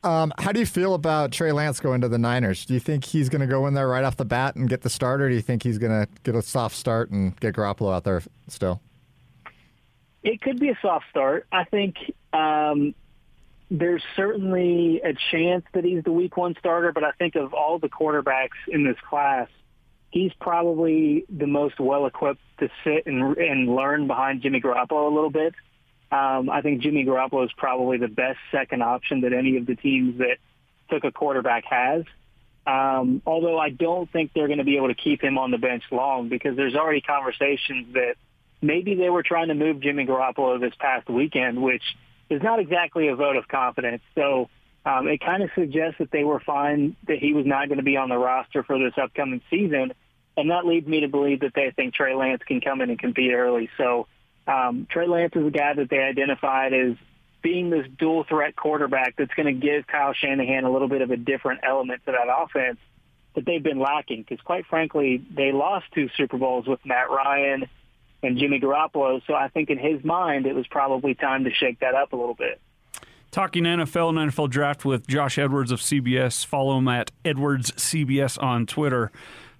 Um, 0.03 0.33
how 0.39 0.53
do 0.53 0.61
you 0.61 0.67
feel 0.67 0.95
about 0.95 1.33
Trey 1.33 1.53
Lance 1.53 1.81
going 1.81 2.01
to 2.01 2.09
the 2.09 2.19
Niners? 2.19 2.65
Do 2.65 2.75
you 2.75 2.81
think 2.81 3.05
he's 3.05 3.29
going 3.29 3.41
to 3.41 3.47
go 3.47 3.67
in 3.67 3.75
there 3.75 3.89
right 3.89 4.05
off 4.05 4.17
the 4.17 4.25
bat 4.25 4.57
and 4.57 4.69
get 4.69 4.83
the 4.83 4.91
start, 4.91 5.21
or 5.21 5.29
do 5.29 5.35
you 5.35 5.43
think 5.43 5.63
he's 5.63 5.79
going 5.79 5.93
to 5.93 6.09
get 6.23 6.35
a 6.35 6.43
soft 6.43 6.77
start 6.77 7.11
and 7.11 7.39
get 7.41 7.55
Garoppolo 7.55 7.95
out 7.95 8.05
there 8.05 8.23
still? 8.49 8.81
It 10.23 10.41
could 10.41 10.59
be 10.59 10.71
a 10.71 10.79
soft 10.81 11.07
start. 11.11 11.47
I 11.53 11.65
think 11.65 11.97
um, 12.33 12.95
there's 13.71 14.03
certainly 14.17 15.01
a 15.03 15.15
chance 15.31 15.65
that 15.73 15.85
he's 15.85 16.03
the 16.05 16.13
week 16.13 16.37
one 16.37 16.55
starter, 16.59 16.93
but 16.93 17.05
I 17.05 17.13
think 17.13 17.35
of 17.35 17.53
all 17.53 17.79
the 17.79 17.89
quarterbacks 17.89 18.57
in 18.69 18.85
this 18.85 18.97
class, 19.09 19.49
he's 20.15 20.33
probably 20.41 21.27
the 21.29 21.47
most 21.47 21.81
well 21.81 22.07
equipped 22.07 22.41
to 22.61 22.69
sit 22.85 23.05
and, 23.07 23.37
and 23.37 23.75
learn 23.75 24.07
behind 24.07 24.43
Jimmy 24.43 24.61
Garoppolo 24.61 25.11
a 25.11 25.15
little 25.15 25.31
bit. 25.31 25.55
Um, 26.13 26.49
I 26.49 26.61
think 26.63 26.83
Jimmy 26.83 27.05
Garoppolo 27.05 27.45
is 27.45 27.51
probably 27.57 27.99
the 27.99 28.07
best 28.07 28.39
second 28.53 28.81
option 28.81 29.23
that 29.23 29.33
any 29.33 29.57
of 29.57 29.67
the 29.67 29.75
teams 29.75 30.19
that 30.19 30.37
took 30.89 31.03
a 31.03 31.11
quarterback 31.11 31.65
has. 31.65 32.05
Um, 32.65 33.23
although 33.27 33.59
I 33.59 33.71
don't 33.71 34.11
think 34.13 34.31
they're 34.35 34.47
going 34.47 34.61
to 34.61 34.65
be 34.65 34.77
able 34.77 34.87
to 34.87 34.95
keep 34.95 35.21
him 35.21 35.37
on 35.37 35.51
the 35.51 35.59
bench 35.59 35.83
long 35.91 36.29
because 36.29 36.57
there's 36.57 36.77
already 36.77 37.01
conversations 37.01 37.95
that 37.95 38.15
maybe 38.63 38.95
they 38.95 39.11
were 39.11 39.25
trying 39.25 39.49
to 39.49 39.55
move 39.55 39.81
Jimmy 39.81 40.07
Garoppolo 40.07 40.61
this 40.61 40.75
past 40.79 41.11
weekend, 41.11 41.61
which 41.61 41.83
is 42.31 42.41
not 42.41 42.61
exactly 42.61 43.09
a 43.09 43.17
vote 43.17 43.35
of 43.35 43.49
confidence. 43.49 44.03
So 44.15 44.49
um, 44.87 45.09
it 45.09 45.21
kind 45.21 45.43
of 45.43 45.51
suggests 45.57 45.99
that 45.99 46.13
they 46.13 46.23
were 46.23 46.39
fine 46.39 46.95
that 47.09 47.19
he 47.19 47.33
was 47.33 47.45
not 47.45 47.67
going 47.67 47.79
to 47.79 47.85
be 47.85 47.97
on 47.97 48.09
the 48.09 48.17
roster 48.17 48.63
for 48.63 48.79
this 48.79 48.95
upcoming 48.97 49.41
season. 49.51 49.93
And 50.37 50.51
that 50.51 50.67
leads 50.67 50.87
me 50.87 51.01
to 51.01 51.09
believe 51.09 51.41
that 51.41 51.53
they 51.55 51.71
think 51.71 51.95
Trey 51.95 52.15
Lance 52.15 52.43
can 52.47 52.61
come 52.61 52.81
in 52.81 52.91
and 52.91 52.99
compete 52.99 53.33
early. 53.33 53.71
So 53.77 54.07
um, 54.47 54.87
Trey 54.91 55.07
Lance 55.07 55.33
is 55.37 55.47
a 55.47 55.51
guy 55.51 55.75
that 55.75 55.89
they 55.89 55.99
identified 55.99 56.73
as 56.73 56.97
being 57.43 57.71
this 57.71 57.87
dual 57.99 58.25
threat 58.25 58.57
quarterback 58.57 59.15
that's 59.17 59.33
going 59.35 59.47
to 59.47 59.53
give 59.53 59.87
Kyle 59.87 60.15
Shanahan 60.15 60.65
a 60.65 60.73
little 60.73 60.89
bit 60.89 61.03
of 61.03 61.11
a 61.11 61.17
different 61.17 61.61
element 61.63 62.03
to 62.07 62.13
that 62.13 62.27
offense 62.29 62.79
that 63.35 63.45
they've 63.45 63.63
been 63.63 63.79
lacking. 63.79 64.23
Because 64.23 64.43
quite 64.43 64.67
frankly, 64.67 65.23
they 65.31 65.53
lost 65.53 65.87
two 65.95 66.09
Super 66.17 66.39
Bowls 66.39 66.67
with 66.67 66.81
Matt 66.85 67.11
Ryan 67.11 67.69
and 68.23 68.39
Jimmy 68.39 68.61
Garoppolo. 68.61 69.21
So 69.27 69.35
I 69.35 69.49
think 69.49 69.71
in 69.71 69.79
his 69.79 70.03
mind, 70.03 70.47
it 70.47 70.55
was 70.55 70.67
probably 70.67 71.15
time 71.15 71.45
to 71.45 71.51
shake 71.53 71.81
that 71.81 71.95
up 71.95 72.13
a 72.13 72.17
little 72.17 72.35
bit. 72.35 72.61
Talking 73.31 73.65
NFL 73.65 74.11
and 74.11 74.33
NFL 74.33 74.49
draft 74.51 74.85
with 74.85 75.07
Josh 75.07 75.39
Edwards 75.39 75.71
of 75.71 75.81
CBS. 75.81 76.47
Follow 76.47 76.79
him 76.79 76.89
at 76.89 77.11
Edwards 77.25 77.73
CBS 77.73 78.41
on 78.43 78.65
Twitter 78.65 79.11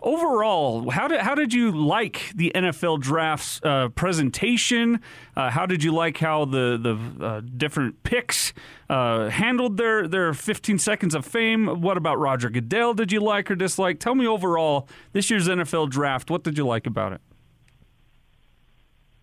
overall, 0.05 0.91
how 0.91 1.09
did 1.09 1.21
how 1.21 1.35
did 1.35 1.53
you 1.53 1.73
like 1.73 2.31
the 2.35 2.53
NFL 2.55 3.01
draft's 3.01 3.61
uh, 3.65 3.89
presentation? 3.89 5.01
Uh, 5.35 5.51
how 5.51 5.67
did 5.67 5.83
you 5.83 5.93
like 5.93 6.19
how 6.19 6.45
the 6.45 6.79
the 6.79 7.25
uh, 7.25 7.41
different 7.57 8.03
picks 8.05 8.53
uh, 8.89 9.29
handled 9.31 9.77
their 9.77 10.07
their 10.07 10.33
15 10.33 10.79
seconds 10.79 11.15
of 11.15 11.25
fame? 11.25 11.81
What 11.81 11.97
about 11.97 12.19
Roger 12.19 12.51
Goodell? 12.51 12.95
Did 12.95 13.11
you 13.11 13.21
like 13.21 13.51
or 13.51 13.57
dislike? 13.57 13.99
Tell 13.99 14.15
me 14.15 14.27
overall 14.27 14.89
this 15.13 15.31
year's 15.31 15.49
NFL 15.49 15.91
draft. 15.91 16.31
What 16.31 16.45
did 16.45 16.57
you 16.57 16.67
like 16.67 16.87
about 16.87 17.13
it? 17.13 17.21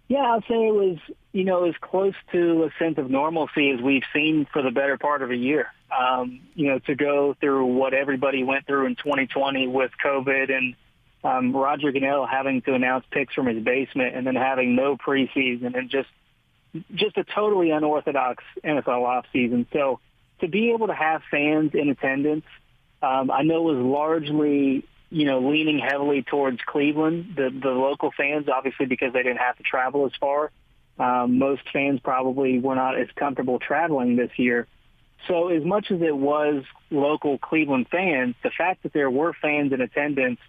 Yeah, 0.09 0.23
I'll 0.23 0.41
say 0.41 0.67
it 0.67 0.73
was 0.73 0.97
you 1.31 1.45
know 1.45 1.65
as 1.65 1.75
close 1.79 2.15
to 2.33 2.63
a 2.63 2.83
sense 2.83 2.97
of 2.97 3.09
normalcy 3.09 3.69
as 3.69 3.79
we've 3.81 4.03
seen 4.13 4.47
for 4.51 4.61
the 4.61 4.71
better 4.71 4.97
part 4.97 5.21
of 5.21 5.31
a 5.31 5.37
year 5.37 5.67
um, 5.91 6.41
you 6.55 6.67
know, 6.67 6.79
to 6.79 6.95
go 6.95 7.35
through 7.39 7.65
what 7.65 7.93
everybody 7.93 8.43
went 8.43 8.65
through 8.65 8.85
in 8.85 8.95
2020 8.95 9.67
with 9.67 9.91
COVID 10.03 10.51
and 10.51 10.75
um, 11.23 11.55
Roger 11.55 11.91
Goodell 11.91 12.25
having 12.25 12.61
to 12.63 12.73
announce 12.73 13.05
picks 13.11 13.33
from 13.33 13.47
his 13.47 13.63
basement 13.63 14.15
and 14.15 14.25
then 14.25 14.35
having 14.35 14.75
no 14.75 14.97
preseason 14.97 15.77
and 15.77 15.89
just 15.89 16.09
just 16.95 17.17
a 17.17 17.23
totally 17.25 17.71
unorthodox 17.71 18.43
NFL 18.63 18.85
offseason. 18.87 19.67
So 19.73 19.99
to 20.39 20.47
be 20.47 20.71
able 20.71 20.87
to 20.87 20.93
have 20.93 21.21
fans 21.29 21.71
in 21.73 21.89
attendance, 21.89 22.45
um, 23.01 23.29
I 23.29 23.43
know 23.43 23.61
was 23.61 23.77
largely 23.77 24.85
you 25.09 25.25
know 25.25 25.39
leaning 25.39 25.79
heavily 25.79 26.23
towards 26.23 26.59
Cleveland, 26.65 27.33
the 27.35 27.49
the 27.49 27.69
local 27.69 28.11
fans, 28.15 28.47
obviously 28.47 28.85
because 28.85 29.13
they 29.13 29.23
didn't 29.23 29.39
have 29.39 29.57
to 29.57 29.63
travel 29.63 30.05
as 30.05 30.13
far. 30.19 30.51
Um, 30.97 31.37
most 31.39 31.63
fans 31.71 31.99
probably 31.99 32.59
were 32.59 32.75
not 32.75 32.99
as 32.99 33.07
comfortable 33.15 33.59
traveling 33.59 34.15
this 34.15 34.31
year. 34.37 34.67
So 35.27 35.49
as 35.49 35.63
much 35.63 35.91
as 35.91 36.01
it 36.01 36.15
was 36.15 36.63
local 36.89 37.37
Cleveland 37.37 37.87
fans, 37.89 38.35
the 38.43 38.49
fact 38.49 38.83
that 38.83 38.93
there 38.93 39.09
were 39.09 39.33
fans 39.33 39.73
in 39.73 39.81
attendance 39.81 40.39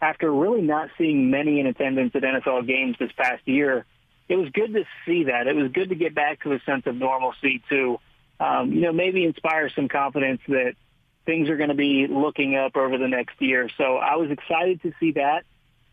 after 0.00 0.32
really 0.32 0.62
not 0.62 0.90
seeing 0.98 1.30
many 1.30 1.60
in 1.60 1.66
attendance 1.66 2.12
at 2.14 2.22
NFL 2.22 2.66
games 2.66 2.96
this 2.98 3.12
past 3.16 3.46
year, 3.46 3.86
it 4.28 4.36
was 4.36 4.50
good 4.50 4.72
to 4.74 4.84
see 5.06 5.24
that. 5.24 5.46
It 5.46 5.54
was 5.54 5.70
good 5.70 5.90
to 5.90 5.94
get 5.94 6.14
back 6.14 6.42
to 6.42 6.52
a 6.52 6.60
sense 6.60 6.86
of 6.86 6.96
normalcy 6.96 7.62
to, 7.68 7.98
um, 8.40 8.72
you 8.72 8.80
know, 8.80 8.92
maybe 8.92 9.24
inspire 9.24 9.70
some 9.70 9.88
confidence 9.88 10.40
that 10.48 10.74
things 11.24 11.48
are 11.48 11.56
going 11.56 11.68
to 11.68 11.76
be 11.76 12.08
looking 12.08 12.56
up 12.56 12.76
over 12.76 12.98
the 12.98 13.06
next 13.06 13.40
year. 13.40 13.70
So 13.78 13.96
I 13.96 14.16
was 14.16 14.30
excited 14.30 14.82
to 14.82 14.92
see 14.98 15.12
that. 15.12 15.44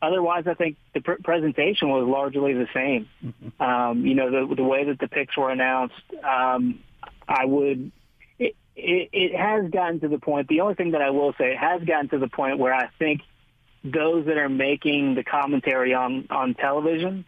Otherwise, 0.01 0.45
I 0.47 0.53
think 0.53 0.77
the 0.93 1.01
pr- 1.01 1.21
presentation 1.23 1.89
was 1.89 2.07
largely 2.07 2.53
the 2.53 2.67
same. 2.73 3.09
Mm-hmm. 3.23 3.61
Um, 3.61 4.05
you 4.05 4.15
know, 4.15 4.31
the, 4.31 4.55
the 4.55 4.63
way 4.63 4.85
that 4.85 4.97
the 4.97 5.07
picks 5.07 5.37
were 5.37 5.51
announced, 5.51 6.01
um, 6.23 6.79
I 7.27 7.45
would 7.45 7.91
it, 8.79 9.09
it 9.13 9.35
has 9.35 9.69
gotten 9.69 9.99
to 10.01 10.07
the 10.07 10.19
point. 10.19 10.47
The 10.47 10.61
only 10.61 10.75
thing 10.75 10.91
that 10.91 11.01
I 11.01 11.09
will 11.09 11.33
say, 11.37 11.51
it 11.51 11.57
has 11.57 11.83
gotten 11.83 12.09
to 12.09 12.19
the 12.19 12.27
point 12.27 12.57
where 12.59 12.73
I 12.73 12.89
think 12.99 13.21
those 13.83 14.25
that 14.25 14.37
are 14.37 14.49
making 14.49 15.15
the 15.15 15.23
commentary 15.23 15.93
on 15.93 16.27
on 16.29 16.53
television 16.53 17.25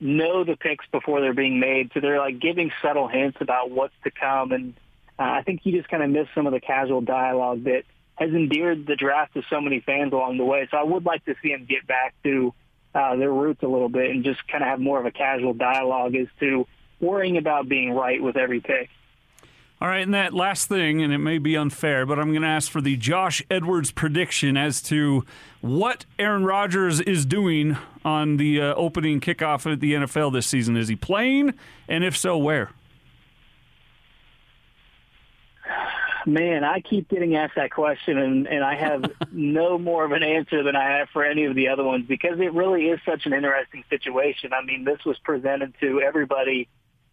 know 0.00 0.44
the 0.44 0.56
picks 0.56 0.86
before 0.92 1.20
they're 1.20 1.34
being 1.34 1.58
made, 1.58 1.90
so 1.92 2.00
they're 2.00 2.18
like 2.18 2.38
giving 2.38 2.70
subtle 2.82 3.08
hints 3.08 3.38
about 3.40 3.70
what's 3.70 3.94
to 4.04 4.10
come. 4.10 4.52
And 4.52 4.74
uh, 5.18 5.22
I 5.22 5.42
think 5.42 5.60
you 5.64 5.76
just 5.76 5.88
kind 5.88 6.02
of 6.02 6.10
miss 6.10 6.28
some 6.34 6.46
of 6.46 6.52
the 6.52 6.60
casual 6.60 7.00
dialogue 7.00 7.64
that 7.64 7.82
has 8.14 8.30
endeared 8.30 8.86
the 8.86 8.96
draft 8.96 9.34
to 9.34 9.42
so 9.50 9.60
many 9.60 9.80
fans 9.80 10.12
along 10.12 10.38
the 10.38 10.44
way. 10.44 10.68
So 10.70 10.76
I 10.76 10.84
would 10.84 11.04
like 11.04 11.24
to 11.24 11.34
see 11.42 11.52
them 11.52 11.66
get 11.68 11.86
back 11.86 12.14
to 12.24 12.54
uh, 12.94 13.16
their 13.16 13.32
roots 13.32 13.62
a 13.62 13.68
little 13.68 13.88
bit 13.88 14.10
and 14.10 14.24
just 14.24 14.46
kind 14.48 14.62
of 14.62 14.68
have 14.68 14.80
more 14.80 14.98
of 14.98 15.06
a 15.06 15.10
casual 15.10 15.54
dialogue 15.54 16.14
as 16.14 16.26
to 16.40 16.66
worrying 17.00 17.36
about 17.36 17.68
being 17.68 17.92
right 17.92 18.22
with 18.22 18.36
every 18.36 18.60
pick. 18.60 18.88
All 19.80 19.86
right, 19.86 20.02
and 20.02 20.12
that 20.12 20.34
last 20.34 20.68
thing, 20.68 21.02
and 21.02 21.12
it 21.12 21.18
may 21.18 21.38
be 21.38 21.56
unfair, 21.56 22.04
but 22.04 22.18
I'm 22.18 22.30
going 22.30 22.42
to 22.42 22.48
ask 22.48 22.68
for 22.68 22.80
the 22.80 22.96
Josh 22.96 23.44
Edwards 23.48 23.92
prediction 23.92 24.56
as 24.56 24.82
to 24.82 25.24
what 25.60 26.04
Aaron 26.18 26.44
Rodgers 26.44 27.00
is 27.00 27.24
doing 27.24 27.76
on 28.04 28.38
the 28.38 28.60
uh, 28.60 28.74
opening 28.74 29.20
kickoff 29.20 29.70
at 29.70 29.78
the 29.78 29.92
NFL 29.92 30.32
this 30.32 30.48
season. 30.48 30.76
Is 30.76 30.88
he 30.88 30.96
playing? 30.96 31.54
And 31.86 32.02
if 32.02 32.16
so, 32.16 32.36
where? 32.36 32.70
Man, 36.26 36.64
I 36.64 36.80
keep 36.80 37.08
getting 37.08 37.36
asked 37.36 37.54
that 37.54 37.70
question, 37.70 38.18
and, 38.18 38.48
and 38.48 38.64
I 38.64 38.74
have 38.74 39.04
no 39.32 39.78
more 39.78 40.04
of 40.04 40.10
an 40.10 40.24
answer 40.24 40.64
than 40.64 40.74
I 40.74 40.98
have 40.98 41.08
for 41.10 41.24
any 41.24 41.44
of 41.44 41.54
the 41.54 41.68
other 41.68 41.84
ones 41.84 42.04
because 42.08 42.40
it 42.40 42.52
really 42.52 42.86
is 42.86 42.98
such 43.06 43.26
an 43.26 43.32
interesting 43.32 43.84
situation. 43.88 44.52
I 44.52 44.64
mean, 44.64 44.82
this 44.82 45.04
was 45.06 45.16
presented 45.22 45.74
to 45.78 46.02
everybody 46.02 46.68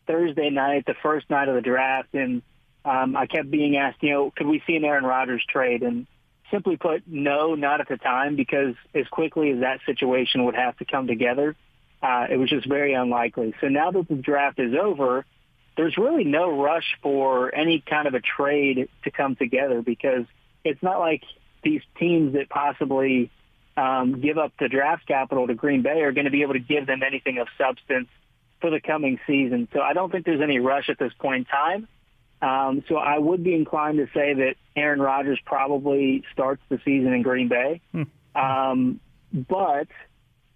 Thursday 0.07 0.49
night, 0.49 0.87
the 0.87 0.95
first 1.03 1.29
night 1.29 1.47
of 1.47 1.53
the 1.53 1.61
draft, 1.61 2.15
and– 2.15 2.41
um, 2.85 3.17
I 3.17 3.25
kept 3.25 3.49
being 3.49 3.75
asked, 3.77 4.01
you 4.01 4.11
know, 4.11 4.31
could 4.35 4.47
we 4.47 4.61
see 4.67 4.75
an 4.75 4.85
Aaron 4.85 5.03
Rodgers 5.03 5.43
trade? 5.49 5.81
And 5.81 6.05
simply 6.51 6.77
put, 6.77 7.03
no, 7.07 7.55
not 7.55 7.81
at 7.81 7.89
the 7.89 7.97
time, 7.97 8.35
because 8.35 8.75
as 8.93 9.07
quickly 9.07 9.51
as 9.51 9.61
that 9.61 9.79
situation 9.85 10.45
would 10.45 10.55
have 10.55 10.77
to 10.77 10.85
come 10.85 11.07
together, 11.07 11.55
uh, 12.03 12.27
it 12.29 12.37
was 12.37 12.49
just 12.49 12.67
very 12.67 12.93
unlikely. 12.93 13.55
So 13.59 13.67
now 13.67 13.91
that 13.91 14.07
the 14.07 14.15
draft 14.15 14.59
is 14.59 14.73
over, 14.79 15.25
there's 15.75 15.97
really 15.97 16.23
no 16.23 16.61
rush 16.61 16.95
for 17.01 17.53
any 17.53 17.81
kind 17.81 18.07
of 18.07 18.13
a 18.13 18.21
trade 18.21 18.87
to 19.03 19.11
come 19.11 19.35
together 19.35 19.81
because 19.81 20.25
it's 20.63 20.81
not 20.81 20.99
like 20.99 21.23
these 21.63 21.81
teams 21.97 22.33
that 22.33 22.49
possibly 22.49 23.31
um, 23.75 24.21
give 24.21 24.37
up 24.37 24.53
the 24.59 24.69
draft 24.69 25.07
capital 25.07 25.47
to 25.47 25.55
Green 25.55 25.81
Bay 25.81 26.01
are 26.01 26.11
going 26.11 26.25
to 26.25 26.31
be 26.31 26.43
able 26.43 26.53
to 26.53 26.59
give 26.59 26.85
them 26.85 27.01
anything 27.03 27.39
of 27.39 27.47
substance 27.57 28.07
for 28.61 28.69
the 28.69 28.79
coming 28.79 29.19
season. 29.27 29.67
So 29.73 29.81
I 29.81 29.93
don't 29.93 30.11
think 30.11 30.25
there's 30.25 30.41
any 30.41 30.59
rush 30.59 30.89
at 30.89 30.97
this 30.97 31.11
point 31.19 31.39
in 31.39 31.45
time. 31.45 31.87
Um, 32.41 32.83
so 32.87 32.97
I 32.97 33.17
would 33.17 33.43
be 33.43 33.55
inclined 33.55 33.97
to 33.97 34.07
say 34.13 34.33
that 34.33 34.55
Aaron 34.75 35.01
Rodgers 35.01 35.39
probably 35.45 36.23
starts 36.33 36.61
the 36.69 36.79
season 36.85 37.13
in 37.13 37.21
Green 37.21 37.47
Bay. 37.47 37.81
Um, 38.35 38.99
but 39.33 39.87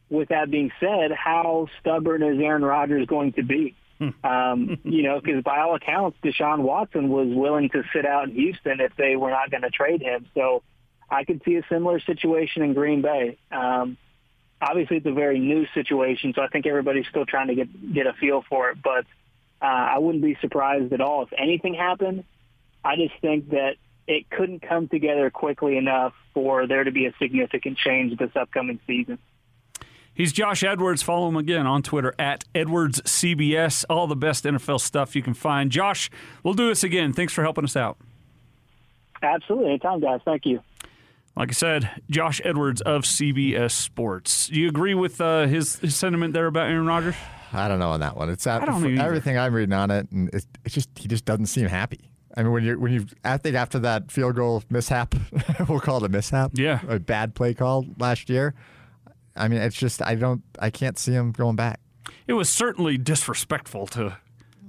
with 0.09 0.29
that 0.29 0.51
being 0.51 0.71
said, 0.79 1.11
how 1.11 1.67
stubborn 1.79 2.23
is 2.23 2.39
Aaron 2.39 2.63
Rodgers 2.63 3.07
going 3.07 3.33
to 3.33 3.43
be? 3.43 3.75
Um, 4.23 4.79
you 4.83 5.03
know, 5.03 5.19
because 5.19 5.43
by 5.43 5.59
all 5.59 5.75
accounts, 5.75 6.17
Deshaun 6.23 6.59
Watson 6.59 7.09
was 7.09 7.27
willing 7.29 7.69
to 7.69 7.83
sit 7.93 8.05
out 8.05 8.29
in 8.29 8.35
Houston 8.35 8.79
if 8.79 8.95
they 8.97 9.15
were 9.15 9.31
not 9.31 9.51
going 9.51 9.63
to 9.63 9.69
trade 9.69 10.01
him. 10.01 10.27
So 10.33 10.63
I 11.09 11.23
could 11.23 11.41
see 11.45 11.55
a 11.55 11.63
similar 11.69 11.99
situation 11.99 12.63
in 12.63 12.73
Green 12.73 13.01
Bay. 13.01 13.37
Um, 13.51 13.97
obviously, 14.61 14.97
it's 14.97 15.05
a 15.05 15.13
very 15.13 15.39
new 15.39 15.65
situation, 15.73 16.33
so 16.35 16.41
I 16.41 16.47
think 16.47 16.65
everybody's 16.65 17.07
still 17.07 17.25
trying 17.25 17.47
to 17.47 17.55
get 17.55 17.93
get 17.93 18.07
a 18.07 18.13
feel 18.13 18.43
for 18.49 18.69
it. 18.69 18.77
But 18.81 19.05
uh, 19.61 19.65
I 19.65 19.97
wouldn't 19.99 20.23
be 20.23 20.37
surprised 20.41 20.93
at 20.93 21.01
all 21.01 21.23
if 21.23 21.29
anything 21.37 21.73
happened. 21.73 22.23
I 22.83 22.95
just 22.95 23.13
think 23.21 23.49
that 23.49 23.75
it 24.07 24.29
couldn't 24.29 24.61
come 24.61 24.87
together 24.87 25.29
quickly 25.29 25.77
enough 25.77 26.13
for 26.33 26.65
there 26.65 26.83
to 26.83 26.91
be 26.91 27.05
a 27.05 27.13
significant 27.19 27.77
change 27.77 28.17
this 28.17 28.31
upcoming 28.35 28.79
season. 28.87 29.19
He's 30.13 30.33
Josh 30.33 30.63
Edwards. 30.63 31.01
Follow 31.01 31.29
him 31.29 31.37
again 31.37 31.65
on 31.65 31.81
Twitter 31.81 32.13
at 32.19 32.43
EdwardsCBS. 32.53 33.85
All 33.89 34.07
the 34.07 34.15
best 34.15 34.43
NFL 34.43 34.81
stuff 34.81 35.15
you 35.15 35.21
can 35.21 35.33
find. 35.33 35.71
Josh, 35.71 36.09
we'll 36.43 36.55
do 36.55 36.67
this 36.67 36.83
again. 36.83 37.13
Thanks 37.13 37.31
for 37.31 37.41
helping 37.41 37.63
us 37.63 37.77
out. 37.77 37.97
Absolutely. 39.21 39.69
Anytime, 39.69 40.01
guys. 40.01 40.19
Thank 40.25 40.45
you. 40.45 40.61
Like 41.37 41.49
I 41.49 41.53
said, 41.53 42.01
Josh 42.09 42.41
Edwards 42.43 42.81
of 42.81 43.03
CBS 43.03 43.71
Sports. 43.71 44.47
Do 44.47 44.59
you 44.59 44.67
agree 44.67 44.93
with 44.93 45.21
uh, 45.21 45.47
his, 45.47 45.77
his 45.79 45.95
sentiment 45.95 46.33
there 46.33 46.47
about 46.47 46.67
Aaron 46.67 46.85
Rodgers? 46.85 47.15
I 47.53 47.67
don't 47.67 47.79
know 47.79 47.89
on 47.91 47.99
that 48.01 48.15
one. 48.15 48.29
It's 48.29 48.45
uh, 48.47 48.59
I 48.61 48.65
don't 48.65 48.85
either. 48.85 49.01
everything 49.01 49.37
I'm 49.37 49.53
reading 49.53 49.73
on 49.73 49.91
it, 49.91 50.09
and 50.11 50.29
it's, 50.33 50.47
it's 50.65 50.73
just 50.75 50.89
he 50.97 51.07
just 51.07 51.25
doesn't 51.25 51.47
seem 51.47 51.65
happy. 51.67 52.09
I 52.37 52.43
mean, 52.43 52.51
when 52.51 52.63
you 52.63 52.79
when 52.79 52.91
you 52.91 53.05
I 53.23 53.37
think 53.37 53.55
after 53.55 53.79
that 53.79 54.11
field 54.11 54.35
goal 54.35 54.63
mishap, 54.69 55.15
we'll 55.67 55.79
call 55.79 55.97
it 55.97 56.03
a 56.03 56.09
mishap. 56.09 56.51
Yeah. 56.53 56.79
a 56.87 56.99
bad 56.99 57.35
play 57.35 57.53
call 57.53 57.85
last 57.97 58.29
year. 58.29 58.53
I 59.35 59.47
mean, 59.47 59.61
it's 59.61 59.75
just 59.75 60.01
I 60.01 60.15
don't 60.15 60.43
I 60.59 60.69
can't 60.69 60.97
see 60.97 61.11
him 61.13 61.31
going 61.31 61.55
back. 61.55 61.79
It 62.27 62.33
was 62.33 62.49
certainly 62.49 62.97
disrespectful 62.97 63.87
to. 63.87 64.17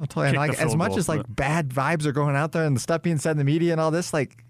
I'll 0.00 0.06
tell 0.06 0.26
you, 0.26 0.36
like 0.36 0.58
as 0.58 0.74
much 0.74 0.90
goal, 0.90 0.98
as 0.98 1.08
like 1.08 1.20
but- 1.20 1.36
bad 1.36 1.68
vibes 1.68 2.06
are 2.06 2.12
going 2.12 2.34
out 2.34 2.52
there 2.52 2.64
and 2.64 2.74
the 2.74 2.80
stuff 2.80 3.02
being 3.02 3.18
said 3.18 3.32
in 3.32 3.36
the 3.38 3.44
media 3.44 3.72
and 3.72 3.80
all 3.80 3.90
this, 3.90 4.14
like 4.14 4.44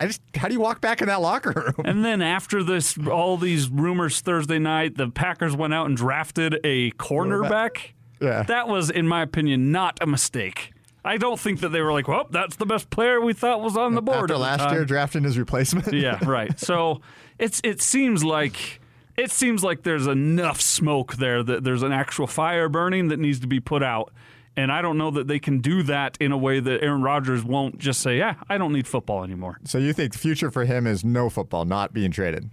I 0.00 0.06
just 0.06 0.20
how 0.34 0.48
do 0.48 0.54
you 0.54 0.60
walk 0.60 0.80
back 0.80 1.00
in 1.00 1.06
that 1.06 1.20
locker 1.20 1.52
room? 1.76 1.86
And 1.86 2.04
then 2.04 2.20
after 2.20 2.62
this, 2.62 2.98
all 3.06 3.36
these 3.36 3.68
rumors 3.68 4.20
Thursday 4.20 4.58
night, 4.58 4.96
the 4.96 5.08
Packers 5.08 5.54
went 5.56 5.72
out 5.72 5.86
and 5.86 5.96
drafted 5.96 6.58
a 6.64 6.90
cornerback. 6.92 7.92
Yeah. 8.20 8.42
That 8.42 8.68
was, 8.68 8.90
in 8.90 9.06
my 9.06 9.22
opinion, 9.22 9.70
not 9.70 9.98
a 10.00 10.06
mistake. 10.06 10.72
I 11.04 11.18
don't 11.18 11.38
think 11.38 11.60
that 11.60 11.68
they 11.68 11.82
were 11.82 11.92
like, 11.92 12.08
well, 12.08 12.26
that's 12.30 12.56
the 12.56 12.64
best 12.64 12.88
player 12.88 13.20
we 13.20 13.34
thought 13.34 13.60
was 13.60 13.76
on 13.76 13.94
the 13.94 14.00
board. 14.00 14.30
After 14.30 14.38
last 14.38 14.60
time." 14.60 14.72
year 14.72 14.84
drafting 14.84 15.22
his 15.24 15.38
replacement. 15.38 15.92
yeah, 15.92 16.18
right. 16.26 16.58
So 16.58 17.02
it's 17.38 17.60
it 17.62 17.82
seems 17.82 18.24
like 18.24 18.80
it 19.16 19.30
seems 19.30 19.62
like 19.62 19.82
there's 19.82 20.06
enough 20.06 20.60
smoke 20.60 21.16
there 21.16 21.42
that 21.42 21.62
there's 21.62 21.82
an 21.82 21.92
actual 21.92 22.26
fire 22.26 22.68
burning 22.68 23.08
that 23.08 23.18
needs 23.18 23.40
to 23.40 23.46
be 23.46 23.60
put 23.60 23.82
out. 23.82 24.12
And 24.56 24.70
I 24.70 24.82
don't 24.82 24.96
know 24.98 25.10
that 25.12 25.26
they 25.26 25.38
can 25.38 25.58
do 25.60 25.82
that 25.84 26.16
in 26.20 26.30
a 26.30 26.38
way 26.38 26.60
that 26.60 26.82
Aaron 26.82 27.02
Rodgers 27.02 27.42
won't 27.44 27.78
just 27.78 28.00
say, 28.00 28.18
"Yeah, 28.18 28.34
I 28.48 28.56
don't 28.56 28.72
need 28.72 28.86
football 28.86 29.24
anymore." 29.24 29.58
So 29.64 29.78
you 29.78 29.92
think 29.92 30.12
the 30.12 30.18
future 30.18 30.50
for 30.50 30.64
him 30.64 30.86
is 30.86 31.04
no 31.04 31.28
football, 31.28 31.64
not 31.64 31.92
being 31.92 32.10
traded? 32.12 32.50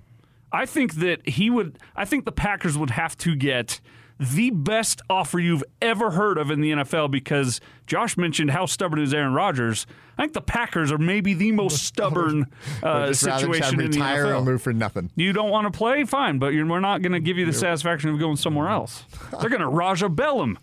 I 0.51 0.65
think 0.65 0.95
that 0.95 1.27
he 1.29 1.49
would. 1.49 1.77
I 1.95 2.05
think 2.05 2.25
the 2.25 2.31
Packers 2.31 2.77
would 2.77 2.89
have 2.91 3.17
to 3.19 3.35
get 3.35 3.79
the 4.19 4.51
best 4.51 5.01
offer 5.09 5.39
you've 5.39 5.63
ever 5.81 6.11
heard 6.11 6.37
of 6.37 6.51
in 6.51 6.61
the 6.61 6.71
NFL 6.71 7.09
because 7.09 7.59
Josh 7.87 8.17
mentioned 8.17 8.51
how 8.51 8.67
stubborn 8.67 9.01
is 9.01 9.13
Aaron 9.15 9.33
Rodgers. 9.33 9.87
I 10.15 10.23
think 10.23 10.33
the 10.33 10.41
Packers 10.41 10.91
are 10.91 10.99
maybe 10.99 11.33
the 11.33 11.51
most 11.51 11.81
stubborn 11.87 12.45
uh, 12.83 13.07
Just 13.07 13.23
rather 13.23 13.47
just 13.47 13.53
situation 13.53 13.81
in 13.81 13.89
the 13.91 13.97
NFL. 13.97 14.37
and 14.37 14.45
move 14.45 14.61
for 14.61 14.73
nothing. 14.73 15.09
You 15.15 15.33
don't 15.33 15.49
want 15.49 15.71
to 15.71 15.75
play? 15.75 16.03
Fine, 16.03 16.37
but 16.37 16.53
you're, 16.53 16.67
we're 16.67 16.79
not 16.79 17.01
going 17.01 17.13
to 17.13 17.19
give 17.19 17.39
you 17.39 17.47
the 17.47 17.53
satisfaction 17.53 18.11
of 18.11 18.19
going 18.19 18.35
somewhere 18.35 18.69
else. 18.69 19.05
They're 19.39 19.49
going 19.49 19.61
to 19.61 19.67
Raja 19.67 20.07
Bell 20.07 20.43
him 20.43 20.59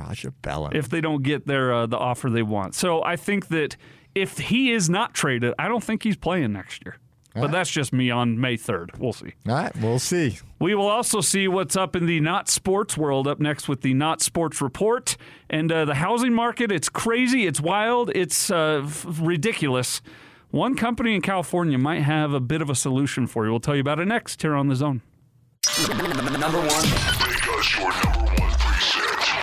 Raja 0.00 0.30
Bellin. 0.42 0.76
if 0.76 0.88
they 0.88 1.00
don't 1.00 1.22
get 1.22 1.46
their 1.46 1.72
uh, 1.72 1.86
the 1.86 1.98
offer 1.98 2.30
they 2.30 2.42
want. 2.42 2.74
So 2.74 3.02
I 3.02 3.16
think 3.16 3.48
that 3.48 3.76
if 4.14 4.38
he 4.38 4.72
is 4.72 4.90
not 4.90 5.14
traded, 5.14 5.54
I 5.58 5.68
don't 5.68 5.84
think 5.84 6.02
he's 6.02 6.16
playing 6.16 6.52
next 6.52 6.84
year. 6.84 6.96
But 7.32 7.52
that's 7.52 7.70
just 7.70 7.92
me 7.92 8.10
on 8.10 8.40
May 8.40 8.56
3rd. 8.56 8.98
We'll 8.98 9.12
see. 9.12 9.34
All 9.48 9.54
right, 9.54 9.76
we'll 9.76 10.00
see. 10.00 10.38
We 10.58 10.74
will 10.74 10.88
also 10.88 11.20
see 11.20 11.46
what's 11.46 11.76
up 11.76 11.94
in 11.94 12.06
the 12.06 12.18
not 12.18 12.48
sports 12.48 12.96
world 12.96 13.28
up 13.28 13.38
next 13.38 13.68
with 13.68 13.82
the 13.82 13.94
not 13.94 14.20
sports 14.20 14.60
report 14.60 15.16
and 15.48 15.70
uh, 15.70 15.84
the 15.84 15.94
housing 15.94 16.34
market. 16.34 16.72
It's 16.72 16.88
crazy, 16.88 17.46
it's 17.46 17.60
wild, 17.60 18.10
it's 18.16 18.50
uh, 18.50 18.82
f- 18.84 19.06
ridiculous. 19.20 20.02
One 20.50 20.74
company 20.74 21.14
in 21.14 21.20
California 21.22 21.78
might 21.78 22.02
have 22.02 22.32
a 22.34 22.40
bit 22.40 22.62
of 22.62 22.68
a 22.68 22.74
solution 22.74 23.28
for 23.28 23.44
you. 23.44 23.52
We'll 23.52 23.60
tell 23.60 23.76
you 23.76 23.80
about 23.80 24.00
it 24.00 24.06
next 24.08 24.42
here 24.42 24.56
on 24.56 24.66
the 24.66 24.74
zone. 24.74 25.00
Number 25.88 26.58
one. 26.58 26.66
Make 27.22 27.46
us 27.48 27.76
your 27.78 27.92
number 27.92 27.98
one 27.98 28.26
preset. 28.26 28.29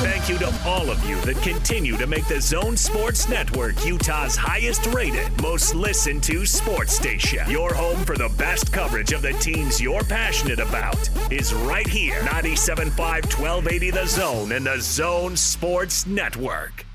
Thank 0.00 0.28
you 0.28 0.38
to 0.38 0.52
all 0.64 0.90
of 0.90 1.04
you 1.08 1.20
that 1.22 1.42
continue 1.42 1.96
to 1.96 2.06
make 2.06 2.26
the 2.26 2.40
Zone 2.40 2.76
Sports 2.76 3.28
Network 3.28 3.84
Utah's 3.84 4.36
highest 4.36 4.86
rated, 4.86 5.40
most 5.40 5.74
listened 5.74 6.22
to 6.24 6.46
sports 6.46 6.94
station. 6.94 7.48
Your 7.50 7.72
home 7.74 8.04
for 8.04 8.16
the 8.16 8.30
best 8.38 8.72
coverage 8.72 9.12
of 9.12 9.22
the 9.22 9.32
teams 9.34 9.80
you're 9.80 10.04
passionate 10.04 10.60
about 10.60 11.08
is 11.30 11.54
right 11.54 11.86
here. 11.86 12.20
97.5 12.20 12.96
1280 12.96 13.90
The 13.90 14.06
Zone 14.06 14.52
and 14.52 14.66
the 14.66 14.80
Zone 14.80 15.36
Sports 15.36 16.06
Network. 16.06 16.86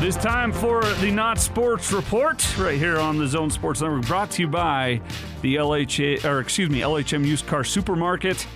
It 0.00 0.06
is 0.06 0.16
time 0.16 0.50
for 0.50 0.82
the 0.82 1.10
Not 1.10 1.38
Sports 1.38 1.92
Report 1.92 2.58
right 2.58 2.78
here 2.78 2.98
on 2.98 3.18
the 3.18 3.26
Zone 3.26 3.50
Sports 3.50 3.82
Network, 3.82 4.06
brought 4.06 4.30
to 4.30 4.40
you 4.40 4.48
by 4.48 4.98
the 5.42 5.56
LH 5.56 6.24
or 6.24 6.40
excuse 6.40 6.70
me 6.70 6.80
LHM 6.80 7.22
Used 7.26 7.46
Car 7.46 7.64
Supermarket. 7.64 8.46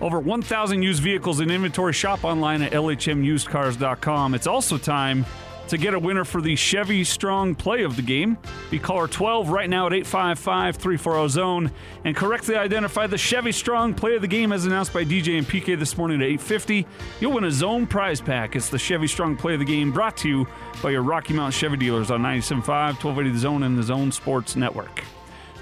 Over 0.00 0.18
1,000 0.18 0.82
used 0.82 1.02
vehicles 1.02 1.40
in 1.40 1.50
inventory. 1.50 1.92
Shop 1.92 2.24
online 2.24 2.62
at 2.62 2.72
lhmusedcars.com. 2.72 4.34
It's 4.34 4.46
also 4.46 4.78
time 4.78 5.26
to 5.68 5.78
get 5.78 5.94
a 5.94 5.98
winner 5.98 6.24
for 6.24 6.40
the 6.40 6.56
Chevy 6.56 7.04
Strong 7.04 7.54
Play 7.56 7.82
of 7.82 7.96
the 7.96 8.02
Game. 8.02 8.36
Be 8.70 8.78
caller 8.78 9.08
12 9.08 9.50
right 9.50 9.68
now 9.68 9.86
at 9.86 9.92
855-340-ZONE 9.92 11.70
and 12.04 12.16
correctly 12.16 12.56
identify 12.56 13.06
the 13.06 13.18
Chevy 13.18 13.52
Strong 13.52 13.94
Play 13.94 14.16
of 14.16 14.22
the 14.22 14.28
Game 14.28 14.52
as 14.52 14.66
announced 14.66 14.92
by 14.92 15.04
DJ 15.04 15.38
and 15.38 15.46
PK 15.46 15.78
this 15.78 15.96
morning 15.96 16.20
at 16.20 16.26
850. 16.26 16.86
You'll 17.20 17.32
win 17.32 17.44
a 17.44 17.50
Zone 17.50 17.86
prize 17.86 18.20
pack. 18.20 18.56
It's 18.56 18.68
the 18.68 18.78
Chevy 18.78 19.06
Strong 19.06 19.36
Play 19.36 19.54
of 19.54 19.60
the 19.60 19.64
Game 19.64 19.92
brought 19.92 20.16
to 20.18 20.28
you 20.28 20.46
by 20.82 20.90
your 20.90 21.02
Rocky 21.02 21.32
Mountain 21.34 21.58
Chevy 21.58 21.76
dealers 21.76 22.10
on 22.10 22.22
97.5, 22.22 22.66
1280 22.66 23.30
The 23.30 23.38
Zone 23.38 23.62
and 23.62 23.78
the 23.78 23.82
Zone 23.82 24.12
Sports 24.12 24.56
Network. 24.56 25.02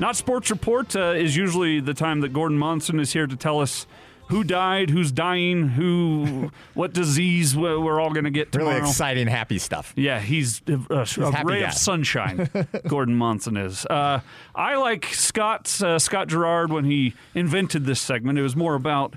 Not 0.01 0.17
Sports 0.17 0.51
Report 0.51 0.97
uh, 0.97 1.13
is 1.17 1.37
usually 1.37 1.79
the 1.79 1.95
time 1.95 2.21
that 2.21 2.33
Gordon 2.33 2.59
Monson 2.59 2.99
is 2.99 3.13
here 3.13 3.27
to 3.27 3.37
tell 3.37 3.61
us 3.61 3.87
who 4.29 4.45
died, 4.45 4.91
who's 4.91 5.13
dying, 5.13 5.69
who, 5.69 6.51
what 6.75 6.93
disease 6.93 7.57
we're 7.57 8.01
all 8.01 8.11
going 8.13 8.25
to 8.25 8.31
get 8.31 8.51
tomorrow. 8.53 8.77
Really 8.77 8.81
exciting, 8.89 9.27
happy 9.27 9.59
stuff. 9.59 9.93
Yeah, 9.97 10.21
he's 10.21 10.63
a, 10.69 10.73
a, 10.91 11.07
a 11.21 11.45
ray 11.45 11.61
dad. 11.61 11.69
of 11.69 11.75
sunshine. 11.75 12.49
Gordon 12.89 13.15
Monson 13.17 13.57
is. 13.57 13.85
Uh, 13.87 14.21
I 14.55 14.77
like 14.77 15.07
Scott 15.07 15.83
uh, 15.83 15.99
Scott 15.99 16.29
Garrard 16.29 16.73
when 16.73 16.85
he 16.85 17.15
invented 17.35 17.85
this 17.85 18.01
segment. 18.01 18.39
It 18.39 18.43
was 18.43 18.57
more 18.57 18.75
about 18.75 19.17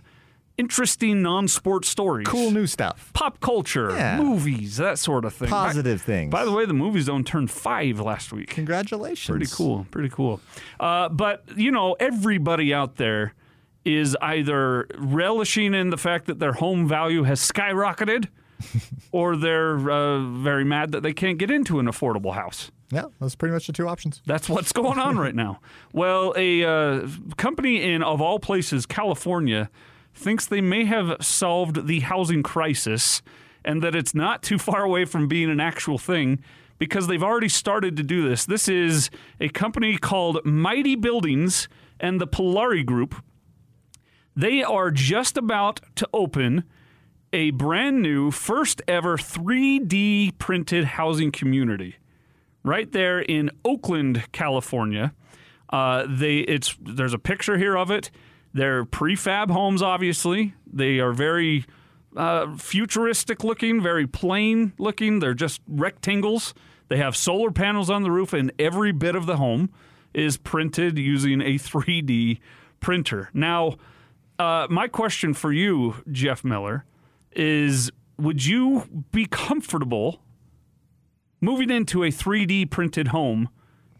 interesting 0.57 1.21
non-sport 1.21 1.83
stories, 1.83 2.25
Cool 2.27 2.49
new 2.51 2.65
stuff. 2.65 3.11
pop 3.13 3.41
culture, 3.41 3.91
Yeah. 3.91 4.21
movies, 4.21 4.77
that 4.77 4.97
sort 4.97 5.25
of 5.25 5.33
thing. 5.33 5.49
Positive 5.49 5.99
by, 5.99 6.05
things. 6.05 6.31
By 6.31 6.45
the 6.45 6.51
way, 6.53 6.65
the 6.65 6.73
movie 6.73 7.01
zone 7.01 7.23
turned 7.25 7.51
five 7.51 7.99
last 7.99 8.31
week. 8.31 8.49
Congratulations. 8.51 9.29
Pretty 9.37 9.51
cool. 9.53 9.85
Pretty 9.91 10.07
cool. 10.09 10.39
Uh, 10.79 11.09
but, 11.09 11.43
you 11.57 11.71
know, 11.71 11.97
everybody 11.99 12.73
out 12.73 12.95
there 12.95 13.33
is 13.85 14.17
either 14.21 14.87
relishing 14.97 15.73
in 15.73 15.91
the 15.91 15.97
fact 15.97 16.25
that 16.25 16.39
their 16.39 16.53
home 16.53 16.87
value 16.87 17.23
has 17.23 17.39
skyrocketed 17.39 18.27
or 19.11 19.35
they're 19.35 19.89
uh, 19.89 20.19
very 20.19 20.65
mad 20.65 20.91
that 20.91 21.03
they 21.03 21.13
can't 21.13 21.37
get 21.37 21.51
into 21.51 21.79
an 21.79 21.85
affordable 21.85 22.33
house. 22.33 22.71
Yeah, 22.91 23.05
that's 23.19 23.35
pretty 23.35 23.53
much 23.53 23.67
the 23.67 23.73
two 23.73 23.87
options. 23.87 24.21
That's 24.25 24.47
what's 24.47 24.71
going 24.71 24.99
on 24.99 25.17
right 25.17 25.35
now. 25.35 25.59
Well, 25.93 26.33
a 26.35 26.63
uh, 26.63 27.07
company 27.37 27.81
in, 27.81 28.03
of 28.03 28.19
all 28.19 28.37
places, 28.37 28.85
California, 28.85 29.69
thinks 30.13 30.45
they 30.45 30.59
may 30.59 30.83
have 30.83 31.15
solved 31.21 31.87
the 31.87 32.01
housing 32.01 32.43
crisis 32.43 33.21
and 33.63 33.81
that 33.81 33.95
it's 33.95 34.13
not 34.13 34.43
too 34.43 34.57
far 34.57 34.83
away 34.83 35.05
from 35.05 35.29
being 35.29 35.49
an 35.49 35.61
actual 35.61 35.97
thing 35.97 36.39
because 36.77 37.07
they've 37.07 37.23
already 37.23 37.47
started 37.47 37.95
to 37.95 38.03
do 38.03 38.27
this. 38.27 38.45
This 38.45 38.67
is 38.67 39.09
a 39.39 39.47
company 39.49 39.97
called 39.97 40.45
Mighty 40.45 40.95
Buildings 40.95 41.69
and 41.99 42.19
the 42.19 42.27
Palari 42.27 42.85
Group. 42.85 43.15
They 44.35 44.63
are 44.63 44.91
just 44.91 45.37
about 45.37 45.81
to 45.95 46.09
open 46.13 46.65
a 47.31 47.51
brand 47.51 48.01
new, 48.01 48.31
first 48.31 48.81
ever 48.87 49.17
3D 49.17 50.37
printed 50.37 50.85
housing 50.85 51.31
community 51.31 51.95
right 52.63 52.91
there 52.91 53.19
in 53.19 53.51
Oakland, 53.63 54.25
California. 54.31 55.13
Uh, 55.69 56.05
they 56.09 56.39
it's 56.39 56.75
there's 56.81 57.13
a 57.13 57.19
picture 57.19 57.57
here 57.57 57.77
of 57.77 57.91
it. 57.91 58.11
They're 58.53 58.85
prefab 58.85 59.51
homes, 59.51 59.81
obviously. 59.81 60.53
They 60.71 60.99
are 60.99 61.11
very 61.11 61.65
uh, 62.15 62.55
futuristic 62.57 63.43
looking, 63.43 63.81
very 63.81 64.07
plain 64.07 64.73
looking. 64.77 65.19
They're 65.19 65.33
just 65.33 65.61
rectangles. 65.67 66.53
They 66.87 66.97
have 66.97 67.15
solar 67.15 67.51
panels 67.51 67.89
on 67.89 68.03
the 68.03 68.11
roof, 68.11 68.33
and 68.33 68.51
every 68.59 68.91
bit 68.91 69.15
of 69.15 69.25
the 69.25 69.37
home 69.37 69.69
is 70.13 70.37
printed 70.37 70.97
using 70.97 71.41
a 71.41 71.55
3D 71.55 72.39
printer. 72.79 73.29
Now, 73.33 73.75
uh, 74.39 74.67
my 74.69 74.87
question 74.87 75.33
for 75.33 75.51
you, 75.51 75.95
Jeff 76.11 76.43
Miller, 76.43 76.85
is 77.31 77.91
would 78.17 78.45
you 78.45 79.05
be 79.11 79.25
comfortable 79.25 80.21
moving 81.41 81.69
into 81.69 82.03
a 82.03 82.07
3D 82.09 82.69
printed 82.69 83.09
home 83.09 83.49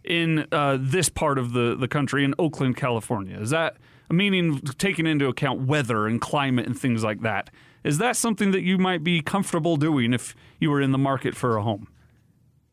in 0.04 0.48
uh, 0.52 0.78
this 0.80 1.10
part 1.10 1.38
of 1.38 1.54
the, 1.54 1.76
the 1.76 1.88
country, 1.88 2.24
in 2.24 2.34
Oakland, 2.40 2.78
California? 2.78 3.38
Is 3.40 3.50
that, 3.50 3.78
meaning 4.10 4.60
taking 4.78 5.08
into 5.08 5.28
account 5.28 5.68
weather 5.68 6.08
and 6.08 6.22
climate 6.22 6.66
and 6.66 6.80
things 6.80 7.04
like 7.04 7.22
that, 7.22 7.50
is 7.84 7.98
that 8.00 8.16
something 8.16 8.52
that 8.52 8.62
you 8.62 8.78
might 8.78 9.04
be 9.04 9.22
comfortable 9.22 9.78
doing 9.78 10.14
if 10.14 10.36
you 10.60 10.72
were 10.72 10.82
in 10.82 10.92
the 10.92 10.98
market 10.98 11.36
for 11.36 11.58
a 11.58 11.62
home? 11.62 11.88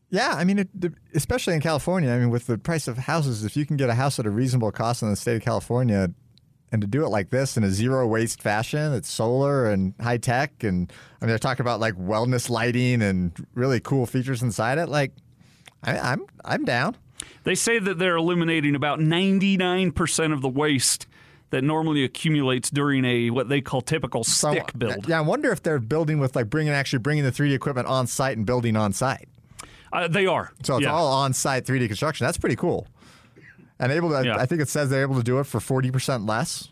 Yeah, 0.09 0.33
I 0.35 0.43
mean, 0.43 0.59
it, 0.59 0.69
especially 1.15 1.55
in 1.55 1.61
California. 1.61 2.11
I 2.11 2.19
mean, 2.19 2.29
with 2.29 2.45
the 2.45 2.57
price 2.57 2.87
of 2.87 2.99
houses, 2.99 3.43
if 3.43 3.57
you 3.57 3.65
can 3.65 3.77
get 3.77 3.89
a 3.89 3.95
house 3.95 4.19
at 4.19 4.27
a 4.27 4.29
reasonable 4.29 4.71
cost 4.71 5.01
in 5.01 5.09
the 5.09 5.15
state 5.15 5.37
of 5.37 5.41
California, 5.41 6.13
and 6.73 6.81
to 6.81 6.87
do 6.87 7.05
it 7.05 7.09
like 7.09 7.29
this 7.29 7.55
in 7.55 7.63
a 7.63 7.69
zero 7.69 8.05
waste 8.07 8.41
fashion, 8.41 8.91
it's 8.93 9.09
solar 9.09 9.69
and 9.69 9.93
high 10.01 10.17
tech, 10.17 10.63
and 10.63 10.91
I 11.21 11.25
mean, 11.25 11.29
they're 11.29 11.37
talking 11.37 11.61
about 11.63 11.79
like 11.79 11.93
wellness 11.93 12.49
lighting 12.49 13.01
and 13.01 13.31
really 13.53 13.79
cool 13.79 14.05
features 14.07 14.41
inside 14.41 14.79
it. 14.79 14.89
Like, 14.89 15.11
I, 15.83 15.97
I'm 15.99 16.25
I'm 16.43 16.65
down. 16.65 16.97
They 17.43 17.55
say 17.55 17.77
that 17.79 17.99
they're 17.99 18.17
eliminating 18.17 18.75
about 18.75 18.99
99% 18.99 20.33
of 20.33 20.41
the 20.41 20.49
waste 20.49 21.07
that 21.51 21.63
normally 21.63 22.03
accumulates 22.03 22.69
during 22.69 23.05
a 23.05 23.29
what 23.29 23.47
they 23.49 23.61
call 23.61 23.81
typical 23.81 24.23
stick 24.23 24.71
So, 24.71 24.77
build. 24.77 25.07
Yeah, 25.07 25.19
I 25.19 25.21
wonder 25.21 25.51
if 25.51 25.61
they're 25.61 25.79
building 25.79 26.17
with 26.19 26.35
like 26.35 26.49
bringing 26.49 26.73
actually 26.73 26.99
bringing 26.99 27.23
the 27.23 27.31
3D 27.31 27.53
equipment 27.53 27.87
on 27.87 28.07
site 28.07 28.35
and 28.37 28.45
building 28.45 28.75
on 28.75 28.91
site. 28.93 29.29
Uh, 29.91 30.07
they 30.07 30.25
are. 30.25 30.51
So 30.63 30.77
it's 30.77 30.85
Yeah. 30.85 30.93
all 30.93 31.07
on 31.07 31.33
site 31.33 31.65
3D 31.65 31.87
construction. 31.87 32.25
That's 32.25 32.37
pretty 32.39 32.55
cool. 32.55 32.87
And 33.83 33.91
able 33.91 34.09
to, 34.09 34.25
Yeah. 34.25 34.37
I 34.37 34.45
think 34.45 34.61
it 34.61 34.69
says 34.69 34.89
they're 34.89 35.01
able 35.01 35.15
to 35.15 35.23
do 35.23 35.39
it 35.39 35.45
for 35.45 35.59
40% 35.59 36.27
less. 36.27 36.69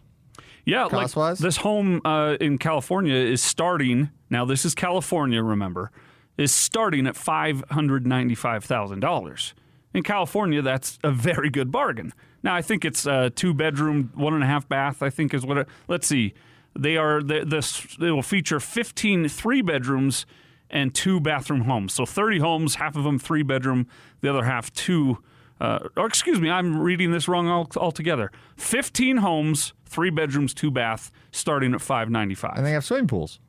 Yeah, 0.66 0.84
like 0.84 0.92
cost-wise? 0.92 1.40
this 1.40 1.58
home 1.58 2.02
uh, 2.06 2.38
in 2.40 2.58
California 2.58 3.16
is 3.16 3.42
starting. 3.42 4.12
Now, 4.30 4.46
this 4.46 4.64
is 4.64 4.76
California. 4.76 5.42
Remember, 5.42 5.92
is 6.38 6.54
starting 6.54 7.08
at 7.08 7.16
five 7.16 7.64
hundred 7.72 8.06
ninety-five 8.06 8.64
thousand 8.64 9.00
dollars. 9.00 9.56
In 9.94 10.04
California, 10.04 10.62
that's 10.62 11.00
a 11.04 11.12
very 11.12 11.50
good 11.50 11.72
bargain. 11.72 12.14
Now, 12.44 12.56
I 12.56 12.62
think 12.62 12.86
it's 12.86 13.06
a 13.08 13.32
two-bedroom, 13.32 14.12
one 14.14 14.34
and 14.36 14.44
a 14.44 14.46
half 14.48 14.70
bath. 14.70 15.02
I 15.02 15.10
think 15.10 15.34
is 15.34 15.46
what. 15.46 15.58
It, 15.58 15.68
let's 15.88 16.06
see. 16.08 16.36
They 16.78 16.96
are 16.96 17.24
this. 17.24 17.96
They 18.00 18.12
will 18.12 18.22
feature 18.22 18.60
15 18.60 19.30
three 19.30 19.64
bedrooms 19.64 20.28
and 20.70 20.94
two 20.94 21.20
bathroom 21.20 21.62
homes. 21.62 21.92
So 21.94 22.06
30 22.06 22.38
homes, 22.40 22.76
half 22.76 22.96
of 22.96 23.04
them 23.04 23.18
three 23.20 23.44
bedroom, 23.44 23.88
the 24.22 24.30
other 24.30 24.44
half 24.44 24.72
two. 24.74 25.18
Uh, 25.62 25.88
or 25.96 26.08
excuse 26.08 26.40
me, 26.42 26.50
I'm 26.50 26.80
reading 26.80 27.12
this 27.12 27.28
wrong 27.28 27.48
altogether. 27.78 28.32
15 28.58 29.18
homes, 29.18 29.74
three 29.86 30.10
bedrooms, 30.10 30.54
two 30.56 30.72
bath, 30.72 31.12
starting 31.32 31.74
at 31.76 31.82
595. 31.82 32.54
And 32.58 32.66
they 32.66 32.72
have 32.72 32.84
swimming 32.84 33.08
pools. 33.08 33.40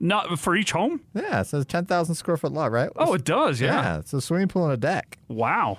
Not 0.00 0.38
for 0.38 0.56
each 0.56 0.72
home? 0.72 1.02
Yeah, 1.14 1.42
it 1.42 1.46
says 1.48 1.66
10,000 1.66 2.14
square 2.14 2.36
foot 2.38 2.52
lot, 2.52 2.72
right? 2.72 2.88
Oh, 2.96 3.12
it 3.14 3.24
does. 3.24 3.60
Yeah. 3.60 3.74
yeah. 3.82 3.98
It's 3.98 4.12
a 4.14 4.20
swimming 4.22 4.48
pool 4.48 4.64
and 4.64 4.72
a 4.72 4.76
deck. 4.78 5.18
Wow. 5.28 5.78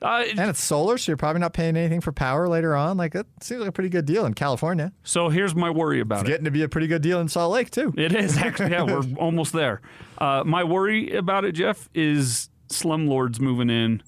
Uh, 0.00 0.24
And 0.30 0.48
it's 0.48 0.62
solar, 0.62 0.96
so 0.96 1.10
you're 1.12 1.16
probably 1.18 1.40
not 1.40 1.52
paying 1.52 1.76
anything 1.76 2.00
for 2.00 2.10
power 2.12 2.48
later 2.48 2.74
on. 2.76 2.96
Like, 2.96 3.14
it 3.14 3.26
seems 3.42 3.60
like 3.60 3.68
a 3.68 3.72
pretty 3.72 3.90
good 3.90 4.06
deal 4.06 4.24
in 4.24 4.32
California. 4.34 4.92
so 5.02 5.28
here's 5.28 5.54
my 5.54 5.68
worry 5.70 6.00
about 6.00 6.20
It's 6.20 6.28
it. 6.28 6.32
getting 6.32 6.44
to 6.46 6.50
be 6.50 6.62
a 6.62 6.68
pretty 6.70 6.86
good 6.86 7.02
deal 7.02 7.20
in 7.20 7.28
Salt 7.28 7.52
Lake, 7.52 7.70
too. 7.70 7.92
It 7.98 8.14
is 8.14 8.38
actually. 8.38 8.70
Yeah, 8.70 8.84
we're 8.84 9.02
almost 9.18 9.52
there. 9.52 9.82
Uh, 10.16 10.42
my 10.46 10.64
worry 10.64 11.14
about 11.14 11.44
it, 11.44 11.52
Jeff, 11.52 11.90
is 11.94 12.48
slumlords 12.68 13.40
moving 13.40 13.68
in, 13.68 14.02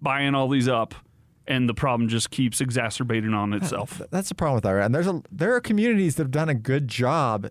buying 0.00 0.34
all 0.34 0.48
these 0.48 0.68
up, 0.68 0.94
and 1.46 1.68
the 1.68 1.74
problem 1.74 2.08
just 2.08 2.30
keeps 2.30 2.60
exacerbating 2.60 3.34
on 3.34 3.52
itself. 3.52 4.00
That's 4.10 4.28
the 4.28 4.34
problem 4.34 4.56
with 4.56 4.66
Iran. 4.66 4.92
There's 4.92 5.06
a 5.06 5.22
there 5.30 5.54
are 5.54 5.60
communities 5.60 6.16
that 6.16 6.24
have 6.24 6.30
done 6.30 6.48
a 6.48 6.54
good 6.54 6.88
job 6.88 7.50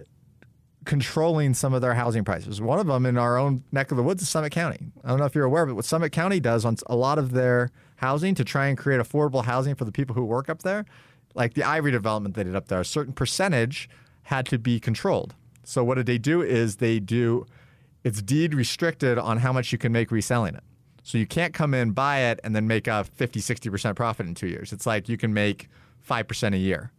controlling 0.85 1.53
some 1.53 1.73
of 1.73 1.81
their 1.81 1.95
housing 1.95 2.23
prices. 2.23 2.61
One 2.61 2.79
of 2.79 2.87
them 2.87 3.05
in 3.05 3.17
our 3.17 3.37
own 3.37 3.63
neck 3.71 3.91
of 3.91 3.97
the 3.97 4.03
woods 4.03 4.21
is 4.21 4.29
Summit 4.29 4.51
County. 4.51 4.79
I 5.03 5.09
don't 5.09 5.19
know 5.19 5.25
if 5.25 5.33
you're 5.33 5.45
aware, 5.45 5.65
but 5.65 5.75
what 5.75 5.85
Summit 5.85 6.11
County 6.11 6.39
does 6.39 6.63
on 6.63 6.77
a 6.85 6.95
lot 6.95 7.17
of 7.17 7.31
their 7.31 7.71
housing 7.97 8.35
to 8.35 8.43
try 8.43 8.67
and 8.67 8.77
create 8.77 9.01
affordable 9.01 9.45
housing 9.45 9.73
for 9.73 9.85
the 9.85 9.91
people 9.91 10.13
who 10.13 10.23
work 10.23 10.47
up 10.47 10.61
there, 10.61 10.85
like 11.33 11.55
the 11.55 11.63
Ivory 11.63 11.91
development 11.91 12.35
they 12.35 12.43
did 12.43 12.55
up 12.55 12.67
there, 12.67 12.81
a 12.81 12.85
certain 12.85 13.13
percentage 13.13 13.89
had 14.23 14.45
to 14.47 14.59
be 14.59 14.79
controlled. 14.79 15.33
So 15.63 15.83
what 15.83 15.95
did 15.95 16.05
they 16.05 16.19
do 16.19 16.41
is 16.41 16.77
they 16.77 16.99
do 16.99 17.45
it's 18.03 18.21
deed 18.21 18.53
restricted 18.53 19.17
on 19.17 19.39
how 19.39 19.51
much 19.51 19.71
you 19.71 19.79
can 19.79 19.91
make 19.91 20.11
reselling 20.11 20.53
it. 20.53 20.63
So 21.05 21.19
you 21.19 21.27
can't 21.27 21.53
come 21.53 21.75
in, 21.75 21.91
buy 21.91 22.19
it, 22.31 22.39
and 22.43 22.55
then 22.55 22.65
make 22.67 22.87
a 22.87 23.03
50, 23.03 23.39
60% 23.39 23.95
profit 23.95 24.25
in 24.25 24.33
two 24.33 24.47
years. 24.47 24.73
It's 24.73 24.87
like 24.87 25.07
you 25.07 25.17
can 25.17 25.35
make 25.35 25.69
5% 26.09 26.53
a 26.53 26.57
year. 26.57 26.91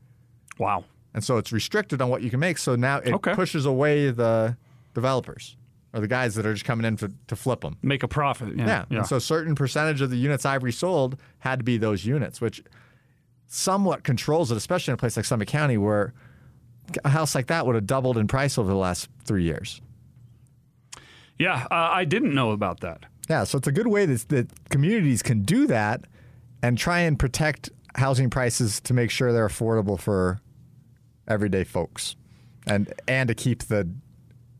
Wow. 0.58 0.84
And 1.12 1.24
so 1.24 1.38
it's 1.38 1.50
restricted 1.50 2.00
on 2.00 2.08
what 2.08 2.22
you 2.22 2.30
can 2.30 2.38
make. 2.38 2.56
So 2.58 2.76
now 2.76 2.98
it 2.98 3.12
Okay. 3.14 3.34
pushes 3.34 3.66
away 3.66 4.10
the 4.12 4.56
developers 4.94 5.56
or 5.92 5.98
the 6.00 6.06
guys 6.06 6.36
that 6.36 6.46
are 6.46 6.52
just 6.52 6.64
coming 6.64 6.86
in 6.86 6.96
to, 6.98 7.10
to 7.26 7.34
flip 7.34 7.62
them. 7.62 7.78
Make 7.82 8.04
a 8.04 8.08
profit. 8.08 8.56
Yeah. 8.56 8.66
Yeah. 8.66 8.84
yeah. 8.90 8.98
And 8.98 9.06
so 9.08 9.16
a 9.16 9.20
certain 9.20 9.56
percentage 9.56 10.00
of 10.00 10.10
the 10.10 10.16
units 10.16 10.46
Ivory 10.46 10.68
resold 10.68 11.16
had 11.40 11.58
to 11.58 11.64
be 11.64 11.76
those 11.76 12.04
units, 12.06 12.40
which 12.40 12.62
somewhat 13.48 14.04
controls 14.04 14.52
it, 14.52 14.56
especially 14.56 14.92
in 14.92 14.94
a 14.94 14.98
place 14.98 15.16
like 15.16 15.26
Summit 15.26 15.48
County 15.48 15.78
where 15.78 16.14
a 17.04 17.08
house 17.08 17.34
like 17.34 17.48
that 17.48 17.66
would 17.66 17.74
have 17.74 17.86
doubled 17.86 18.18
in 18.18 18.28
price 18.28 18.56
over 18.56 18.68
the 18.70 18.76
last 18.76 19.08
three 19.24 19.42
years. 19.42 19.80
yeah. 21.40 21.66
Uh, 21.70 21.74
I 21.92 22.04
didn't 22.04 22.34
know 22.34 22.52
about 22.52 22.80
that. 22.80 23.06
Yeah, 23.28 23.44
so 23.44 23.58
it's 23.58 23.66
a 23.66 23.72
good 23.72 23.88
way 23.88 24.06
that, 24.06 24.28
that 24.28 24.68
communities 24.70 25.22
can 25.22 25.42
do 25.42 25.66
that 25.66 26.04
and 26.62 26.78
try 26.78 27.00
and 27.00 27.18
protect 27.18 27.70
housing 27.96 28.30
prices 28.30 28.80
to 28.80 28.94
make 28.94 29.10
sure 29.10 29.32
they're 29.32 29.48
affordable 29.48 29.98
for 29.98 30.40
everyday 31.26 31.64
folks 31.64 32.14
and 32.66 32.92
and 33.08 33.28
to 33.28 33.34
keep 33.34 33.64
the 33.64 33.88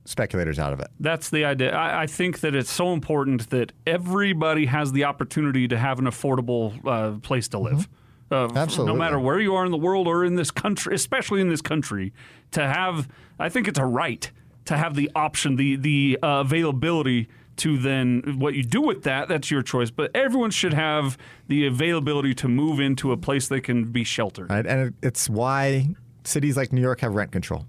speculators 0.05 0.59
out 0.59 0.73
of 0.73 0.81
it. 0.81 0.89
That's 1.01 1.31
the 1.31 1.45
idea. 1.45 1.75
I, 1.75 2.03
I 2.03 2.07
think 2.07 2.41
that 2.41 2.55
it's 2.55 2.71
so 2.71 2.93
important 2.93 3.51
that 3.51 3.73
everybody 3.87 4.67
has 4.67 4.93
the 4.93 5.05
opportunity 5.05 5.69
to 5.69 5.77
have 5.77 5.99
an 5.99 6.07
affordable 6.07 6.75
uh, 6.87 7.19
place 7.21 7.49
to 7.49 7.59
live. 7.59 7.89
Uh, 8.31 8.49
Absolutely. 8.55 8.93
No 8.93 8.99
matter 8.99 9.19
where 9.21 9.41
you 9.41 9.55
are 9.55 9.65
in 9.65 9.71
the 9.71 9.77
world 9.77 10.09
or 10.09 10.25
in 10.25 10.35
this 10.35 10.51
country, 10.51 10.95
especially 10.95 11.41
in 11.41 11.49
this 11.49 11.61
country, 11.61 12.13
to 12.53 12.67
have, 12.67 13.09
I 13.39 13.49
think 13.49 13.69
it's 13.69 13.79
a 13.79 13.85
right 13.85 14.31
to 14.65 14.77
have 14.77 14.95
the 14.95 15.11
option, 15.15 15.57
the 15.57 15.77
the 15.77 16.19
uh, 16.23 16.41
availability 16.41 17.29
to 17.57 17.79
then 17.79 18.37
what 18.39 18.55
you 18.55 18.63
do 18.63 18.81
with 18.81 19.03
that. 19.05 19.29
That's 19.29 19.51
your 19.51 19.63
choice. 19.63 19.91
But 19.91 20.11
everyone 20.15 20.51
should 20.51 20.75
have 20.75 21.17
the 21.49 21.67
availability 21.67 22.35
to 22.35 22.49
move 22.49 22.81
into 22.81 23.13
a 23.13 23.17
place 23.17 23.49
they 23.49 23.61
can 23.61 23.85
be 23.85 24.05
sheltered. 24.05 24.51
Right? 24.51 24.67
And 24.67 24.95
it's 25.03 25.29
why 25.29 25.89
cities 26.25 26.57
like 26.57 26.73
New 26.73 26.81
York 26.81 27.01
have 27.01 27.15
rent 27.15 27.33
control. 27.33 27.67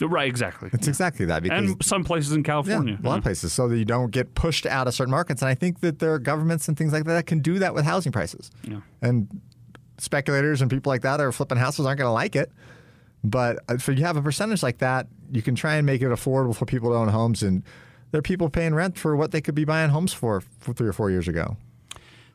Right. 0.00 0.28
Exactly. 0.28 0.70
It's 0.72 0.86
exactly 0.86 1.26
that 1.26 1.42
because 1.42 1.70
And 1.72 1.84
some 1.84 2.04
places 2.04 2.32
in 2.32 2.40
yeah, 2.40 2.44
California. 2.44 2.98
a 3.02 3.06
lot 3.06 3.18
of 3.18 3.24
places 3.24 3.52
so 3.52 3.66
that 3.66 3.76
you 3.76 3.84
don't 3.84 4.12
get 4.12 4.34
pushed 4.34 4.64
out 4.64 4.86
of 4.86 4.94
certain 4.94 5.10
markets. 5.10 5.42
And 5.42 5.48
I 5.48 5.56
think 5.56 5.80
that 5.80 5.98
there 5.98 6.14
are 6.14 6.20
governments 6.20 6.68
and 6.68 6.76
things 6.76 6.92
like 6.92 7.04
that 7.04 7.14
that 7.14 7.26
can 7.26 7.40
do 7.40 7.58
that 7.58 7.74
with 7.74 7.84
housing 7.84 8.12
prices. 8.12 8.50
Yeah. 8.62 8.80
And 9.02 9.40
speculators 9.98 10.62
and 10.62 10.70
people 10.70 10.90
like 10.90 11.02
that 11.02 11.16
that 11.16 11.24
are 11.24 11.32
flipping 11.32 11.58
houses 11.58 11.84
aren't 11.84 11.98
going 11.98 12.08
to 12.08 12.12
like 12.12 12.36
it. 12.36 12.52
But 13.24 13.58
uh, 13.68 13.74
if 13.74 13.88
you 13.88 13.96
have 14.04 14.16
a 14.16 14.22
percentage 14.22 14.62
like 14.62 14.78
that, 14.78 15.08
you 15.32 15.42
can 15.42 15.56
try 15.56 15.74
and 15.74 15.84
make 15.84 16.00
it 16.00 16.08
affordable 16.10 16.54
for 16.54 16.64
people 16.64 16.90
to 16.90 16.96
own 16.96 17.08
homes. 17.08 17.42
And 17.42 17.64
there 18.10 18.18
are 18.18 18.22
people 18.22 18.48
paying 18.50 18.74
rent 18.74 18.98
for 18.98 19.16
what 19.16 19.30
they 19.30 19.40
could 19.40 19.54
be 19.54 19.64
buying 19.64 19.90
homes 19.90 20.12
for, 20.12 20.42
for 20.60 20.72
three 20.72 20.88
or 20.88 20.92
four 20.92 21.10
years 21.10 21.28
ago. 21.28 21.56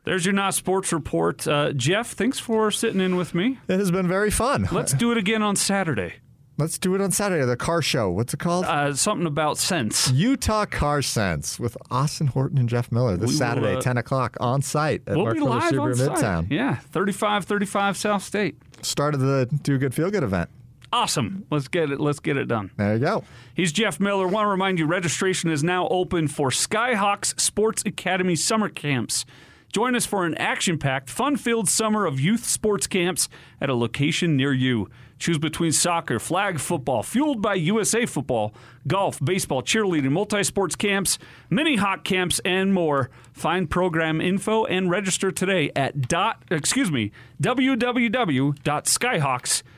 There's 0.05 0.26
your 0.26 0.34
not 0.34 0.53
sports 0.53 0.91
report. 0.91 1.47
Uh, 1.47 1.71
Jeff, 1.74 2.11
thanks 2.11 2.38
for 2.38 2.71
sitting 2.71 2.99
in 2.99 3.15
with 3.15 3.34
me. 3.34 3.59
It 3.67 3.80
has 3.80 3.89
been 3.89 4.07
very 4.07 4.32
fun. 4.32 4.67
Let's 4.71 4.93
do 4.93 5.11
it 5.11 5.17
again 5.17 5.41
on 5.41 5.55
Saturday. 5.55 6.15
Let's 6.57 6.78
do 6.78 6.93
it 6.93 7.01
on 7.01 7.11
Saturday. 7.11 7.45
The 7.45 7.57
car 7.57 7.82
show. 7.82 8.11
What's 8.11 8.34
it 8.34 8.39
called? 8.39 8.65
Uh, 8.65 8.93
something 8.93 9.26
about 9.26 9.57
sense. 9.57 10.11
Utah 10.11 10.65
Car 10.65 11.01
Sense 11.01 11.59
with 11.59 11.76
Austin 11.89 12.28
Horton 12.28 12.59
and 12.59 12.69
Jeff 12.69 12.91
Miller 12.91 13.17
this 13.17 13.30
We 13.30 13.34
will, 13.34 13.39
Saturday, 13.39 13.76
uh, 13.78 13.82
10 13.82 13.97
o'clock 13.97 14.38
on 14.39 14.61
site 14.61 15.01
at 15.07 15.15
We'll 15.15 15.26
Mark 15.26 15.38
Miller 15.38 15.61
Subaru. 15.95 16.09
Midtown. 16.09 16.51
Yeah, 16.51 16.76
35 16.76 17.45
35 17.45 17.97
South 17.97 18.24
State. 18.24 18.57
Start 18.84 19.15
of 19.15 19.21
the 19.21 19.47
Do 19.63 19.80
Good 19.80 19.95
Feel 19.95 20.11
Good 20.11 20.24
event. 20.24 20.49
Awesome. 20.93 21.45
Let's 21.49 21.67
get 21.67 21.91
it. 21.91 21.99
Let's 21.99 22.19
get 22.19 22.37
it 22.37 22.47
done. 22.47 22.69
There 22.77 22.93
you 22.93 22.99
go. 22.99 23.23
He's 23.55 23.71
Jeff 23.71 23.99
Miller. 23.99 24.27
Want 24.27 24.45
to 24.45 24.49
remind 24.49 24.77
you, 24.77 24.85
registration 24.85 25.49
is 25.49 25.63
now 25.63 25.87
open 25.87 26.27
for 26.27 26.51
Skyhawks 26.51 27.39
Sports 27.41 27.81
Academy 27.83 28.35
summer 28.35 28.69
camps. 28.69 29.25
Join 29.73 29.95
us 29.95 30.05
for 30.05 30.23
an 30.23 30.35
action-packed, 30.35 31.09
fun-filled 31.09 31.67
summer 31.67 32.05
of 32.05 32.19
youth 32.19 32.45
sports 32.45 32.85
camps 32.85 33.27
at 33.59 33.71
a 33.71 33.73
location 33.73 34.37
near 34.37 34.53
you. 34.53 34.87
Choose 35.17 35.39
between 35.39 35.71
soccer, 35.71 36.19
flag 36.19 36.59
football, 36.59 37.01
fueled 37.01 37.41
by 37.41 37.55
USA 37.55 38.05
football, 38.05 38.53
golf, 38.85 39.19
baseball, 39.19 39.63
cheerleading, 39.63 40.11
multi-sports 40.11 40.75
camps, 40.75 41.17
mini 41.49 41.77
hawk 41.77 42.03
camps, 42.03 42.39
and 42.45 42.71
more. 42.71 43.09
Find 43.31 43.67
program 43.67 44.21
info 44.21 44.65
and 44.65 44.91
register 44.91 45.31
today 45.31 45.71
at 45.75 46.07
dot 46.07 46.43
excuse 46.51 46.91
me 46.91 47.11
www.skyhawks.com. 47.41 49.72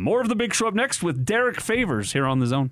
More 0.00 0.20
of 0.20 0.28
the 0.28 0.34
Big 0.34 0.54
Show 0.54 0.66
up 0.68 0.74
next 0.74 1.02
with 1.02 1.24
Derrick 1.24 1.60
Favors 1.60 2.12
here 2.12 2.26
on 2.26 2.38
the 2.38 2.46
Zone. 2.46 2.70